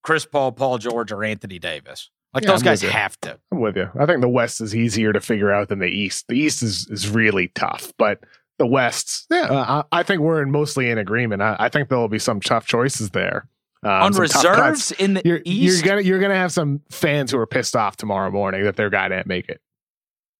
Chris 0.02 0.24
Paul, 0.24 0.52
Paul 0.52 0.78
George, 0.78 1.12
or 1.12 1.24
Anthony 1.24 1.58
Davis. 1.58 2.10
Like 2.32 2.44
Yeah, 2.44 2.52
those 2.52 2.62
I'm 2.62 2.64
guys 2.64 2.80
have 2.80 3.20
to. 3.20 3.38
I'm 3.52 3.60
with 3.60 3.76
you. 3.76 3.90
I 3.98 4.06
think 4.06 4.22
the 4.22 4.28
West 4.28 4.62
is 4.62 4.74
easier 4.74 5.12
to 5.12 5.20
figure 5.20 5.52
out 5.52 5.68
than 5.68 5.80
the 5.80 5.86
East. 5.86 6.28
The 6.28 6.34
East 6.38 6.62
is 6.62 6.88
is 6.88 7.10
really 7.10 7.48
tough, 7.48 7.92
but 7.98 8.20
the 8.58 8.66
West, 8.66 9.26
yeah, 9.30 9.42
uh, 9.42 9.82
I, 9.92 10.00
I 10.00 10.02
think 10.02 10.22
we're 10.22 10.40
in 10.42 10.50
mostly 10.50 10.88
in 10.88 10.96
agreement. 10.96 11.42
I, 11.42 11.56
I 11.58 11.68
think 11.68 11.88
there 11.90 11.98
will 11.98 12.08
be 12.08 12.18
some 12.18 12.40
tough 12.40 12.66
choices 12.66 13.10
there. 13.10 13.46
Um, 13.84 13.90
On 13.90 14.12
reserves 14.12 14.92
in 14.92 15.14
the 15.14 15.22
You're, 15.24 15.42
East, 15.44 15.84
you're 15.84 15.90
gonna 15.90 16.02
you're 16.02 16.20
gonna 16.20 16.36
have 16.36 16.52
some 16.52 16.82
fans 16.90 17.32
who 17.32 17.38
are 17.38 17.46
pissed 17.46 17.74
off 17.74 17.96
tomorrow 17.96 18.30
morning 18.30 18.62
that 18.64 18.76
their 18.76 18.90
guy 18.90 19.08
didn't 19.08 19.26
make 19.26 19.48
it. 19.48 19.60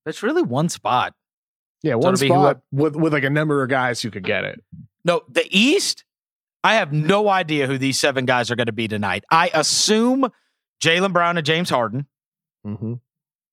that's 0.04 0.22
really 0.22 0.42
one 0.42 0.68
spot. 0.68 1.14
Yeah, 1.82 1.96
one 1.96 2.14
be 2.14 2.28
spot 2.28 2.60
with 2.70 2.94
with 2.94 3.12
like 3.12 3.24
a 3.24 3.30
number 3.30 3.62
of 3.62 3.68
guys 3.68 4.00
who 4.00 4.10
could 4.10 4.22
get 4.22 4.44
it. 4.44 4.62
No, 5.04 5.22
the 5.28 5.44
East, 5.50 6.04
I 6.62 6.74
have 6.76 6.92
no 6.92 7.28
idea 7.28 7.66
who 7.66 7.78
these 7.78 7.98
seven 7.98 8.24
guys 8.24 8.50
are 8.52 8.56
going 8.56 8.66
to 8.66 8.72
be 8.72 8.86
tonight. 8.86 9.24
I 9.30 9.50
assume 9.52 10.28
Jaylen 10.80 11.12
Brown 11.12 11.36
and 11.36 11.44
James 11.44 11.70
Harden. 11.70 12.06
Mm-hmm. 12.64 12.94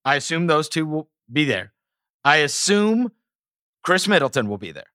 I 0.05 0.15
assume 0.15 0.45
those 0.45 0.69
two 0.69 0.85
will 0.85 1.09
be 1.31 1.45
there. 1.45 1.73
I 2.23 2.37
assume 2.37 3.11
Khris 3.83 4.07
Middleton 4.07 4.47
will 4.47 4.59
be 4.59 4.71
there. 4.71 4.91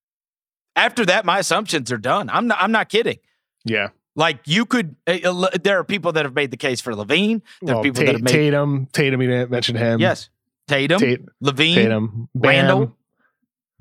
After 0.77 1.05
that, 1.07 1.25
my 1.25 1.41
assumptions 1.41 1.91
are 1.91 1.99
done. 1.99 2.31
I'm 2.31 2.47
not, 2.47 2.59
I'm 2.61 2.71
not 2.71 2.89
kidding. 2.89 3.19
Yeah, 3.65 3.89
Like 4.17 4.41
you 4.47 4.65
could, 4.65 4.95
uh, 5.07 5.49
there 5.63 5.79
are 5.79 5.85
people 5.85 6.13
that 6.13 6.25
have 6.25 6.35
made 6.35 6.51
the 6.51 6.57
case 6.57 6.81
for 6.81 6.93
LaVine. 6.93 7.43
There 7.63 7.75
are 7.77 7.83
people 7.83 8.01
Ta- 8.01 8.07
that 8.07 8.13
have 8.13 8.23
made 8.23 8.31
Tatum. 8.31 8.87
Tatum, 8.93 9.21
you 9.21 9.29
didn't 9.29 9.51
mention 9.51 9.77
him. 9.77 9.99
yes, 10.01 10.31
Tatum, 10.69 11.01
Tate, 11.01 11.21
LaVine, 11.43 11.75
Tatum, 11.75 12.29
Bam, 12.35 12.49
Randle, 12.49 12.97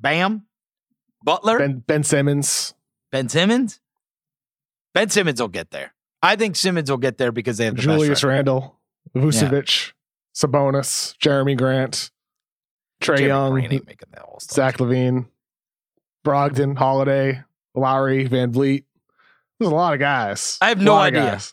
Bam, 0.00 0.46
Butler, 1.22 1.58
ben, 1.58 1.78
Ben 1.86 2.02
Simmons, 2.02 2.74
Ben 3.12 3.28
Simmons. 3.28 3.80
Ben 4.92 5.08
Simmons 5.08 5.40
will 5.40 5.48
get 5.48 5.70
there. 5.70 5.92
I 6.22 6.36
think 6.36 6.56
Simmons 6.56 6.90
will 6.90 6.98
get 6.98 7.18
there 7.18 7.32
because 7.32 7.58
they 7.58 7.66
have 7.66 7.76
the 7.76 7.82
Julius. 7.82 8.24
Randle, 8.24 8.78
Vucevic, 9.14 9.92
Sabonis, 10.34 11.16
Jerami 11.18 11.56
Grant, 11.56 12.10
Trae 13.00 13.26
Young, 13.26 13.80
Zach 14.40 14.78
LaVine, 14.78 15.26
Brogdon, 16.24 16.76
Holiday, 16.76 17.42
Lowry, 17.74 18.28
VanVleet. 18.28 18.84
There's 19.60 19.70
a 19.72 19.74
lot 19.74 19.94
of 19.94 20.00
guys. 20.00 20.58
I 20.60 20.68
have 20.68 20.80
no 20.80 20.94
idea. 20.96 21.22
guys. 21.22 21.52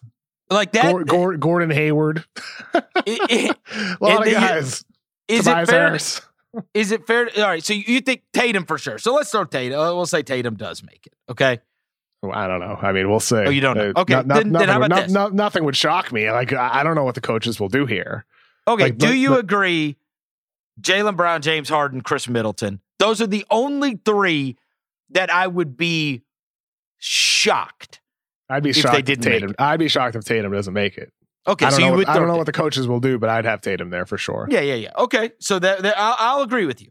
Like 0.49 0.71
that. 0.73 0.91
Gor- 0.91 1.03
Gor- 1.05 1.37
Gordon 1.37 1.69
Hayward. 1.69 2.25
i- 2.75 2.81
i- 3.07 3.55
a 4.01 4.03
lot 4.03 4.27
of 4.27 4.33
guys. 4.33 4.83
is 5.27 5.45
Tobias 5.45 5.69
it 5.69 5.71
fair? 5.71 5.87
Harris. 5.87 6.21
Is 6.73 6.91
it 6.91 7.07
fair? 7.07 7.29
All 7.37 7.43
right. 7.43 7.63
So 7.63 7.71
you 7.71 8.01
think 8.01 8.23
Tatum 8.33 8.65
for 8.65 8.77
sure. 8.77 8.97
So 8.97 9.13
let's 9.13 9.31
throw 9.31 9.45
Tatum. 9.45 9.79
uh, 9.79 9.95
We'll 9.95 10.05
say 10.05 10.21
Tatum 10.21 10.55
does 10.55 10.83
make 10.83 11.07
it. 11.07 11.13
Okay. 11.29 11.61
Well, 12.21 12.33
I 12.33 12.45
don't 12.47 12.59
know. 12.59 12.77
I 12.81 12.91
mean, 12.91 13.09
we'll 13.09 13.21
see. 13.21 13.37
Oh, 13.37 13.49
you 13.49 13.61
don't 13.61 13.77
know. 13.77 13.93
Uh, 13.95 14.01
Okay, 14.01 14.15
then- 14.15 14.27
then 14.27 14.51
nothing, 14.51 14.67
how 14.67 14.79
would- 14.81 14.91
about 14.91 15.09
no- 15.09 15.29
nothing 15.29 15.63
would 15.63 15.77
shock 15.77 16.11
me. 16.11 16.29
Like 16.29 16.51
I 16.51 16.81
I 16.81 16.83
don't 16.83 16.95
know 16.95 17.05
what 17.05 17.15
the 17.15 17.21
coaches 17.21 17.57
will 17.57 17.69
do 17.69 17.85
here. 17.85 18.25
Okay. 18.67 18.83
Like, 18.83 18.97
do 18.97 19.07
but- 19.07 19.13
you 19.13 19.29
but- 19.29 19.39
agree? 19.39 19.95
Jaylen 20.81 21.15
Brown, 21.15 21.41
James 21.41 21.69
Harden, 21.69 22.01
Khris 22.01 22.27
Middleton. 22.27 22.81
Those 22.99 23.21
are 23.21 23.27
the 23.27 23.45
only 23.49 24.01
three 24.03 24.57
that 25.11 25.31
I 25.31 25.47
would 25.47 25.77
be 25.77 26.21
shocked. 27.01 27.99
I'd 28.49 28.63
be 28.63 28.69
If 28.69 28.77
they 28.77 28.81
shocked 28.83 28.99
if 28.99 29.05
didn't 29.05 29.25
make 29.25 29.33
Tatum. 29.41 29.55
I'd 29.59 29.79
be 29.79 29.87
shocked 29.87 30.15
if 30.15 30.23
Tatum 30.23 30.51
doesn't 30.51 30.73
make 30.73 30.97
it. 30.97 31.11
Okay. 31.47 31.65
I 31.65 31.69
don't 31.69 31.79
so 31.79 31.85
know. 31.85 31.91
you 31.91 31.97
What. 31.97 32.09
I 32.09 32.17
don't 32.17 32.27
know 32.27 32.37
what 32.37 32.45
the 32.45 32.51
coaches 32.51 32.87
will 32.87 32.99
do, 32.99 33.17
but 33.17 33.29
I'd 33.29 33.45
have 33.45 33.61
Tatum 33.61 33.89
there 33.89 34.05
for 34.05 34.17
sure. 34.17 34.47
Yeah. 34.49 34.61
Yeah. 34.61 34.75
Yeah. 34.75 34.91
Okay. 34.97 35.31
So 35.39 35.59
that, 35.59 35.81
that 35.81 35.97
I'll, 35.97 36.15
I'll 36.19 36.41
agree 36.41 36.65
with 36.65 36.81
you. 36.81 36.89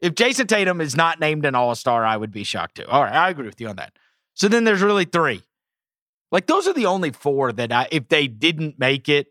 If 0.00 0.14
Jayson 0.14 0.46
Tatum 0.46 0.80
is 0.80 0.94
not 0.94 1.18
named 1.18 1.46
an 1.46 1.54
All 1.54 1.74
Star, 1.74 2.04
I 2.04 2.16
would 2.16 2.30
be 2.30 2.44
shocked 2.44 2.76
too. 2.76 2.86
All 2.86 3.02
right. 3.02 3.14
I 3.14 3.30
agree 3.30 3.46
with 3.46 3.60
you 3.60 3.68
on 3.68 3.76
that. 3.76 3.92
So 4.34 4.48
then 4.48 4.64
there's 4.64 4.82
really 4.82 5.06
three. 5.06 5.42
Like 6.30 6.46
those 6.46 6.66
are 6.66 6.74
the 6.74 6.86
only 6.86 7.12
four 7.12 7.52
that 7.52 7.72
I, 7.72 7.88
if 7.90 8.08
they 8.08 8.26
didn't 8.26 8.78
make 8.78 9.08
it, 9.08 9.28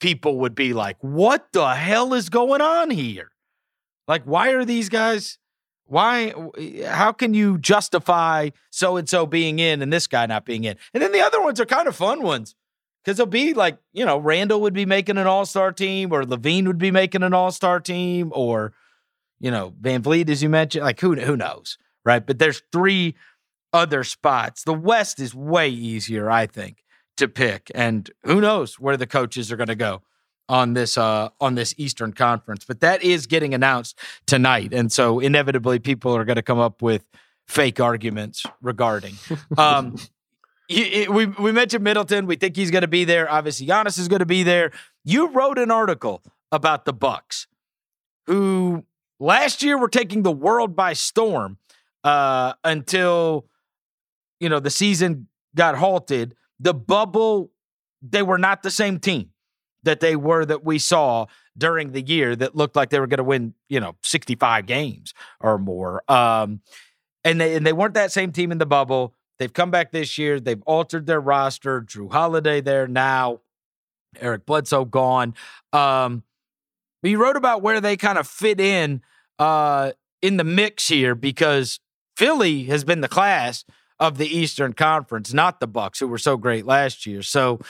people 0.00 0.38
would 0.40 0.54
be 0.54 0.72
like, 0.72 0.96
what 1.00 1.48
the 1.52 1.74
hell 1.74 2.14
is 2.14 2.28
going 2.28 2.60
on 2.60 2.90
here? 2.90 3.30
Like, 4.06 4.24
why 4.24 4.50
are 4.50 4.64
these 4.64 4.88
guys, 4.88 5.38
why, 5.86 6.32
how 6.86 7.12
can 7.12 7.34
you 7.34 7.58
justify 7.58 8.50
so 8.70 8.96
and 8.96 9.08
so 9.08 9.26
being 9.26 9.58
in 9.58 9.82
and 9.82 9.92
this 9.92 10.06
guy 10.06 10.26
not 10.26 10.44
being 10.44 10.64
in? 10.64 10.76
And 10.92 11.02
then 11.02 11.12
the 11.12 11.20
other 11.20 11.42
ones 11.42 11.60
are 11.60 11.66
kind 11.66 11.88
of 11.88 11.96
fun 11.96 12.22
ones 12.22 12.54
because 13.04 13.18
they'll 13.18 13.26
be 13.26 13.52
like, 13.52 13.78
you 13.92 14.04
know, 14.04 14.18
Randle 14.18 14.62
would 14.62 14.72
be 14.72 14.86
making 14.86 15.18
an 15.18 15.26
all 15.26 15.44
star 15.44 15.72
team 15.72 16.12
or 16.12 16.22
LaVine 16.22 16.66
would 16.66 16.78
be 16.78 16.90
making 16.90 17.22
an 17.22 17.34
all 17.34 17.50
star 17.50 17.80
team 17.80 18.32
or, 18.34 18.72
you 19.40 19.50
know, 19.50 19.74
VanVleet, 19.80 20.30
as 20.30 20.42
you 20.42 20.48
mentioned. 20.48 20.84
Like, 20.84 21.00
who, 21.00 21.14
who 21.14 21.36
knows? 21.36 21.76
Right. 22.04 22.26
But 22.26 22.38
there's 22.38 22.62
three 22.72 23.14
other 23.72 24.04
spots. 24.04 24.62
The 24.62 24.72
West 24.72 25.20
is 25.20 25.34
way 25.34 25.68
easier, 25.68 26.30
I 26.30 26.46
think, 26.46 26.82
to 27.18 27.28
pick. 27.28 27.70
And 27.74 28.10
who 28.24 28.40
knows 28.40 28.78
where 28.78 28.96
the 28.96 29.06
coaches 29.06 29.52
are 29.52 29.56
going 29.56 29.68
to 29.68 29.74
go 29.74 30.02
on 30.48 30.74
this 30.74 30.98
uh 30.98 31.30
on 31.40 31.54
this 31.54 31.74
Eastern 31.78 32.12
Conference. 32.12 32.64
But 32.64 32.80
that 32.80 33.02
is 33.02 33.26
getting 33.26 33.54
announced 33.54 33.98
tonight. 34.26 34.72
And 34.72 34.92
so 34.92 35.20
inevitably 35.20 35.78
people 35.78 36.14
are 36.16 36.24
going 36.24 36.36
to 36.36 36.42
come 36.42 36.58
up 36.58 36.82
with 36.82 37.04
fake 37.46 37.80
arguments 37.80 38.44
regarding. 38.60 39.14
Um 39.58 39.96
we 40.68 41.26
we 41.26 41.52
mentioned 41.52 41.84
Middleton. 41.84 42.26
We 42.26 42.36
think 42.36 42.56
he's 42.56 42.70
going 42.70 42.82
to 42.82 42.88
be 42.88 43.04
there. 43.04 43.30
Obviously, 43.30 43.66
Giannis 43.66 43.98
is 43.98 44.08
going 44.08 44.20
to 44.20 44.26
be 44.26 44.42
there. 44.42 44.72
You 45.04 45.28
wrote 45.28 45.58
an 45.58 45.70
article 45.70 46.22
about 46.50 46.86
the 46.86 46.92
Bucks, 46.94 47.46
who 48.26 48.84
last 49.20 49.62
year 49.62 49.76
were 49.76 49.88
taking 49.88 50.22
the 50.22 50.32
world 50.32 50.74
by 50.74 50.94
storm 50.94 51.58
uh, 52.02 52.54
until 52.64 53.46
you 54.40 54.48
know 54.48 54.58
the 54.58 54.70
season 54.70 55.28
got 55.54 55.76
halted. 55.76 56.34
The 56.60 56.72
bubble, 56.72 57.50
they 58.00 58.22
were 58.22 58.38
not 58.38 58.62
the 58.62 58.70
same 58.70 58.98
team 58.98 59.30
that 59.84 60.00
they 60.00 60.16
were 60.16 60.44
that 60.44 60.64
we 60.64 60.78
saw 60.78 61.26
during 61.56 61.92
the 61.92 62.02
year 62.02 62.34
that 62.36 62.56
looked 62.56 62.76
like 62.76 62.90
they 62.90 63.00
were 63.00 63.06
going 63.06 63.18
to 63.18 63.24
win, 63.24 63.54
you 63.68 63.80
know, 63.80 63.94
65 64.02 64.66
games 64.66 65.14
or 65.40 65.58
more. 65.58 66.02
Um, 66.10 66.60
and 67.22 67.40
they 67.40 67.54
and 67.54 67.66
they 67.66 67.72
weren't 67.72 67.94
that 67.94 68.12
same 68.12 68.32
team 68.32 68.52
in 68.52 68.58
the 68.58 68.66
bubble. 68.66 69.14
They've 69.38 69.52
come 69.52 69.70
back 69.70 69.92
this 69.92 70.18
year. 70.18 70.38
They've 70.38 70.62
altered 70.62 71.06
their 71.06 71.20
roster. 71.20 71.80
Jrue 71.80 72.12
Holiday 72.12 72.60
there 72.60 72.86
now. 72.86 73.40
Eric 74.20 74.46
Bledsoe 74.46 74.84
gone. 74.84 75.34
Um, 75.72 76.22
but 77.02 77.10
you 77.10 77.20
wrote 77.20 77.36
about 77.36 77.62
where 77.62 77.80
they 77.80 77.96
kind 77.96 78.18
of 78.18 78.26
fit 78.28 78.60
in 78.60 79.02
uh, 79.38 79.92
in 80.22 80.36
the 80.36 80.44
mix 80.44 80.88
here 80.88 81.14
because 81.14 81.80
Philly 82.16 82.64
has 82.64 82.84
been 82.84 83.00
the 83.00 83.08
class 83.08 83.64
of 83.98 84.18
the 84.18 84.26
Eastern 84.26 84.72
Conference, 84.72 85.32
not 85.32 85.60
the 85.60 85.66
Bucks, 85.66 85.98
who 85.98 86.08
were 86.08 86.18
so 86.18 86.36
great 86.36 86.66
last 86.66 87.06
year. 87.06 87.22
So 87.22 87.60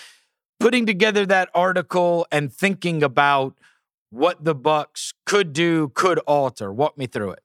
putting 0.61 0.87
together 0.87 1.27
that 1.27 1.51
article 1.55 2.27
and 2.31 2.53
thinking 2.53 3.03
about 3.03 3.59
what 4.11 4.45
the 4.45 4.55
Bucks 4.55 5.13
could 5.27 5.53
do, 5.53 5.91
could 5.95 6.19
alter. 6.21 6.73
Walk 6.73 6.97
me 6.97 7.07
through 7.07 7.33
it. 7.33 7.41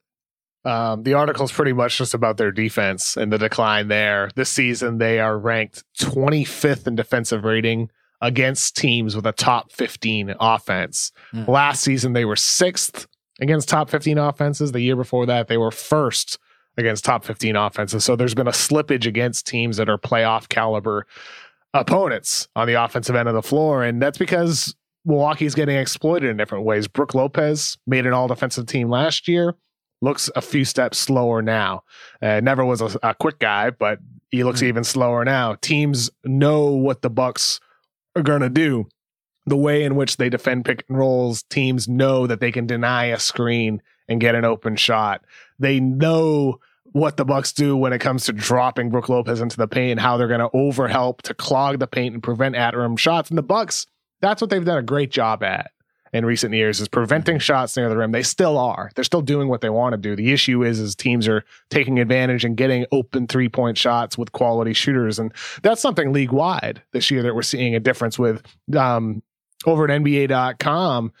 Um, 0.64 1.04
the 1.04 1.14
article 1.14 1.44
is 1.44 1.52
pretty 1.52 1.72
much 1.72 1.98
just 1.98 2.12
about 2.12 2.36
their 2.36 2.52
defense 2.52 3.16
and 3.16 3.32
the 3.32 3.38
decline 3.38 3.88
there. 3.88 4.30
This 4.34 4.50
season, 4.50 4.98
they 4.98 5.18
are 5.18 5.38
ranked 5.38 5.84
25th 5.98 6.86
in 6.86 6.96
defensive 6.96 7.44
rating 7.44 7.90
against 8.20 8.76
teams 8.76 9.16
with 9.16 9.26
a 9.26 9.32
top 9.32 9.72
15 9.72 10.34
offense. 10.38 11.12
Hmm. 11.30 11.44
Last 11.50 11.82
season, 11.82 12.12
they 12.12 12.26
were 12.26 12.36
sixth 12.36 13.06
against 13.40 13.68
top 13.68 13.88
15 13.88 14.18
offenses. 14.18 14.72
The 14.72 14.82
year 14.82 14.96
before 14.96 15.24
that, 15.26 15.48
they 15.48 15.56
were 15.56 15.70
first 15.70 16.38
against 16.76 17.04
top 17.04 17.24
15 17.24 17.56
offenses. 17.56 18.04
So 18.04 18.14
there's 18.14 18.34
been 18.34 18.46
a 18.46 18.52
slippage 18.52 19.06
against 19.06 19.46
teams 19.46 19.78
that 19.78 19.88
are 19.88 19.98
playoff 19.98 20.48
caliber 20.48 21.06
opponents 21.74 22.48
on 22.56 22.66
the 22.66 22.74
offensive 22.74 23.14
end 23.14 23.28
of 23.28 23.34
the 23.34 23.42
floor. 23.42 23.84
And 23.84 24.00
that's 24.02 24.18
because 24.18 24.74
Milwaukee's 25.04 25.54
getting 25.54 25.76
exploited 25.76 26.30
in 26.30 26.36
different 26.36 26.64
ways. 26.64 26.88
Brook 26.88 27.14
Lopez 27.14 27.76
made 27.86 28.06
an 28.06 28.12
all 28.12 28.28
defensive 28.28 28.66
team 28.66 28.88
last 28.90 29.28
year 29.28 29.54
looks 30.02 30.30
a 30.34 30.40
few 30.40 30.64
steps 30.64 30.96
slower 30.96 31.42
now. 31.42 31.82
Uh, 32.22 32.40
never 32.40 32.64
was 32.64 32.80
a, 32.80 32.98
a 33.02 33.14
quick 33.14 33.38
guy, 33.38 33.68
but 33.68 33.98
he 34.30 34.44
looks 34.44 34.60
Mhm. 34.62 34.68
even 34.68 34.84
slower 34.84 35.24
now. 35.26 35.56
Teams 35.60 36.10
know 36.24 36.70
what 36.70 37.02
the 37.02 37.10
Bucks 37.10 37.60
are 38.16 38.22
going 38.22 38.40
to 38.40 38.48
do 38.48 38.88
the 39.46 39.56
way 39.58 39.82
in 39.84 39.96
which 39.96 40.16
they 40.16 40.28
defend 40.30 40.64
pick 40.64 40.84
and 40.88 40.96
rolls, 40.98 41.42
teams 41.44 41.86
know 41.88 42.26
that 42.26 42.40
they 42.40 42.52
can 42.52 42.66
deny 42.66 43.06
a 43.06 43.18
screen 43.18 43.82
and 44.08 44.20
get 44.20 44.34
an 44.34 44.44
open 44.44 44.76
shot. 44.76 45.22
They 45.58 45.80
know 45.80 46.60
what 46.92 47.16
the 47.16 47.24
Bucks 47.24 47.52
do 47.52 47.76
when 47.76 47.92
it 47.92 48.00
comes 48.00 48.24
to 48.24 48.32
dropping 48.32 48.90
Brook 48.90 49.08
Lopez 49.08 49.40
into 49.40 49.56
the 49.56 49.68
paint, 49.68 50.00
how 50.00 50.16
they're 50.16 50.28
going 50.28 50.40
to 50.40 50.48
overhelp 50.48 51.22
to 51.22 51.34
clog 51.34 51.78
the 51.78 51.86
paint 51.86 52.14
and 52.14 52.22
prevent 52.22 52.56
at 52.56 52.74
rim 52.74 52.96
shots. 52.96 53.30
And 53.30 53.38
the 53.38 53.42
Bucks, 53.42 53.86
that's 54.20 54.40
what 54.40 54.50
they've 54.50 54.64
done 54.64 54.78
a 54.78 54.82
great 54.82 55.10
job 55.10 55.42
at 55.42 55.70
in 56.12 56.24
recent 56.24 56.54
years 56.54 56.80
is 56.80 56.88
preventing 56.88 57.38
shots 57.38 57.76
near 57.76 57.88
the 57.88 57.96
rim. 57.96 58.12
They 58.12 58.22
still 58.22 58.58
are. 58.58 58.90
They're 58.94 59.04
still 59.04 59.22
doing 59.22 59.48
what 59.48 59.60
they 59.60 59.70
want 59.70 59.92
to 59.92 59.96
do. 59.96 60.16
The 60.16 60.32
issue 60.32 60.64
is 60.64 60.80
is 60.80 60.94
teams 60.94 61.28
are 61.28 61.44
taking 61.70 61.98
advantage 61.98 62.44
and 62.44 62.56
getting 62.56 62.86
open 62.92 63.26
three 63.26 63.48
point 63.48 63.78
shots 63.78 64.18
with 64.18 64.32
quality 64.32 64.72
shooters, 64.72 65.18
and 65.18 65.32
that's 65.62 65.80
something 65.80 66.12
league 66.12 66.32
wide 66.32 66.82
this 66.92 67.10
year 67.10 67.22
that 67.22 67.34
we're 67.34 67.42
seeing 67.42 67.74
a 67.74 67.80
difference 67.80 68.18
with. 68.18 68.42
Um, 68.76 69.22
over 69.66 69.84
at 69.84 70.02
NBA.com, 70.02 71.12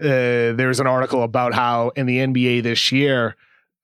uh, 0.00 0.02
there's 0.02 0.80
an 0.80 0.86
article 0.86 1.22
about 1.22 1.54
how 1.54 1.90
in 1.90 2.06
the 2.06 2.18
NBA 2.18 2.64
this 2.64 2.90
year 2.92 3.36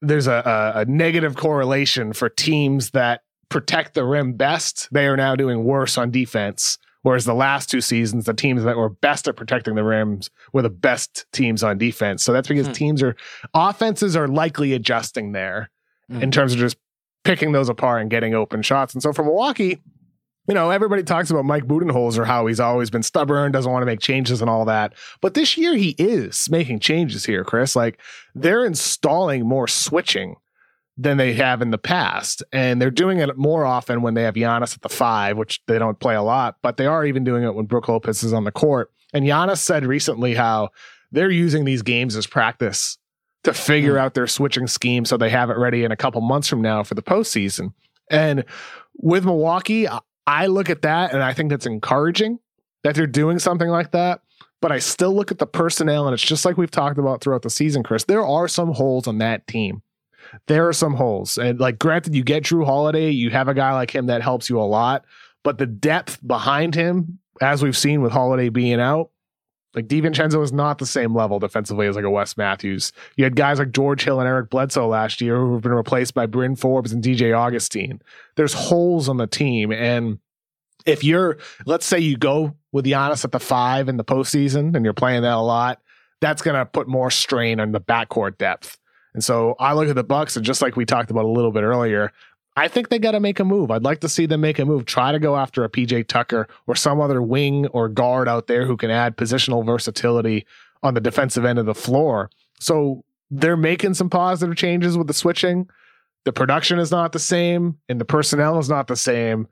there's 0.03 0.27
a, 0.27 0.43
a, 0.77 0.81
a 0.81 0.85
negative 0.87 1.37
correlation 1.37 2.13
for 2.13 2.29
teams 2.29 2.91
that 2.91 3.23
protect 3.49 3.95
the 3.95 4.05
rim 4.05 4.35
best. 4.35 4.89
They 4.93 5.07
are 5.07 5.17
now 5.17 5.37
doing 5.37 5.65
worse 5.65 5.99
on 5.99 6.11
defense. 6.11 6.79
Whereas 7.03 7.25
the 7.25 7.35
last 7.35 7.71
two 7.71 7.81
seasons, 7.81 8.27
the 8.27 8.35
teams 8.35 8.63
that 8.65 8.77
were 8.77 8.91
best 8.91 9.27
at 9.27 9.37
protecting 9.37 9.75
the 9.75 9.85
rims 9.85 10.31
were 10.53 10.63
the 10.63 10.69
best 10.69 11.25
teams 11.33 11.63
on 11.63 11.79
defense. 11.79 12.23
So 12.23 12.33
that's 12.33 12.49
because 12.49 12.67
hmm. 12.67 12.73
teams 12.75 13.03
are 13.03 13.17
offenses 13.55 14.17
are 14.17 14.29
likely 14.29 14.75
adjusting 14.75 15.33
there 15.33 15.71
hmm. 16.11 16.23
in 16.23 16.31
terms 16.31 16.53
of 16.53 16.59
just 16.59 16.77
picking 17.25 17.53
those 17.53 17.69
apart 17.69 18.03
and 18.03 18.11
getting 18.11 18.35
open 18.35 18.63
shots. 18.63 18.95
And 18.95 19.03
so 19.03 19.13
for 19.13 19.25
Milwaukee, 19.25 19.81
you 20.51 20.55
know, 20.55 20.71
everybody 20.71 21.05
talks 21.05 21.31
about 21.31 21.45
Mike 21.45 21.67
Budenholzer, 21.67 22.27
how 22.27 22.45
he's 22.47 22.59
always 22.59 22.91
been 22.91 23.05
stubborn, 23.05 23.53
doesn't 23.53 23.71
want 23.71 23.83
to 23.83 23.87
make 23.87 24.01
changes 24.01 24.41
and 24.41 24.51
all 24.51 24.65
that. 24.65 24.95
But 25.21 25.35
this 25.35 25.57
year 25.57 25.77
he 25.77 25.91
is 25.91 26.51
making 26.51 26.81
changes 26.81 27.25
here, 27.25 27.45
Chris. 27.45 27.77
Like 27.77 28.01
they're 28.35 28.65
installing 28.65 29.47
more 29.47 29.69
switching 29.69 30.35
than 30.97 31.19
they 31.19 31.35
have 31.35 31.63
in 31.63 31.71
the 31.71 31.79
past. 31.79 32.43
And 32.53 32.83
they're 32.83 32.91
doing 32.91 33.19
it 33.19 33.39
more 33.39 33.65
often 33.65 34.03
when 34.03 34.15
they 34.15 34.25
have 34.25 34.35
Giannis 34.35 34.75
at 34.75 34.83
the 34.83 34.89
five, 34.89 35.37
which 35.37 35.61
they 35.69 35.79
don't 35.79 36.01
play 36.01 36.17
a 36.17 36.23
lot, 36.23 36.57
but 36.63 36.79
they 36.79 36.87
are 36.87 37.07
even 37.07 37.23
doing 37.23 37.45
it 37.45 37.55
when 37.55 37.67
Brook 37.67 37.87
Lopez 37.87 38.25
is 38.25 38.33
on 38.33 38.43
the 38.43 38.51
court. 38.51 38.91
And 39.15 39.25
Giannis 39.25 39.59
said 39.59 39.87
recently 39.87 40.35
how 40.35 40.71
they're 41.13 41.31
using 41.31 41.65
these 41.65 41.83
games 41.83 42.17
as 42.17 42.27
practice 42.27 42.99
to 43.45 43.55
figure 43.55 43.95
mm. 43.95 44.01
out 44.01 44.15
their 44.15 44.27
switching 44.27 44.67
scheme 44.67 45.05
so 45.05 45.17
they 45.17 45.31
have 45.31 45.49
it 45.49 45.59
ready 45.59 45.85
in 45.85 45.93
a 45.93 45.97
couple 45.97 46.21
months 46.23 46.49
from 46.49 46.61
now 46.61 46.83
for 46.83 46.97
the 46.97 47.03
postseason. 47.05 47.73
And 48.11 48.45
with 48.97 49.25
Milwaukee, 49.25 49.87
I 50.27 50.47
look 50.47 50.71
at 50.71 50.83
that 50.83 51.12
and 51.12 51.23
I 51.23 51.33
think 51.33 51.51
that's 51.51 51.66
encouraging 51.66 52.39
that 52.85 52.95
they're 52.95 53.07
doing 53.07 53.39
something 53.39 53.68
like 53.68 53.93
that. 53.93 54.21
But 54.61 54.73
I 54.73 54.79
still 54.79 55.14
look 55.14 55.31
at 55.31 55.39
the 55.39 55.47
personnel, 55.47 56.07
and 56.07 56.12
it's 56.12 56.23
just 56.23 56.45
like 56.45 56.59
we've 56.59 56.71
talked 56.71 56.99
about 56.99 57.23
throughout 57.23 57.41
the 57.43 57.49
season, 57.51 57.83
Chris. 57.83 58.05
There 58.05 58.27
are 58.27 58.47
some 58.47 58.75
holes 58.75 59.07
on 59.07 59.16
that 59.18 59.47
team. 59.47 59.83
There 60.49 60.68
are 60.68 60.75
some 60.75 60.95
holes. 60.95 61.39
And 61.39 61.59
like, 61.59 61.79
granted, 61.79 62.14
you 62.14 62.23
get 62.23 62.45
Jrue 62.45 62.66
Holiday, 62.66 63.11
you 63.11 63.31
have 63.31 63.49
a 63.49 63.55
guy 63.55 63.73
like 63.73 63.95
him 63.95 64.07
that 64.07 64.21
helps 64.21 64.51
you 64.51 64.61
a 64.61 64.62
lot. 64.62 65.07
But 65.43 65.57
the 65.57 65.66
depth 65.66 66.18
behind 66.27 66.75
him, 66.75 67.18
as 67.41 67.62
we've 67.62 67.77
seen 67.77 68.03
with 68.03 68.12
Holiday 68.12 68.51
being 68.51 68.81
out, 68.81 69.11
like 69.75 69.87
DiVincenzo 69.87 70.43
is 70.43 70.53
not 70.53 70.79
the 70.79 70.87
same 70.87 71.14
level 71.14 71.39
defensively 71.39 71.87
as 71.87 71.97
like 71.97 72.05
a 72.05 72.11
Wes 72.11 72.37
Matthews. 72.37 72.93
You 73.16 73.25
had 73.25 73.37
guys 73.37 73.59
like 73.59 73.71
George 73.71 74.03
Hill 74.03 74.18
and 74.18 74.29
Eric 74.29 74.51
Bledsoe 74.51 74.89
last 74.89 75.21
year 75.21 75.37
who 75.37 75.53
have 75.55 75.62
been 75.62 75.73
replaced 75.73 76.14
by 76.14 76.27
Bryn 76.27 76.57
Forbes 76.57 76.93
and 76.93 77.03
DJ 77.03 77.37
Augustin. 77.37 78.03
There's 78.37 78.53
holes 78.53 79.09
on 79.09 79.16
the 79.16 79.29
team. 79.29 79.73
And 79.73 80.18
if 80.87 81.05
you're, 81.05 81.39
let's 81.66 81.87
say 81.87 81.99
you 81.99 82.16
go 82.16 82.57
with 82.73 82.85
Giannis 82.85 83.25
at 83.25 83.33
the 83.33 83.41
five 83.41 83.89
in 83.89 83.97
the 83.97 84.05
postseason 84.05 84.75
and 84.75 84.85
you're 84.85 84.95
playing 84.95 85.23
that 85.23 85.35
a 85.35 85.41
lot, 85.41 85.81
that's 86.21 86.43
going 86.43 86.57
to 86.57 86.66
put 86.66 86.89
more 86.89 87.11
strain 87.11 87.61
on 87.61 87.73
the 87.73 87.81
backcourt 87.81 88.39
depth. 88.39 88.77
And 89.14 89.25
so 89.25 89.57
I 89.59 89.73
look 89.73 89.89
at 89.89 89.97
the 89.97 90.05
Bucks, 90.05 90.37
and 90.37 90.47
just 90.47 90.62
like 90.62 90.77
we 90.77 90.85
talked 90.85 91.11
about 91.11 91.25
a 91.25 91.29
little 91.29 91.51
bit 91.51 91.64
earlier, 91.64 92.12
I 92.57 92.69
think 92.69 92.89
they 92.89 92.99
got 92.99 93.13
to 93.13 93.21
make 93.21 93.39
a 93.39 93.45
move. 93.45 93.71
I'd 93.71 93.85
like 93.85 94.01
to 94.01 94.09
see 94.09 94.27
them 94.27 94.41
make 94.41 94.59
a 94.59 94.65
move. 94.65 94.85
Try 94.85 95.13
to 95.13 95.19
go 95.19 95.37
after 95.37 95.65
a 95.65 95.71
PJ 95.71 96.09
Tucker 96.09 96.49
or 96.67 96.75
some 96.75 97.01
other 97.01 97.23
wing 97.23 97.67
or 97.69 97.89
guard 97.89 98.29
out 98.29 98.49
there 98.49 98.67
who 98.67 98.77
can 98.77 98.91
add 98.91 99.17
positional 99.17 99.65
versatility 99.65 100.47
on 100.83 100.95
the 100.95 101.01
defensive 101.01 101.45
end 101.45 101.59
of 101.59 101.67
the 101.67 101.75
floor. 101.75 102.31
So 102.59 103.05
they're 103.31 103.57
making 103.57 103.95
some 103.95 104.11
positive 104.11 104.57
changes 104.57 104.99
with 104.99 105.07
the 105.07 105.15
switching. 105.15 105.69
The 106.25 106.33
production 106.33 106.79
is 106.79 106.91
not 106.91 107.13
the 107.13 107.19
same, 107.19 107.79
and 107.89 108.01
the 108.01 108.05
personnel 108.05 108.59
is 108.59 108.69
not 108.69 108.89
the 108.89 108.97
same. 108.97 109.49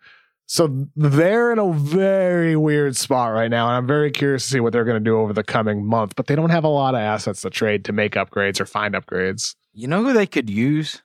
So 0.46 0.86
they're 0.96 1.52
in 1.52 1.58
a 1.58 1.72
very 1.72 2.56
weird 2.56 2.96
spot 2.96 3.32
right 3.32 3.50
now, 3.50 3.68
and 3.68 3.76
I'm 3.76 3.86
very 3.86 4.10
curious 4.10 4.44
to 4.44 4.50
see 4.50 4.60
what 4.60 4.72
they're 4.72 4.84
going 4.84 5.02
to 5.02 5.10
do 5.10 5.18
over 5.18 5.32
the 5.32 5.44
coming 5.44 5.84
month. 5.84 6.14
But 6.16 6.26
they 6.26 6.34
don't 6.34 6.50
have 6.50 6.64
a 6.64 6.68
lot 6.68 6.94
of 6.94 7.00
assets 7.00 7.42
to 7.42 7.50
trade 7.50 7.84
to 7.84 7.92
make 7.92 8.14
upgrades 8.14 8.60
or 8.60 8.66
find 8.66 8.94
upgrades. 8.94 9.54
You 9.72 9.88
know 9.88 10.02
who 10.02 10.12
they 10.12 10.26
could 10.26 10.50
use? 10.50 11.02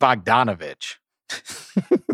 Bogdanovich. 0.00 0.96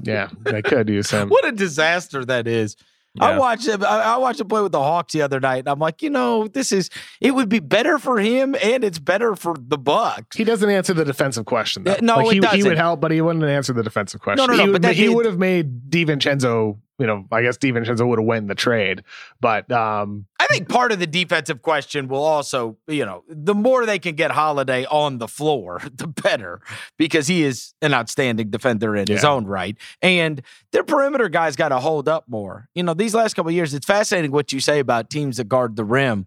yeah, 0.02 0.28
they 0.40 0.62
could 0.62 0.88
use 0.88 1.10
him. 1.10 1.28
What 1.34 1.46
a 1.46 1.52
disaster 1.52 2.24
that 2.24 2.48
is. 2.48 2.76
Yeah. 3.14 3.26
I 3.26 3.38
watched 3.38 3.68
him. 3.68 3.84
I, 3.84 4.16
watched 4.16 4.40
him 4.40 4.48
play 4.48 4.60
with 4.60 4.72
the 4.72 4.80
Hawks 4.80 5.12
the 5.12 5.22
other 5.22 5.38
night, 5.38 5.58
and 5.58 5.68
I'm 5.68 5.78
like, 5.78 6.02
you 6.02 6.10
know, 6.10 6.48
this 6.48 6.72
is. 6.72 6.90
It 7.20 7.30
would 7.30 7.48
be 7.48 7.60
better 7.60 8.00
for 8.00 8.18
him, 8.18 8.56
and 8.60 8.82
it's 8.82 8.98
better 8.98 9.36
for 9.36 9.54
the 9.56 9.78
Bucks. 9.78 10.36
He 10.36 10.42
doesn't 10.42 10.68
answer 10.68 10.94
the 10.94 11.04
defensive 11.04 11.44
question. 11.44 11.84
Though. 11.84 11.92
Uh, 11.92 11.98
no, 12.02 12.16
like, 12.16 12.32
he, 12.32 12.56
he, 12.56 12.62
would 12.64 12.76
help, 12.76 13.00
but 13.00 13.12
he 13.12 13.20
wouldn't 13.20 13.44
answer 13.44 13.72
the 13.72 13.84
defensive 13.84 14.20
question. 14.20 14.44
No, 14.44 14.52
no, 14.52 14.56
no. 14.56 14.66
He, 14.66 14.72
but 14.72 14.82
would, 14.82 14.96
he 14.96 15.08
would 15.08 15.26
have 15.26 15.38
made 15.38 15.90
Divincenzo 15.90 16.78
you 16.98 17.06
know, 17.06 17.26
I 17.32 17.42
guess 17.42 17.58
DiVincenzo 17.58 18.06
would 18.06 18.18
have 18.18 18.26
won 18.26 18.46
the 18.46 18.54
trade. 18.54 19.02
But 19.40 19.70
um, 19.72 20.26
I 20.44 20.46
think 20.48 20.68
part 20.68 20.92
of 20.92 20.98
the 20.98 21.06
defensive 21.06 21.62
question 21.62 22.06
will 22.06 22.22
also, 22.22 22.76
you 22.86 23.06
know, 23.06 23.24
the 23.28 23.54
more 23.54 23.86
they 23.86 23.98
can 23.98 24.14
get 24.14 24.30
Holiday 24.30 24.84
on 24.84 25.16
the 25.16 25.26
floor, 25.26 25.80
the 25.94 26.06
better, 26.06 26.60
because 26.98 27.26
he 27.26 27.44
is 27.44 27.72
an 27.80 27.94
outstanding 27.94 28.50
defender 28.50 28.94
in 28.94 29.06
yeah. 29.08 29.14
his 29.14 29.24
own 29.24 29.46
right. 29.46 29.76
And 30.02 30.42
their 30.72 30.84
perimeter 30.84 31.30
guys 31.30 31.56
got 31.56 31.70
to 31.70 31.78
hold 31.78 32.08
up 32.08 32.24
more. 32.28 32.68
You 32.74 32.82
know, 32.82 32.92
these 32.92 33.14
last 33.14 33.34
couple 33.34 33.50
years, 33.52 33.72
it's 33.72 33.86
fascinating 33.86 34.32
what 34.32 34.52
you 34.52 34.60
say 34.60 34.80
about 34.80 35.08
teams 35.08 35.38
that 35.38 35.48
guard 35.48 35.76
the 35.76 35.84
rim 35.84 36.26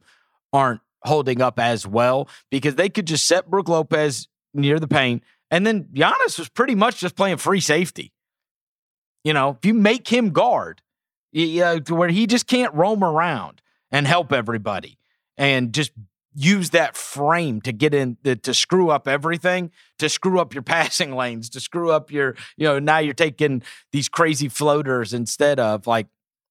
aren't 0.52 0.82
holding 1.04 1.40
up 1.40 1.60
as 1.60 1.86
well 1.86 2.28
because 2.50 2.76
they 2.76 2.90
could 2.90 3.06
just 3.06 3.28
set 3.28 3.50
Brook 3.50 3.70
Lopez 3.70 4.28
near 4.54 4.80
the 4.80 4.88
paint. 4.88 5.24
And 5.52 5.66
then 5.66 5.86
Giannis 5.94 6.40
was 6.40 6.50
pretty 6.50 6.74
much 6.74 7.00
just 7.00 7.16
playing 7.16 7.38
free 7.38 7.62
safety. 7.62 8.14
You 9.24 9.34
know, 9.34 9.58
if 9.62 9.66
you 9.66 9.76
make 9.76 10.08
him 10.08 10.32
guard, 10.32 10.82
yeah, 11.32 11.78
where 11.90 12.10
he 12.10 12.26
just 12.26 12.48
can't 12.48 12.74
roam 12.74 13.04
around 13.04 13.62
and 13.92 14.08
help 14.08 14.34
everybody 14.34 14.98
and 15.38 15.74
just 15.74 15.92
use 16.34 16.70
that 16.70 16.96
frame 16.96 17.62
to 17.62 17.72
get 17.72 17.94
in 17.94 18.18
to, 18.24 18.36
to 18.36 18.54
screw 18.54 18.90
up 18.90 19.08
everything, 19.08 19.72
to 19.98 20.08
screw 20.08 20.40
up 20.40 20.54
your 20.54 20.64
passing 20.76 21.16
lanes, 21.16 21.50
to 21.50 21.60
screw 21.60 21.92
up 21.92 22.12
your, 22.12 22.36
you 22.58 22.68
know, 22.68 22.80
now 22.80 23.00
you're 23.00 23.14
taking 23.14 23.64
these 23.92 24.08
crazy 24.08 24.48
floaters 24.48 25.14
instead 25.14 25.60
of 25.60 25.88
like 25.88 26.08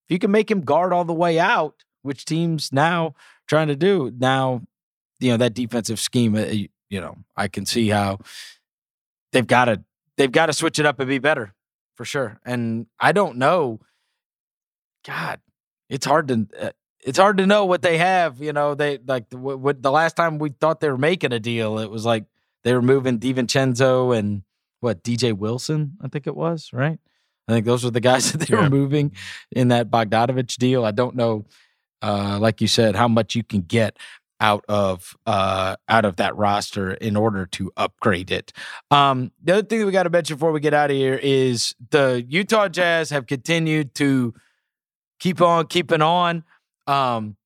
if 0.08 0.12
you 0.12 0.18
can 0.18 0.30
make 0.30 0.50
him 0.50 0.60
guard 0.60 0.92
all 0.92 1.04
the 1.04 1.12
way 1.12 1.38
out, 1.38 1.84
which 2.02 2.24
teams 2.24 2.72
now 2.72 3.14
trying 3.48 3.68
to 3.68 3.76
do 3.76 4.12
now, 4.18 4.62
you 5.18 5.30
know, 5.30 5.36
that 5.36 5.54
defensive 5.54 5.98
scheme, 5.98 6.34
uh, 6.36 6.46
you 6.88 7.00
know, 7.00 7.16
I 7.36 7.48
can 7.48 7.66
see 7.66 7.88
how 7.88 8.18
they've 9.32 9.46
got 9.46 9.66
to 9.66 9.82
they've 10.16 10.32
got 10.32 10.46
to 10.46 10.52
switch 10.52 10.78
it 10.78 10.86
up 10.86 11.00
and 11.00 11.08
be 11.08 11.18
better 11.18 11.54
for 11.94 12.04
sure. 12.04 12.40
And 12.44 12.86
I 13.00 13.12
don't 13.12 13.36
know. 13.36 13.80
God, 15.04 15.40
it's 15.88 16.06
hard 16.06 16.28
to 16.28 16.46
uh, 16.60 16.70
it's 17.06 17.18
hard 17.18 17.38
to 17.38 17.46
know 17.46 17.64
what 17.64 17.82
they 17.82 17.98
have. 17.98 18.42
You 18.42 18.52
know, 18.52 18.74
they 18.74 18.98
like 18.98 19.32
what, 19.32 19.60
what, 19.60 19.82
the 19.82 19.92
last 19.92 20.16
time 20.16 20.38
we 20.38 20.50
thought 20.50 20.80
they 20.80 20.90
were 20.90 20.98
making 20.98 21.32
a 21.32 21.38
deal, 21.38 21.78
it 21.78 21.90
was 21.90 22.04
like 22.04 22.24
they 22.64 22.74
were 22.74 22.82
moving 22.82 23.18
DiVincenzo 23.18 24.14
and 24.14 24.42
what 24.80 25.02
DJ 25.02 25.32
Wilson, 25.32 25.96
I 26.02 26.08
think 26.08 26.26
it 26.26 26.36
was 26.36 26.70
right. 26.72 26.98
I 27.48 27.52
think 27.52 27.64
those 27.64 27.84
were 27.84 27.92
the 27.92 28.00
guys 28.00 28.32
that 28.32 28.38
they 28.38 28.54
yeah. 28.54 28.64
were 28.64 28.70
moving 28.70 29.12
in 29.52 29.68
that 29.68 29.88
Bogdanovich 29.88 30.56
deal. 30.56 30.84
I 30.84 30.90
don't 30.90 31.14
know, 31.14 31.46
uh, 32.02 32.38
like 32.40 32.60
you 32.60 32.66
said, 32.66 32.96
how 32.96 33.08
much 33.08 33.34
you 33.34 33.44
can 33.44 33.62
get 33.62 33.96
out 34.38 34.62
of 34.68 35.16
uh 35.24 35.76
out 35.88 36.04
of 36.04 36.16
that 36.16 36.36
roster 36.36 36.92
in 36.92 37.16
order 37.16 37.46
to 37.46 37.72
upgrade 37.74 38.30
it. 38.30 38.52
Um 38.90 39.32
the 39.42 39.54
other 39.54 39.62
thing 39.62 39.78
that 39.78 39.86
we 39.86 39.92
got 39.92 40.02
to 40.02 40.10
mention 40.10 40.36
before 40.36 40.52
we 40.52 40.60
get 40.60 40.74
out 40.74 40.90
of 40.90 40.96
here 40.98 41.18
is 41.22 41.74
the 41.90 42.22
Utah 42.28 42.68
Jazz 42.68 43.08
have 43.08 43.26
continued 43.26 43.94
to 43.94 44.34
keep 45.18 45.40
on 45.40 45.66
keeping 45.68 46.02
on. 46.02 46.44
Um 46.86 47.36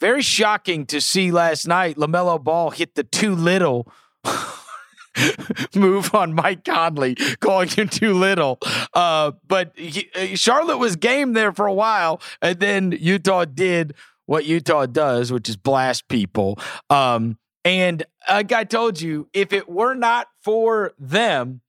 very 0.00 0.22
shocking 0.22 0.86
to 0.86 1.00
see 1.00 1.32
last 1.32 1.66
night 1.66 1.96
LaMelo 1.96 2.42
Ball 2.42 2.70
hit 2.70 2.94
the 2.94 3.02
too 3.02 3.34
little 3.34 3.92
move 5.74 6.14
on 6.14 6.34
Mike 6.34 6.64
Conley, 6.64 7.14
calling 7.40 7.68
him 7.68 7.88
too 7.88 8.14
little. 8.14 8.58
Uh, 8.94 9.32
but 9.46 9.72
he, 9.76 10.08
uh, 10.14 10.36
Charlotte 10.36 10.78
was 10.78 10.96
game 10.96 11.32
there 11.32 11.52
for 11.52 11.66
a 11.66 11.72
while, 11.72 12.20
and 12.40 12.58
then 12.60 12.92
Utah 12.92 13.44
did 13.44 13.94
what 14.26 14.44
Utah 14.44 14.86
does, 14.86 15.32
which 15.32 15.48
is 15.48 15.56
blast 15.56 16.08
people. 16.08 16.58
Um, 16.90 17.38
and 17.64 18.04
like 18.28 18.52
I 18.52 18.64
told 18.64 19.00
you, 19.00 19.28
if 19.32 19.52
it 19.52 19.68
were 19.68 19.94
not 19.94 20.28
for 20.42 20.92
them, 20.98 21.60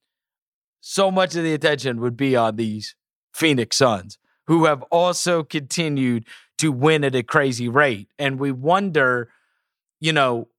so 0.82 1.12
much 1.12 1.36
of 1.36 1.44
the 1.44 1.54
attention 1.54 2.00
would 2.02 2.18
be 2.18 2.36
on 2.36 2.56
these 2.56 2.96
Phoenix 3.34 3.78
Suns, 3.78 4.18
who 4.48 4.66
have 4.66 4.82
also 4.84 5.44
continued 5.44 6.26
to 6.60 6.72
win 6.72 7.04
at 7.04 7.16
a 7.16 7.24
crazy 7.24 7.68
rate. 7.68 8.10
And 8.20 8.40
we 8.40 8.52
wonder, 8.52 9.30
you 10.00 10.14
know, 10.14 10.50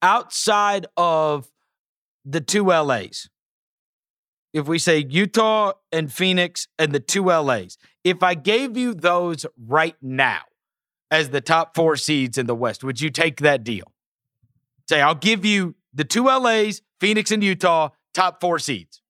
outside 0.00 0.86
of 0.96 1.50
the 2.24 2.40
two 2.40 2.66
LAs, 2.66 3.28
if 4.52 4.68
we 4.68 4.78
say 4.78 5.04
Utah 5.08 5.72
and 5.90 6.12
Phoenix 6.12 6.68
and 6.78 6.92
the 6.92 7.00
two 7.00 7.24
LAs, 7.24 7.78
if 8.04 8.22
I 8.22 8.34
gave 8.34 8.76
you 8.76 8.94
those 8.94 9.46
right 9.66 9.96
now 10.02 10.42
as 11.10 11.30
the 11.30 11.40
top 11.40 11.74
four 11.74 11.96
seeds 11.96 12.36
in 12.36 12.46
the 12.46 12.54
West, 12.54 12.84
would 12.84 13.00
you 13.00 13.10
take 13.10 13.40
that 13.40 13.64
deal? 13.64 13.90
Say, 14.88 15.00
I'll 15.00 15.14
give 15.14 15.44
you 15.44 15.74
the 15.94 16.04
two 16.04 16.24
LAs, 16.24 16.82
Phoenix 17.00 17.30
and 17.30 17.42
Utah, 17.42 17.90
top 18.12 18.40
four 18.40 18.58
seeds, 18.58 19.00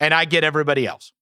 and 0.00 0.14
I 0.14 0.24
get 0.24 0.44
everybody 0.44 0.86
else. 0.86 1.12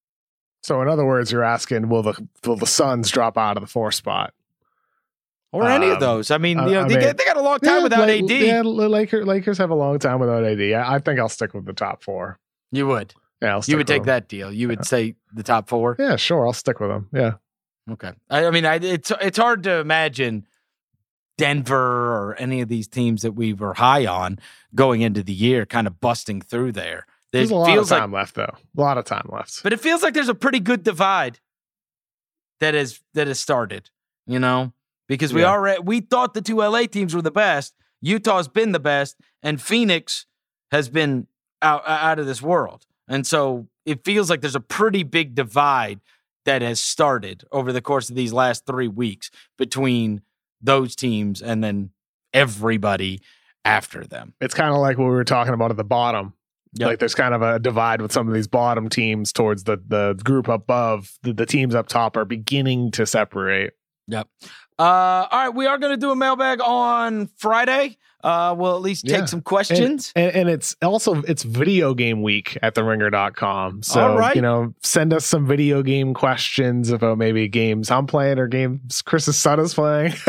So, 0.63 0.81
in 0.81 0.87
other 0.87 1.05
words, 1.05 1.31
you're 1.31 1.43
asking, 1.43 1.89
will 1.89 2.01
the 2.03 2.27
will 2.45 2.55
the 2.55 2.65
Suns 2.65 3.11
drop 3.11 3.37
out 3.37 3.57
of 3.57 3.61
the 3.61 3.67
four 3.67 3.91
spot? 3.91 4.33
Or 5.51 5.67
any 5.67 5.87
of 5.89 5.95
Um, 5.95 5.99
those. 5.99 6.31
I 6.31 6.39
mean, 6.39 6.57
you 6.57 6.71
know, 6.71 6.81
I 6.81 6.87
they, 6.87 6.95
mean, 6.95 7.03
got, 7.05 7.17
they 7.17 7.25
got 7.25 7.37
a 7.37 7.41
long 7.41 7.59
time 7.59 7.77
Yeah, 7.77 7.83
without 7.83 8.07
like- 8.07 8.23
AD. 8.23 8.31
Yeah, 8.31 8.61
Lakers, 8.63 9.27
Lakers 9.27 9.57
have 9.59 9.69
a 9.69 9.75
long 9.75 9.99
time 9.99 10.19
without 10.19 10.43
AD. 10.43 10.59
I, 10.73 10.95
I 10.95 10.99
think 10.99 11.19
I'll 11.19 11.29
stick 11.29 11.53
with 11.53 11.65
the 11.65 11.73
top 11.73 12.01
four. 12.01 12.39
You 12.71 12.87
would. 12.87 13.13
Yeah, 13.39 13.55
I'll 13.55 13.63
You 13.67 13.77
would 13.77 13.85
take 13.85 14.01
them. 14.03 14.07
that 14.07 14.27
deal. 14.27 14.51
You 14.51 14.69
would 14.69 14.83
say 14.85 15.13
the 15.31 15.43
top 15.43 15.69
four. 15.69 15.95
Yeah, 15.99 16.15
sure. 16.15 16.47
I'll 16.47 16.53
stick 16.53 16.79
with 16.79 16.89
them. 16.89 17.07
Yeah. 17.13 17.33
Okay. 17.91 18.13
I, 18.31 18.45
I 18.47 18.49
mean, 18.51 18.65
I, 18.65 18.75
it's 18.75 19.11
it's 19.21 19.37
hard 19.37 19.61
to 19.63 19.75
imagine 19.79 20.47
Denver 21.37 21.75
or 22.15 22.35
any 22.39 22.61
of 22.61 22.69
these 22.69 22.87
teams 22.87 23.21
that 23.23 23.33
we 23.33 23.53
were 23.53 23.73
high 23.73 24.05
on 24.05 24.39
going 24.73 25.01
into 25.01 25.21
the 25.23 25.33
year 25.33 25.65
kind 25.65 25.87
of 25.87 25.99
busting 25.99 26.41
through 26.41 26.71
there. 26.71 27.05
It 27.33 27.37
There's 27.37 27.51
a 27.51 27.55
lot 27.55 27.67
of 27.69 27.73
feels 27.73 27.91
like, 27.91 27.99
time 27.99 28.11
left, 28.11 28.35
though. 28.35 28.53
A 28.77 28.79
lot 28.81 28.97
of 28.99 29.05
time 29.05 29.27
left. 29.31 29.63
but 29.63 29.73
it 29.73 29.79
feels 29.79 30.03
like 30.03 30.13
there's 30.13 30.29
a 30.29 30.35
pretty 30.35 30.59
good 30.59 30.83
divide 30.83 31.39
that 32.59 32.75
is 32.75 32.99
that 33.15 33.27
has 33.27 33.39
started. 33.39 33.89
You 34.25 34.39
know, 34.39 34.71
because 35.09 35.33
we 35.33 35.41
Yeah. 35.41 35.49
already 35.51 35.81
we 35.81 35.99
thought 35.99 36.33
the 36.33 36.41
two 36.41 36.61
LA 36.61 36.85
teams 36.85 37.13
were 37.13 37.21
the 37.21 37.31
best. 37.31 37.73
Utah's 38.01 38.47
been 38.47 38.71
the 38.71 38.79
best, 38.79 39.17
and 39.41 39.61
Phoenix 39.61 40.25
has 40.71 40.87
been 40.89 41.27
out 41.61 41.83
out 41.87 42.19
of 42.19 42.25
this 42.25 42.41
world. 42.41 42.85
And 43.07 43.27
so 43.27 43.67
it 43.85 44.05
feels 44.05 44.29
like 44.29 44.39
there's 44.41 44.55
a 44.55 44.61
pretty 44.61 45.03
big 45.03 45.35
divide 45.35 45.99
that 46.45 46.61
has 46.61 46.81
started 46.81 47.43
over 47.51 47.73
the 47.73 47.81
course 47.81 48.09
of 48.09 48.15
these 48.15 48.31
last 48.31 48.65
three 48.65 48.87
weeks 48.87 49.29
between 49.57 50.21
those 50.61 50.95
teams 50.95 51.41
and 51.41 51.61
then 51.63 51.89
everybody 52.33 53.21
after 53.65 54.03
them. 54.05 54.33
it's 54.41 54.53
kind 54.53 54.71
of 54.73 54.77
like 54.79 54.97
what 54.97 55.05
we 55.05 55.11
were 55.11 55.23
talking 55.23 55.53
about 55.53 55.71
at 55.71 55.77
the 55.77 55.83
bottom. 55.85 56.33
Yep. 56.75 56.87
Like 56.87 56.99
there's 56.99 57.15
kind 57.15 57.33
of 57.33 57.41
a 57.41 57.59
divide 57.59 58.01
with 58.01 58.11
some 58.11 58.27
of 58.27 58.33
these 58.33 58.47
bottom 58.47 58.89
teams 58.89 59.31
towards 59.31 59.63
the 59.65 59.77
the 59.87 60.19
group 60.23 60.47
above. 60.47 61.11
The, 61.21 61.33
the 61.33 61.45
teams 61.45 61.75
up 61.75 61.87
top 61.87 62.17
are 62.17 62.25
beginning 62.25 62.91
to 62.91 63.05
separate. 63.05 63.73
Yep. 64.07 64.27
Uh, 64.79 64.83
all 64.83 65.27
right, 65.31 65.49
we 65.49 65.67
are 65.67 65.77
going 65.77 65.91
to 65.93 65.97
do 65.97 66.09
a 66.11 66.15
mailbag 66.15 66.59
on 66.61 67.27
Friday. 67.37 67.97
Uh, 68.23 68.55
we'll 68.57 68.75
at 68.75 68.81
least 68.81 69.05
take 69.05 69.19
Yeah. 69.19 69.25
some 69.25 69.41
questions. 69.41 70.11
And, 70.15 70.31
and 70.33 70.49
it's 70.49 70.75
also 70.81 71.21
it's 71.23 71.43
video 71.43 71.93
game 71.93 72.21
week 72.23 72.57
at 72.63 72.73
the 72.73 72.83
ringer.com. 72.83 73.83
So 73.83 74.01
All 74.01 74.17
right. 74.17 74.35
you 74.35 74.41
know, 74.41 74.73
send 74.81 75.13
us 75.13 75.25
some 75.25 75.45
video 75.45 75.83
game 75.83 76.13
questions 76.13 76.89
about 76.89 77.17
maybe 77.17 77.47
games 77.49 77.91
I'm 77.91 78.07
playing 78.07 78.39
or 78.39 78.47
games 78.47 79.01
Chris's 79.01 79.37
son 79.37 79.59
is 79.59 79.73
playing. 79.73 80.13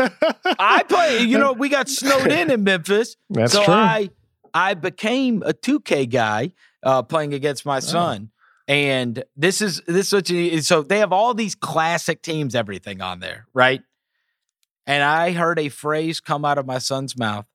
I 0.59 0.83
play. 0.83 1.21
You 1.23 1.37
know, 1.37 1.53
we 1.53 1.69
got 1.69 1.87
snowed 1.89 2.27
in 2.31 2.51
in 2.51 2.63
Memphis, 2.63 3.15
That's 3.29 3.53
so 3.53 3.63
true. 3.63 3.73
I 3.73 4.09
I 4.55 4.73
became 4.73 5.43
a 5.45 5.53
2K 5.53 6.09
guy 6.09 6.53
uh, 6.81 7.03
playing 7.03 7.33
against 7.35 7.67
Oh. 7.67 7.69
my 7.69 7.79
son. 7.79 8.31
And 8.67 9.23
this 9.35 9.61
is 9.61 9.81
this 9.85 10.07
is 10.07 10.13
what 10.13 10.29
you 10.29 10.59
so 10.61 10.81
they 10.81 10.97
have 10.97 11.11
all 11.13 11.35
these 11.35 11.53
classic 11.53 12.23
teams, 12.23 12.55
everything 12.55 12.99
on 12.99 13.19
there, 13.19 13.45
right? 13.53 13.81
And 14.87 15.03
I 15.03 15.31
heard 15.33 15.59
a 15.59 15.69
phrase 15.69 16.19
come 16.19 16.45
out 16.45 16.57
of 16.57 16.65
my 16.65 16.79
son's 16.79 17.15
mouth 17.15 17.45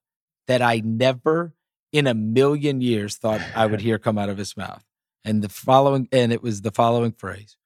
that 0.47 0.61
I 0.61 0.81
never 0.85 1.53
in 1.91 2.07
a 2.07 2.13
million 2.13 2.79
years 2.79 3.17
thought 3.17 3.41
I 3.55 3.65
would 3.65 3.81
hear 3.87 3.99
come 3.99 4.17
out 4.17 4.29
of 4.29 4.37
his 4.37 4.55
mouth. 4.55 4.83
And 5.25 5.41
the 5.41 5.49
following, 5.49 6.07
and 6.13 6.31
it 6.31 6.41
was 6.41 6.61
the 6.61 6.71
following 6.71 7.11
phrase. 7.11 7.57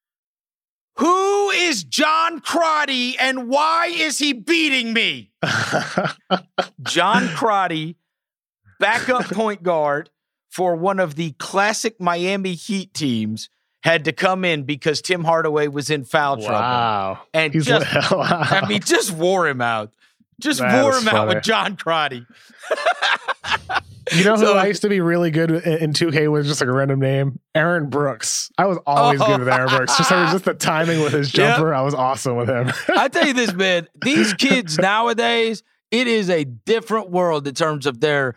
Who 0.97 1.49
is 1.51 1.83
John 1.83 2.39
Crotty 2.39 3.15
and 3.19 3.47
why 3.47 3.87
is 3.87 4.17
he 4.17 4.33
beating 4.33 4.91
me? 4.93 5.31
John 6.83 7.27
Crotty, 7.29 7.97
backup 8.79 9.25
point 9.31 9.63
guard 9.63 10.09
for 10.49 10.75
one 10.75 10.99
of 10.99 11.15
the 11.15 11.31
classic 11.33 11.99
Miami 11.99 12.53
Heat 12.53 12.93
teams, 12.93 13.49
had 13.83 14.05
to 14.05 14.11
come 14.11 14.43
in 14.45 14.63
because 14.63 15.01
Tim 15.01 15.23
Hardaway 15.23 15.67
was 15.67 15.89
in 15.89 16.05
foul 16.05 16.37
trouble. 16.37 16.53
wow. 16.53 17.19
And 17.33 17.53
He's 17.53 17.65
just, 17.65 17.85
wow. 18.11 18.17
I 18.49 18.65
mean, 18.67 18.81
just 18.81 19.11
wore 19.11 19.47
him 19.47 19.61
out. 19.61 19.93
Just 20.39 20.59
That 20.59 20.81
wore 20.83 20.95
him 20.97 21.07
out 21.07 21.27
with 21.27 21.43
John 21.43 21.75
Crotty. 21.77 22.25
You 24.13 24.23
know 24.23 24.35
who 24.37 24.45
So- 24.45 24.57
I 24.57 24.65
used 24.67 24.81
to 24.83 24.89
be 24.89 25.01
really 25.01 25.31
good 25.31 25.51
in 25.51 25.61
in 25.79 25.93
2K 25.93 26.31
with 26.31 26.45
just 26.45 26.61
like 26.61 26.67
a 26.69 26.73
random 26.73 26.99
name? 26.99 27.39
Aaron 27.53 27.89
Brooks. 27.89 28.51
I 28.57 28.65
was 28.65 28.77
always 28.85 29.19
good 29.19 29.39
with 29.39 29.49
Aaron 29.49 29.69
Brooks. 29.69 29.97
Just, 29.97 30.09
just 30.09 30.45
the 30.45 30.53
timing 30.53 31.01
with 31.01 31.13
his 31.13 31.33
Yep. 31.33 31.55
jumper. 31.57 31.73
I 31.73 31.81
was 31.81 31.93
awesome 31.93 32.35
with 32.37 32.49
him. 32.49 32.71
I 32.89 33.07
tell 33.07 33.25
you 33.27 33.33
this, 33.33 33.53
man. 33.53 33.87
These 34.03 34.33
kids 34.35 34.77
nowadays, 34.77 35.63
it 35.91 36.07
is 36.07 36.29
a 36.29 36.43
different 36.43 37.09
world 37.11 37.47
in 37.47 37.53
terms 37.55 37.85
of 37.85 37.99
their. 37.99 38.35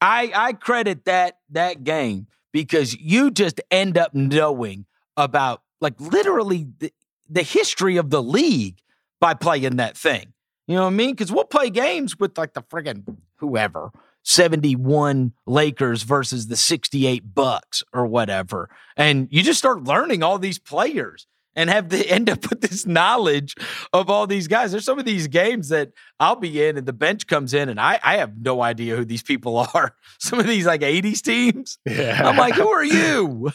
I 0.00 0.32
I 0.34 0.52
credit 0.52 1.04
that 1.04 1.38
that 1.50 1.84
game 1.84 2.26
because 2.52 2.96
you 2.96 3.30
just 3.30 3.60
end 3.70 3.98
up 3.98 4.14
knowing 4.14 4.86
about 5.16 5.62
like 5.80 6.00
literally 6.00 6.66
the, 6.78 6.92
the 7.28 7.42
history 7.42 7.96
of 7.96 8.10
the 8.10 8.22
league 8.22 8.78
by 9.20 9.34
playing 9.34 9.76
that 9.76 9.96
thing. 9.96 10.32
You 10.66 10.76
know 10.76 10.82
what 10.82 10.88
I 10.88 10.94
mean? 10.94 11.12
Because 11.12 11.32
we'll 11.32 11.44
play 11.44 11.70
games 11.70 12.18
with 12.18 12.36
like 12.36 12.54
the 12.54 12.62
friggin' 12.62 13.16
whoever. 13.36 13.90
71 14.24 15.32
Lakers 15.46 16.02
versus 16.02 16.48
the 16.48 16.56
68 16.56 17.32
Bucks 17.32 17.84
or 17.92 18.06
whatever. 18.06 18.68
And 18.96 19.28
you 19.30 19.44
just 19.44 19.60
start 19.60 19.84
learning 19.84 20.24
all 20.24 20.38
these 20.38 20.58
players 20.58 21.28
and 21.56 21.70
have 21.70 21.88
to 21.88 22.06
end 22.08 22.30
up 22.30 22.48
with 22.48 22.60
this 22.60 22.86
knowledge 22.86 23.54
of 23.92 24.08
all 24.10 24.26
these 24.26 24.46
guys. 24.46 24.70
There's 24.70 24.84
some 24.84 24.98
of 24.98 25.04
these 25.04 25.26
games 25.26 25.70
that 25.70 25.92
I'll 26.20 26.36
be 26.36 26.64
in 26.64 26.76
and 26.76 26.86
the 26.86 26.92
bench 26.92 27.26
comes 27.26 27.54
in 27.54 27.68
and 27.68 27.80
I, 27.80 27.98
I 28.04 28.18
have 28.18 28.38
no 28.38 28.62
idea 28.62 28.94
who 28.96 29.04
these 29.04 29.22
people 29.22 29.56
are. 29.74 29.96
Some 30.20 30.38
of 30.38 30.46
these 30.46 30.66
like 30.66 30.82
80s 30.82 31.22
teams. 31.22 31.78
yeah. 31.86 32.28
I'm 32.28 32.36
like, 32.36 32.54
who 32.54 32.68
are 32.68 32.84
you? 32.84 33.50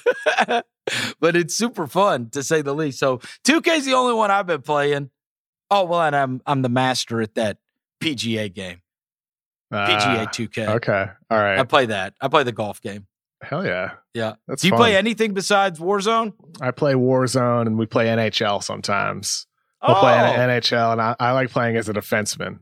but 1.20 1.36
it's 1.36 1.56
super 1.56 1.88
fun 1.88 2.30
to 2.32 2.44
say 2.44 2.62
the 2.62 2.74
least. 2.76 3.00
So 3.00 3.20
2K 3.46 3.78
is 3.78 3.86
the 3.86 3.94
only 3.94 4.14
one 4.14 4.32
I've 4.32 4.48
been 4.48 4.64
playing. 4.64 5.10
Oh, 5.70 5.86
well, 5.86 6.02
and 6.02 6.16
I'm 6.16 6.42
I'm 6.46 6.64
the 6.64 6.70
master 6.70 7.22
at 7.22 7.36
that 7.36 7.58
PGA 8.02 8.54
game. 8.54 8.82
PGA 9.72 10.26
Ah, 10.26 10.30
2K. 10.30 10.68
Okay. 10.68 11.06
All 11.30 11.38
right. 11.38 11.60
I 11.60 11.64
play 11.64 11.86
that. 11.86 12.14
I 12.20 12.28
play 12.28 12.44
the 12.44 12.52
golf 12.52 12.82
game. 12.82 13.08
Hell 13.42 13.66
yeah. 13.66 13.92
Yeah. 14.14 14.36
That's 14.48 14.62
Do 14.62 14.68
you 14.68 14.72
fun. 14.72 14.80
play 14.80 14.96
anything 14.98 15.34
besides 15.34 15.80
Warzone? 15.80 16.34
I 16.62 16.72
play 16.72 16.94
Warzone 16.94 17.68
and 17.68 17.78
we 17.80 17.86
play 17.86 18.08
NHL 18.08 18.64
sometimes. 18.64 19.48
We'll 19.86 19.96
play 19.96 20.14
Oh. 20.14 20.38
NHL 20.38 20.92
and 20.94 21.02
I, 21.02 21.16
I 21.20 21.32
like 21.32 21.50
playing 21.50 21.76
as 21.76 21.90
a 21.90 21.94
defenseman. 21.94 22.60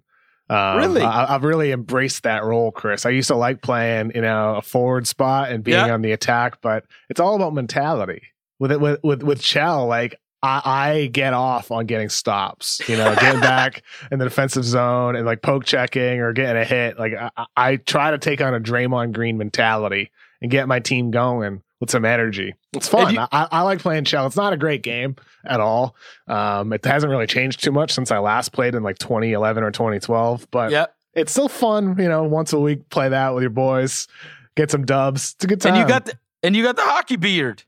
Um, 0.50 0.78
Really? 0.78 1.02
I, 1.02 1.36
I've 1.36 1.44
really 1.44 1.72
embraced 1.72 2.24
that 2.24 2.44
role, 2.44 2.72
Chris. 2.72 3.06
I 3.06 3.10
used 3.10 3.28
to 3.28 3.36
like 3.36 3.62
playing, 3.62 4.14
you 4.16 4.22
know, 4.22 4.56
a 4.56 4.62
forward 4.62 5.06
spot 5.06 5.52
and 5.52 5.64
being 5.64 5.78
Yeah. 5.78 5.94
on 5.94 6.02
the 6.02 6.12
attack, 6.14 6.60
but 6.62 6.86
it's 7.10 7.20
all 7.20 7.36
about 7.36 7.54
mentality. 7.54 8.22
With 8.58 8.72
it, 8.72 8.82
with 8.82 9.00
with 9.04 9.22
with 9.24 9.42
Chell, 9.42 9.86
like 9.88 10.16
I, 10.42 10.62
I 10.66 11.06
get 11.08 11.34
off 11.34 11.72
on 11.72 11.86
getting 11.86 12.10
stops, 12.10 12.82
you 12.90 12.98
know, 12.98 13.14
getting 13.16 13.40
back 13.42 13.84
in 14.12 14.20
the 14.20 14.26
defensive 14.26 14.64
zone 14.66 15.16
and 15.16 15.26
like 15.26 15.42
poke 15.42 15.66
checking 15.66 16.20
or 16.20 16.34
getting 16.34 16.62
a 16.62 16.66
hit. 16.66 16.98
Like 17.00 17.14
I- 17.14 17.46
I 17.56 17.76
try 17.78 18.12
to 18.12 18.18
take 18.18 18.42
on 18.42 18.54
a 18.54 18.60
Draymond 18.60 19.12
Green 19.14 19.38
mentality 19.38 20.12
and 20.42 20.50
get 20.52 20.68
my 20.68 20.80
team 20.80 21.12
going 21.12 21.62
with 21.80 21.90
some 21.92 22.04
energy. 22.06 22.56
It's 22.74 22.88
fun. 22.88 23.14
you- 23.14 23.20
I, 23.20 23.48
I 23.52 23.62
like 23.62 23.80
playing 23.80 24.04
shell. 24.06 24.26
It's 24.26 24.36
not 24.36 24.54
a 24.54 24.58
great 24.58 24.84
game 24.84 25.16
at 25.46 25.60
all. 25.60 25.96
Um, 26.28 26.74
it 26.74 26.84
hasn't 26.86 27.10
really 27.10 27.28
changed 27.28 27.64
too 27.64 27.72
much 27.72 27.92
since 27.92 28.12
I 28.12 28.20
last 28.20 28.52
played 28.52 28.76
in 28.76 28.84
like 28.84 28.98
2011 29.00 29.64
or 29.64 29.72
2012, 29.72 30.48
but 30.52 30.72
Yep. 30.72 30.96
it's 31.14 31.32
still 31.32 31.48
fun. 31.50 31.96
You 31.98 32.10
know, 32.10 32.24
once 32.24 32.52
a 32.54 32.60
week, 32.60 32.90
play 32.90 33.10
that 33.10 33.34
with 33.34 33.42
your 33.44 33.50
boys, 33.50 34.08
get 34.56 34.70
some 34.72 34.86
dubs. 34.86 35.34
It's 35.36 35.46
a 35.46 35.48
good 35.48 35.62
time. 35.62 35.74
And 35.76 35.82
you 35.82 35.88
got 35.88 36.06
the 36.06 36.14
and 36.44 36.56
you 36.56 36.64
got 36.64 36.76
the 36.76 36.84
hockey 36.84 37.16
beard. 37.16 37.64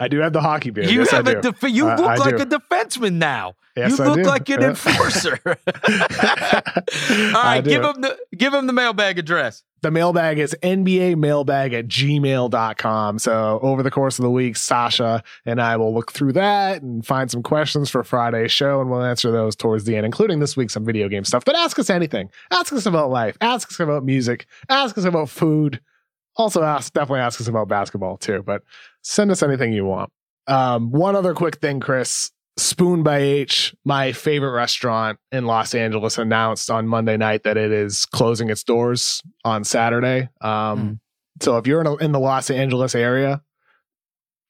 I 0.00 0.06
do 0.08 0.18
have 0.20 0.32
the 0.32 0.40
hockey 0.40 0.70
beard. 0.70 0.88
You 0.90 1.00
yes, 1.00 1.10
have 1.10 1.26
I 1.26 1.32
a 1.32 1.40
do. 1.42 1.50
def- 1.52 1.70
you 1.72 1.88
I- 1.88 1.96
look 1.96 2.06
I 2.06 2.14
like 2.16 2.36
do. 2.36 2.42
a 2.42 2.46
defenseman 2.46 3.14
now. 3.14 3.54
Yes, 3.76 3.98
you 3.98 4.04
I 4.04 4.08
look 4.08 4.16
do. 4.18 4.22
like 4.24 4.48
an 4.50 4.62
enforcer. 4.70 5.38
All 5.46 5.54
I 7.10 7.32
right, 7.34 7.64
do. 7.64 7.70
give 7.70 7.82
him 7.84 8.00
the 8.00 8.18
give 8.36 8.54
him 8.54 8.66
the 8.66 8.72
mailbag 8.72 9.18
address. 9.18 9.62
The 9.82 9.90
mailbag 9.90 10.38
is 10.38 10.56
NBA 10.62 11.16
mailbag 11.16 11.72
at 11.72 11.86
gmail.com. 11.86 13.18
So 13.18 13.58
over 13.62 13.82
the 13.82 13.90
course 13.90 14.18
of 14.18 14.22
the 14.22 14.30
week, 14.30 14.56
Sasha 14.56 15.22
and 15.44 15.60
I 15.60 15.76
will 15.76 15.94
look 15.94 16.12
through 16.12 16.32
that 16.32 16.82
and 16.82 17.04
find 17.04 17.30
some 17.30 17.42
questions 17.42 17.90
for 17.90 18.02
Friday's 18.02 18.52
show, 18.52 18.80
and 18.80 18.90
we'll 18.90 19.04
answer 19.04 19.30
those 19.30 19.54
towards 19.56 19.84
the 19.84 19.96
end, 19.96 20.06
including 20.06 20.40
this 20.40 20.56
week 20.56 20.70
some 20.70 20.84
video 20.84 21.08
game 21.08 21.24
stuff. 21.24 21.44
But 21.44 21.56
ask 21.56 21.78
us 21.78 21.90
anything. 21.90 22.30
Ask 22.50 22.72
us 22.72 22.86
about 22.86 23.10
life. 23.10 23.36
Ask 23.40 23.70
us 23.70 23.80
about 23.80 24.04
music. 24.04 24.46
Ask 24.68 24.98
us 24.98 25.04
about 25.04 25.28
food. 25.28 25.80
Also 26.36 26.62
ask 26.62 26.92
definitely 26.92 27.20
ask 27.20 27.40
us 27.40 27.48
about 27.48 27.68
basketball 27.68 28.16
too, 28.16 28.42
but 28.44 28.62
send 29.02 29.30
us 29.30 29.42
anything 29.42 29.72
you 29.72 29.84
want. 29.84 30.10
Um, 30.46 30.90
one 30.90 31.14
other 31.14 31.34
quick 31.34 31.56
thing, 31.56 31.80
Chris. 31.80 32.30
Spoon 32.58 33.02
by 33.02 33.18
H, 33.18 33.74
my 33.84 34.12
favorite 34.12 34.50
restaurant 34.50 35.18
in 35.32 35.46
Los 35.46 35.74
Angeles, 35.74 36.18
announced 36.18 36.70
on 36.70 36.88
Monday 36.88 37.16
night 37.16 37.44
that 37.44 37.56
it 37.56 37.72
is 37.72 38.04
closing 38.04 38.50
its 38.50 38.64
doors 38.64 39.22
on 39.44 39.64
Saturday. 39.64 40.28
Um, 40.40 40.50
mm. 40.50 41.00
So 41.40 41.56
if 41.56 41.66
you're 41.66 41.80
in, 41.80 41.86
a, 41.86 41.96
in 41.96 42.12
the 42.12 42.18
Los 42.18 42.50
Angeles 42.50 42.94
area, 42.94 43.42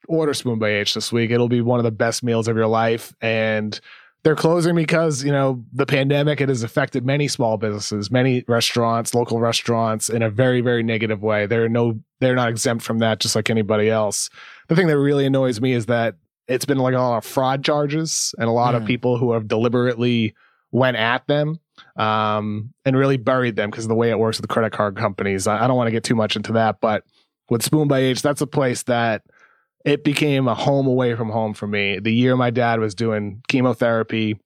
order 0.09 0.35
Spoon 0.35 0.59
by 0.59 0.71
H 0.71 0.95
this 0.95 1.13
week. 1.13 1.31
It'll 1.31 1.49
be 1.49 1.61
one 1.61 1.79
of 1.79 1.85
the 1.85 1.91
best 1.91 2.23
meals 2.23 2.49
of 2.49 2.57
your 2.57 2.67
life. 2.67 3.15
And 3.21 3.79
they're 4.25 4.35
closing 4.35 4.75
because, 4.75 5.23
you 5.23 5.31
know, 5.31 5.65
the 5.73 5.87
pandemic, 5.87 6.41
it 6.41 6.49
has 6.49 6.63
affected 6.63 7.05
many 7.07 7.29
small 7.29 7.57
businesses, 7.57 8.11
many 8.11 8.45
restaurants, 8.49 9.15
local 9.15 9.39
restaurants 9.39 10.09
in 10.09 10.23
a 10.23 10.31
very, 10.31 10.61
very 10.61 10.83
negative 10.83 11.23
way. 11.23 11.47
They're 11.47 11.69
no, 11.69 12.01
they're 12.21 12.35
not 12.35 12.49
exempt 12.49 12.85
from 12.85 12.99
that, 12.99 13.21
just 13.21 13.37
like 13.37 13.49
anybody 13.49 13.91
else. 13.91 14.29
The 14.69 14.75
thing 14.75 14.89
that 14.89 14.99
really 14.99 15.27
annoys 15.27 15.61
me 15.61 15.73
is 15.73 15.87
that 15.87 16.17
it's 16.49 16.65
been 16.65 16.79
like 16.79 16.95
a 16.95 16.99
lot 16.99 17.19
of 17.19 17.25
fraud 17.25 17.65
charges 17.65 18.35
and 18.39 18.49
a 18.49 18.53
lot 18.53 18.75
mm. 18.75 18.79
of 18.79 18.87
people 18.87 19.19
who 19.19 19.33
have 19.33 19.49
deliberately 19.49 20.35
went 20.71 20.97
at 20.97 21.27
them 21.27 21.59
um, 21.97 22.73
and 22.85 22.97
really 22.97 23.17
buried 23.17 23.57
them 23.57 23.71
because 23.71 23.85
of 23.85 23.89
the 23.89 23.95
way 23.95 24.11
it 24.11 24.19
works 24.19 24.41
with 24.41 24.49
credit 24.49 24.73
card 24.73 24.97
companies. 24.97 25.47
I, 25.47 25.65
I 25.65 25.67
don't 25.67 25.77
want 25.77 25.89
to 25.89 25.93
get 25.93 26.05
too 26.05 26.15
much 26.15 26.37
into 26.37 26.53
that, 26.53 26.81
but 26.81 27.05
with 27.51 27.63
Spoon 27.63 27.89
by 27.89 28.01
H, 28.01 28.23
that's 28.23 28.41
a 28.41 28.47
place 28.47 28.83
that 28.85 29.23
it 29.85 30.05
became 30.05 30.49
a 30.49 30.55
home 30.55 30.87
away 30.87 31.15
from 31.15 31.31
home 31.31 31.55
for 31.55 31.67
me. 31.67 31.99
The 31.99 32.13
year 32.13 32.37
my 32.37 32.51
dad 32.51 32.81
was 32.81 32.95
doing 32.95 33.43
chemotherapy 33.49 34.39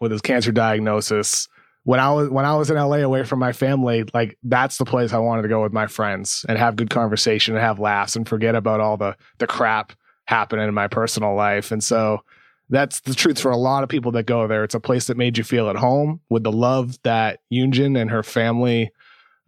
with 0.00 0.12
his 0.12 0.22
cancer 0.22 0.52
diagnosis, 0.52 1.48
when 1.86 2.00
I 2.00 2.12
was 2.12 2.28
when 2.30 2.44
I 2.44 2.56
was 2.56 2.68
in 2.68 2.76
LA 2.76 2.96
away 2.96 3.22
from 3.22 3.38
my 3.38 3.52
family, 3.52 4.04
like 4.12 4.36
that's 4.42 4.76
the 4.76 4.84
place 4.84 5.12
I 5.12 5.18
wanted 5.18 5.42
to 5.42 5.48
go 5.48 5.62
with 5.62 5.72
my 5.72 5.86
friends 5.86 6.44
and 6.48 6.58
have 6.58 6.74
good 6.74 6.90
conversation 6.90 7.54
and 7.54 7.62
have 7.62 7.78
laughs 7.78 8.16
and 8.16 8.28
forget 8.28 8.56
about 8.56 8.80
all 8.80 8.96
the 8.96 9.16
the 9.38 9.46
crap 9.46 9.92
happening 10.26 10.68
in 10.68 10.74
my 10.74 10.88
personal 10.88 11.34
life. 11.34 11.72
And 11.72 11.82
so 11.82 12.22
that's 12.68 13.00
the 13.00 13.14
truth 13.14 13.40
for 13.40 13.50
a 13.50 13.56
lot 13.56 13.82
of 13.82 13.88
people 13.88 14.12
that 14.12 14.24
go 14.24 14.46
there. 14.46 14.64
It's 14.64 14.74
a 14.74 14.80
place 14.80 15.06
that 15.06 15.16
made 15.16 15.38
you 15.38 15.44
feel 15.44 15.70
at 15.70 15.76
home 15.76 16.20
with 16.28 16.42
the 16.42 16.52
love 16.52 16.98
that 17.02 17.40
Yunjin 17.52 18.00
and 18.00 18.10
her 18.10 18.22
family 18.22 18.92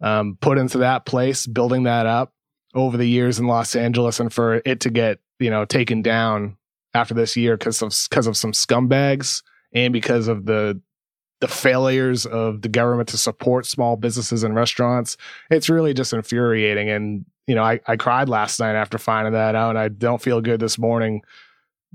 um, 0.01 0.37
put 0.39 0.57
into 0.57 0.79
that 0.79 1.05
place, 1.05 1.45
building 1.45 1.83
that 1.83 2.05
up 2.05 2.33
over 2.73 2.97
the 2.97 3.07
years 3.07 3.39
in 3.39 3.47
Los 3.47 3.75
Angeles, 3.75 4.19
and 4.19 4.31
for 4.31 4.61
it 4.65 4.79
to 4.81 4.89
get 4.89 5.19
you 5.39 5.49
know 5.49 5.65
taken 5.65 6.01
down 6.01 6.57
after 6.93 7.13
this 7.13 7.35
year 7.35 7.57
because 7.57 7.81
of 7.81 7.93
because 8.09 8.27
of 8.27 8.37
some 8.37 8.53
scumbags 8.53 9.43
and 9.73 9.91
because 9.91 10.27
of 10.27 10.45
the 10.45 10.81
the 11.39 11.47
failures 11.47 12.25
of 12.25 12.61
the 12.61 12.69
government 12.69 13.09
to 13.09 13.17
support 13.17 13.65
small 13.65 13.95
businesses 13.95 14.43
and 14.43 14.55
restaurants, 14.55 15.17
it's 15.49 15.69
really 15.69 15.93
just 15.93 16.13
infuriating. 16.13 16.89
And 16.89 17.25
you 17.47 17.55
know, 17.55 17.63
I, 17.63 17.79
I 17.87 17.95
cried 17.95 18.29
last 18.29 18.59
night 18.59 18.75
after 18.75 18.97
finding 18.97 19.33
that 19.33 19.55
out, 19.55 19.71
and 19.71 19.79
I 19.79 19.87
don't 19.87 20.21
feel 20.21 20.41
good 20.41 20.59
this 20.59 20.77
morning 20.77 21.23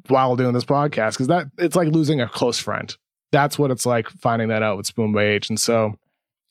while 0.09 0.37
doing 0.37 0.53
this 0.53 0.65
podcast 0.65 1.13
because 1.13 1.29
that 1.29 1.47
it's 1.59 1.77
like 1.77 1.89
losing 1.89 2.21
a 2.21 2.29
close 2.29 2.59
friend. 2.59 2.95
That's 3.31 3.59
what 3.59 3.71
it's 3.71 3.87
like 3.87 4.09
finding 4.09 4.49
that 4.49 4.63
out 4.63 4.77
with 4.77 4.87
Spoon 4.87 5.13
by 5.13 5.25
H. 5.27 5.49
And 5.49 5.59
so, 5.59 5.95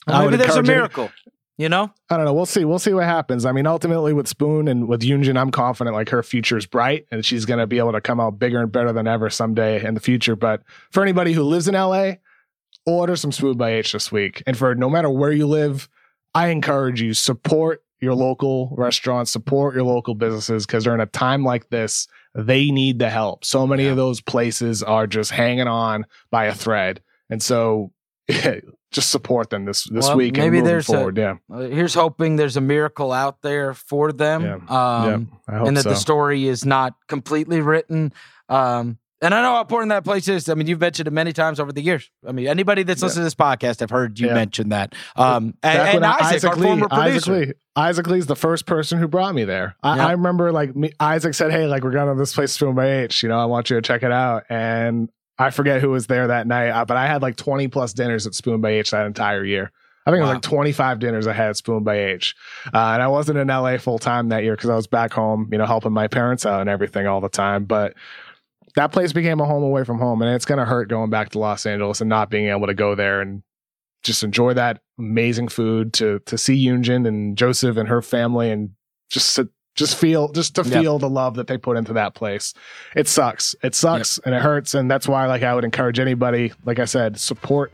well, 0.08 0.26
maybe 0.26 0.38
there's 0.38 0.56
a 0.56 0.64
miracle. 0.64 1.12
You 1.58 1.70
know, 1.70 1.92
I 2.10 2.18
don't 2.18 2.26
know. 2.26 2.34
We'll 2.34 2.48
see. 2.48 2.66
We'll 2.66 2.80
see 2.80 2.94
what 2.94 3.04
happens. 3.04 3.46
I 3.46 3.52
mean, 3.52 3.68
ultimately 3.68 4.12
with 4.12 4.28
Spoon 4.28 4.68
and 4.68 4.88
with 4.88 5.02
Yunjin, 5.02 5.38
I'm 5.38 5.52
confident 5.52 5.96
like 5.96 6.10
her 6.10 6.24
future 6.24 6.58
is 6.58 6.66
bright 6.66 7.06
and 7.12 7.24
she's 7.24 7.46
going 7.46 7.60
to 7.60 7.68
be 7.68 7.78
able 7.78 7.92
to 7.92 8.02
come 8.02 8.20
out 8.20 8.40
bigger 8.40 8.60
and 8.60 8.72
better 8.72 8.92
than 8.92 9.06
ever 9.06 9.30
someday 9.30 9.86
in 9.86 9.94
the 9.94 10.00
future. 10.00 10.36
But 10.36 10.64
for 10.90 11.04
anybody 11.04 11.34
who 11.34 11.44
lives 11.44 11.68
in 11.68 11.76
LA, 11.76 12.14
order 12.86 13.16
some 13.16 13.32
Spoon 13.32 13.58
by 13.58 13.74
H 13.74 13.94
this 13.94 14.12
week. 14.12 14.44
And 14.46 14.58
for 14.58 14.76
no 14.76 14.90
matter 14.90 15.10
where 15.10 15.32
you 15.32 15.48
live, 15.48 15.90
I 16.34 16.48
encourage 16.48 17.02
you 17.02 17.14
support 17.14 17.84
your 18.02 18.16
local 18.16 18.74
restaurants, 18.78 19.32
support 19.32 19.76
your 19.76 19.84
local 19.84 20.14
businesses 20.14 20.66
because 20.66 20.84
during 20.84 21.00
a 21.00 21.06
time 21.06 21.44
like 21.44 21.70
this, 21.70 22.08
they 22.36 22.70
need 22.72 23.00
the 23.00 23.10
help. 23.10 23.46
So 23.46 23.66
many 23.66 23.86
yeah. 23.86 23.92
of 23.92 23.98
those 23.98 24.20
places 24.20 24.84
are 24.84 25.08
just 25.08 25.32
hanging 25.32 25.68
on 25.68 26.06
by 26.30 26.46
a 26.46 26.54
thread. 26.54 27.02
And 27.30 27.42
so 27.42 27.92
just 28.92 29.10
support 29.10 29.50
them 29.50 29.66
this 29.66 29.84
this 29.86 30.08
well, 30.08 30.18
week. 30.18 30.38
Maybe 30.38 30.62
there's 30.62 30.86
forward. 30.86 31.18
A, 31.18 31.22
yeah. 31.22 31.56
Uh, 31.56 31.62
here's 31.62 31.94
hoping 31.94 32.36
there's 32.36 32.58
a 32.58 32.62
miracle 32.62 33.12
out 33.12 33.42
there 33.42 33.74
for 33.74 34.12
them. 34.12 34.44
Yeah. 34.44 34.56
Um, 34.56 35.32
yeah, 35.50 35.66
and 35.66 35.78
that 35.78 35.84
so. 35.84 35.90
the 35.90 35.96
story 35.96 36.48
is 36.48 36.66
not 36.66 36.96
completely 37.08 37.62
written. 37.62 38.14
Um, 38.50 38.98
and 39.24 39.34
I 39.34 39.42
know 39.42 39.54
how 39.54 39.62
important 39.62 39.90
that 39.90 40.04
place 40.04 40.28
is. 40.28 40.50
I 40.50 40.54
mean, 40.54 40.68
you've 40.68 40.82
mentioned 40.82 41.08
it 41.08 41.12
many 41.12 41.32
times 41.32 41.60
over 41.60 41.72
the 41.72 41.82
years. 41.82 42.12
I 42.28 42.32
mean, 42.32 42.48
anybody 42.48 42.84
that's 42.84 43.02
yeah. 43.02 43.06
listened 43.06 43.22
to 43.22 43.24
this 43.24 43.36
podcast, 43.36 43.80
have 43.80 43.90
heard 43.90 44.20
you 44.20 44.28
mention 44.28 44.70
that. 44.70 44.94
Um, 45.16 45.56
and, 45.64 45.98
and 45.98 46.06
Isaac, 46.06 46.26
Isaac, 46.26 46.50
our 46.50 46.56
Lee, 46.58 46.68
former 46.68 46.90
producer. 46.90 47.34
Isaac 47.34 47.48
Lee, 47.48 47.54
Isaac 47.76 48.08
Lee's 48.08 48.26
the 48.28 48.36
first 48.36 48.66
person 48.66 49.00
who 49.00 49.08
brought 49.08 49.34
me 49.34 49.46
there. 49.46 49.76
I, 49.82 50.00
I 50.00 50.12
remember 50.12 50.52
like 50.52 50.76
me, 50.76 50.92
Isaac 51.00 51.34
said, 51.34 51.52
"Hey, 51.52 51.66
like 51.68 51.84
we're 51.84 51.92
going 51.92 52.14
to 52.14 52.20
this 52.20 52.34
place 52.34 52.58
to 52.58 52.72
my 52.74 52.86
H. 53.04 53.24
You 53.24 53.30
know, 53.30 53.40
I 53.40 53.46
want 53.46 53.70
you 53.70 53.78
to 53.78 53.82
check 53.82 54.04
it 54.04 54.12
out." 54.12 54.44
And 54.50 55.10
I 55.40 55.50
forget 55.50 55.82
who 55.82 55.90
was 55.90 56.08
there 56.08 56.28
that 56.28 56.46
night, 56.46 56.70
uh, 56.70 56.86
but 56.86 56.98
I 56.98 57.08
had 57.08 57.22
like 57.22 57.38
20 57.38 57.68
plus 57.70 57.94
dinners 57.94 58.28
at 58.28 58.36
Spoon 58.36 58.62
by 58.62 58.72
H 58.72 58.92
that 58.92 59.06
entire 59.06 59.44
year. 59.44 59.72
I 60.06 60.12
think 60.12 60.22
wow. 60.22 60.28
it 60.28 60.30
was 60.30 60.36
like 60.36 60.42
25 60.44 61.00
dinners 61.00 61.28
I 61.28 61.34
had 61.34 61.50
at 61.50 61.58
Spoon 61.58 61.84
by 61.84 61.98
H. 61.98 62.36
Uh, 62.66 62.78
and 62.78 63.02
I 63.02 63.08
wasn't 63.08 63.38
in 63.38 63.48
LA 63.48 63.78
full 63.78 64.00
time 64.00 64.30
that 64.30 64.44
year 64.44 64.56
because 64.56 64.70
I 64.70 64.76
was 64.76 64.88
back 64.88 65.14
home, 65.14 65.48
you 65.52 65.58
know, 65.58 65.66
helping 65.66 65.94
my 65.94 66.08
parents 66.08 66.46
out 66.46 66.60
and 66.60 66.70
everything 66.70 67.08
all 67.08 67.22
the 67.22 67.30
time. 67.30 67.64
But 67.64 67.94
that 68.76 68.92
place 68.92 69.14
became 69.14 69.40
a 69.40 69.46
home 69.46 69.64
away 69.64 69.84
from 69.84 70.00
home. 70.00 70.22
And 70.22 70.34
it's 70.34 70.46
going 70.46 70.60
to 70.60 70.66
hurt 70.66 70.90
going 70.90 71.10
back 71.10 71.30
to 71.30 71.40
Los 71.40 71.66
Angeles 71.66 72.02
and 72.02 72.10
not 72.10 72.30
being 72.30 72.50
able 72.50 72.68
to 72.68 72.74
go 72.74 72.96
there 72.96 73.22
and 73.22 73.44
just 74.04 74.24
enjoy 74.24 74.54
that 74.54 74.82
amazing 75.00 75.48
food 75.48 75.94
to 75.94 76.20
to 76.26 76.38
see 76.38 76.66
Yunjin 76.66 77.08
and 77.08 77.38
Joseph 77.38 77.78
and 77.78 77.88
her 77.88 78.02
family 78.02 78.52
and 78.52 78.72
just 79.10 79.30
sit, 79.30 79.48
just 79.76 79.96
feel 79.96 80.32
just 80.32 80.56
to 80.56 80.64
feel 80.64 80.94
yep. 80.94 81.02
the 81.02 81.10
love 81.10 81.36
that 81.36 81.48
they 81.48 81.58
put 81.58 81.78
into 81.78 81.94
that 81.94 82.14
place 82.14 82.54
it 82.96 83.08
sucks 83.08 83.56
it 83.64 83.74
sucks 83.74 84.18
yep. 84.20 84.28
and 84.28 84.36
it 84.36 84.42
hurts 84.42 84.74
and 84.74 84.90
that's 84.90 85.08
why 85.08 85.26
like 85.26 85.42
i 85.42 85.54
would 85.54 85.64
encourage 85.64 86.00
anybody 86.00 86.52
like 86.66 86.80
i 86.80 86.86
said 86.86 87.20
support 87.20 87.72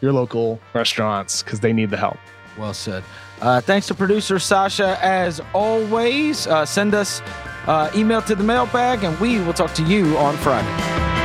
your 0.00 0.12
local 0.12 0.60
restaurants 0.74 1.42
because 1.42 1.60
they 1.60 1.72
need 1.72 1.90
the 1.90 1.96
help 1.96 2.18
well 2.58 2.74
said 2.74 3.02
uh, 3.40 3.60
thanks 3.60 3.86
to 3.86 3.94
producer 3.94 4.38
sasha 4.38 4.98
as 5.02 5.40
always 5.54 6.46
uh, 6.48 6.66
send 6.66 6.94
us 6.94 7.22
uh, 7.68 7.90
email 7.94 8.20
to 8.22 8.34
the 8.34 8.42
mailbag 8.42 9.04
and 9.04 9.18
we 9.20 9.38
will 9.40 9.52
talk 9.52 9.72
to 9.74 9.82
you 9.84 10.16
on 10.16 10.36
friday 10.38 11.17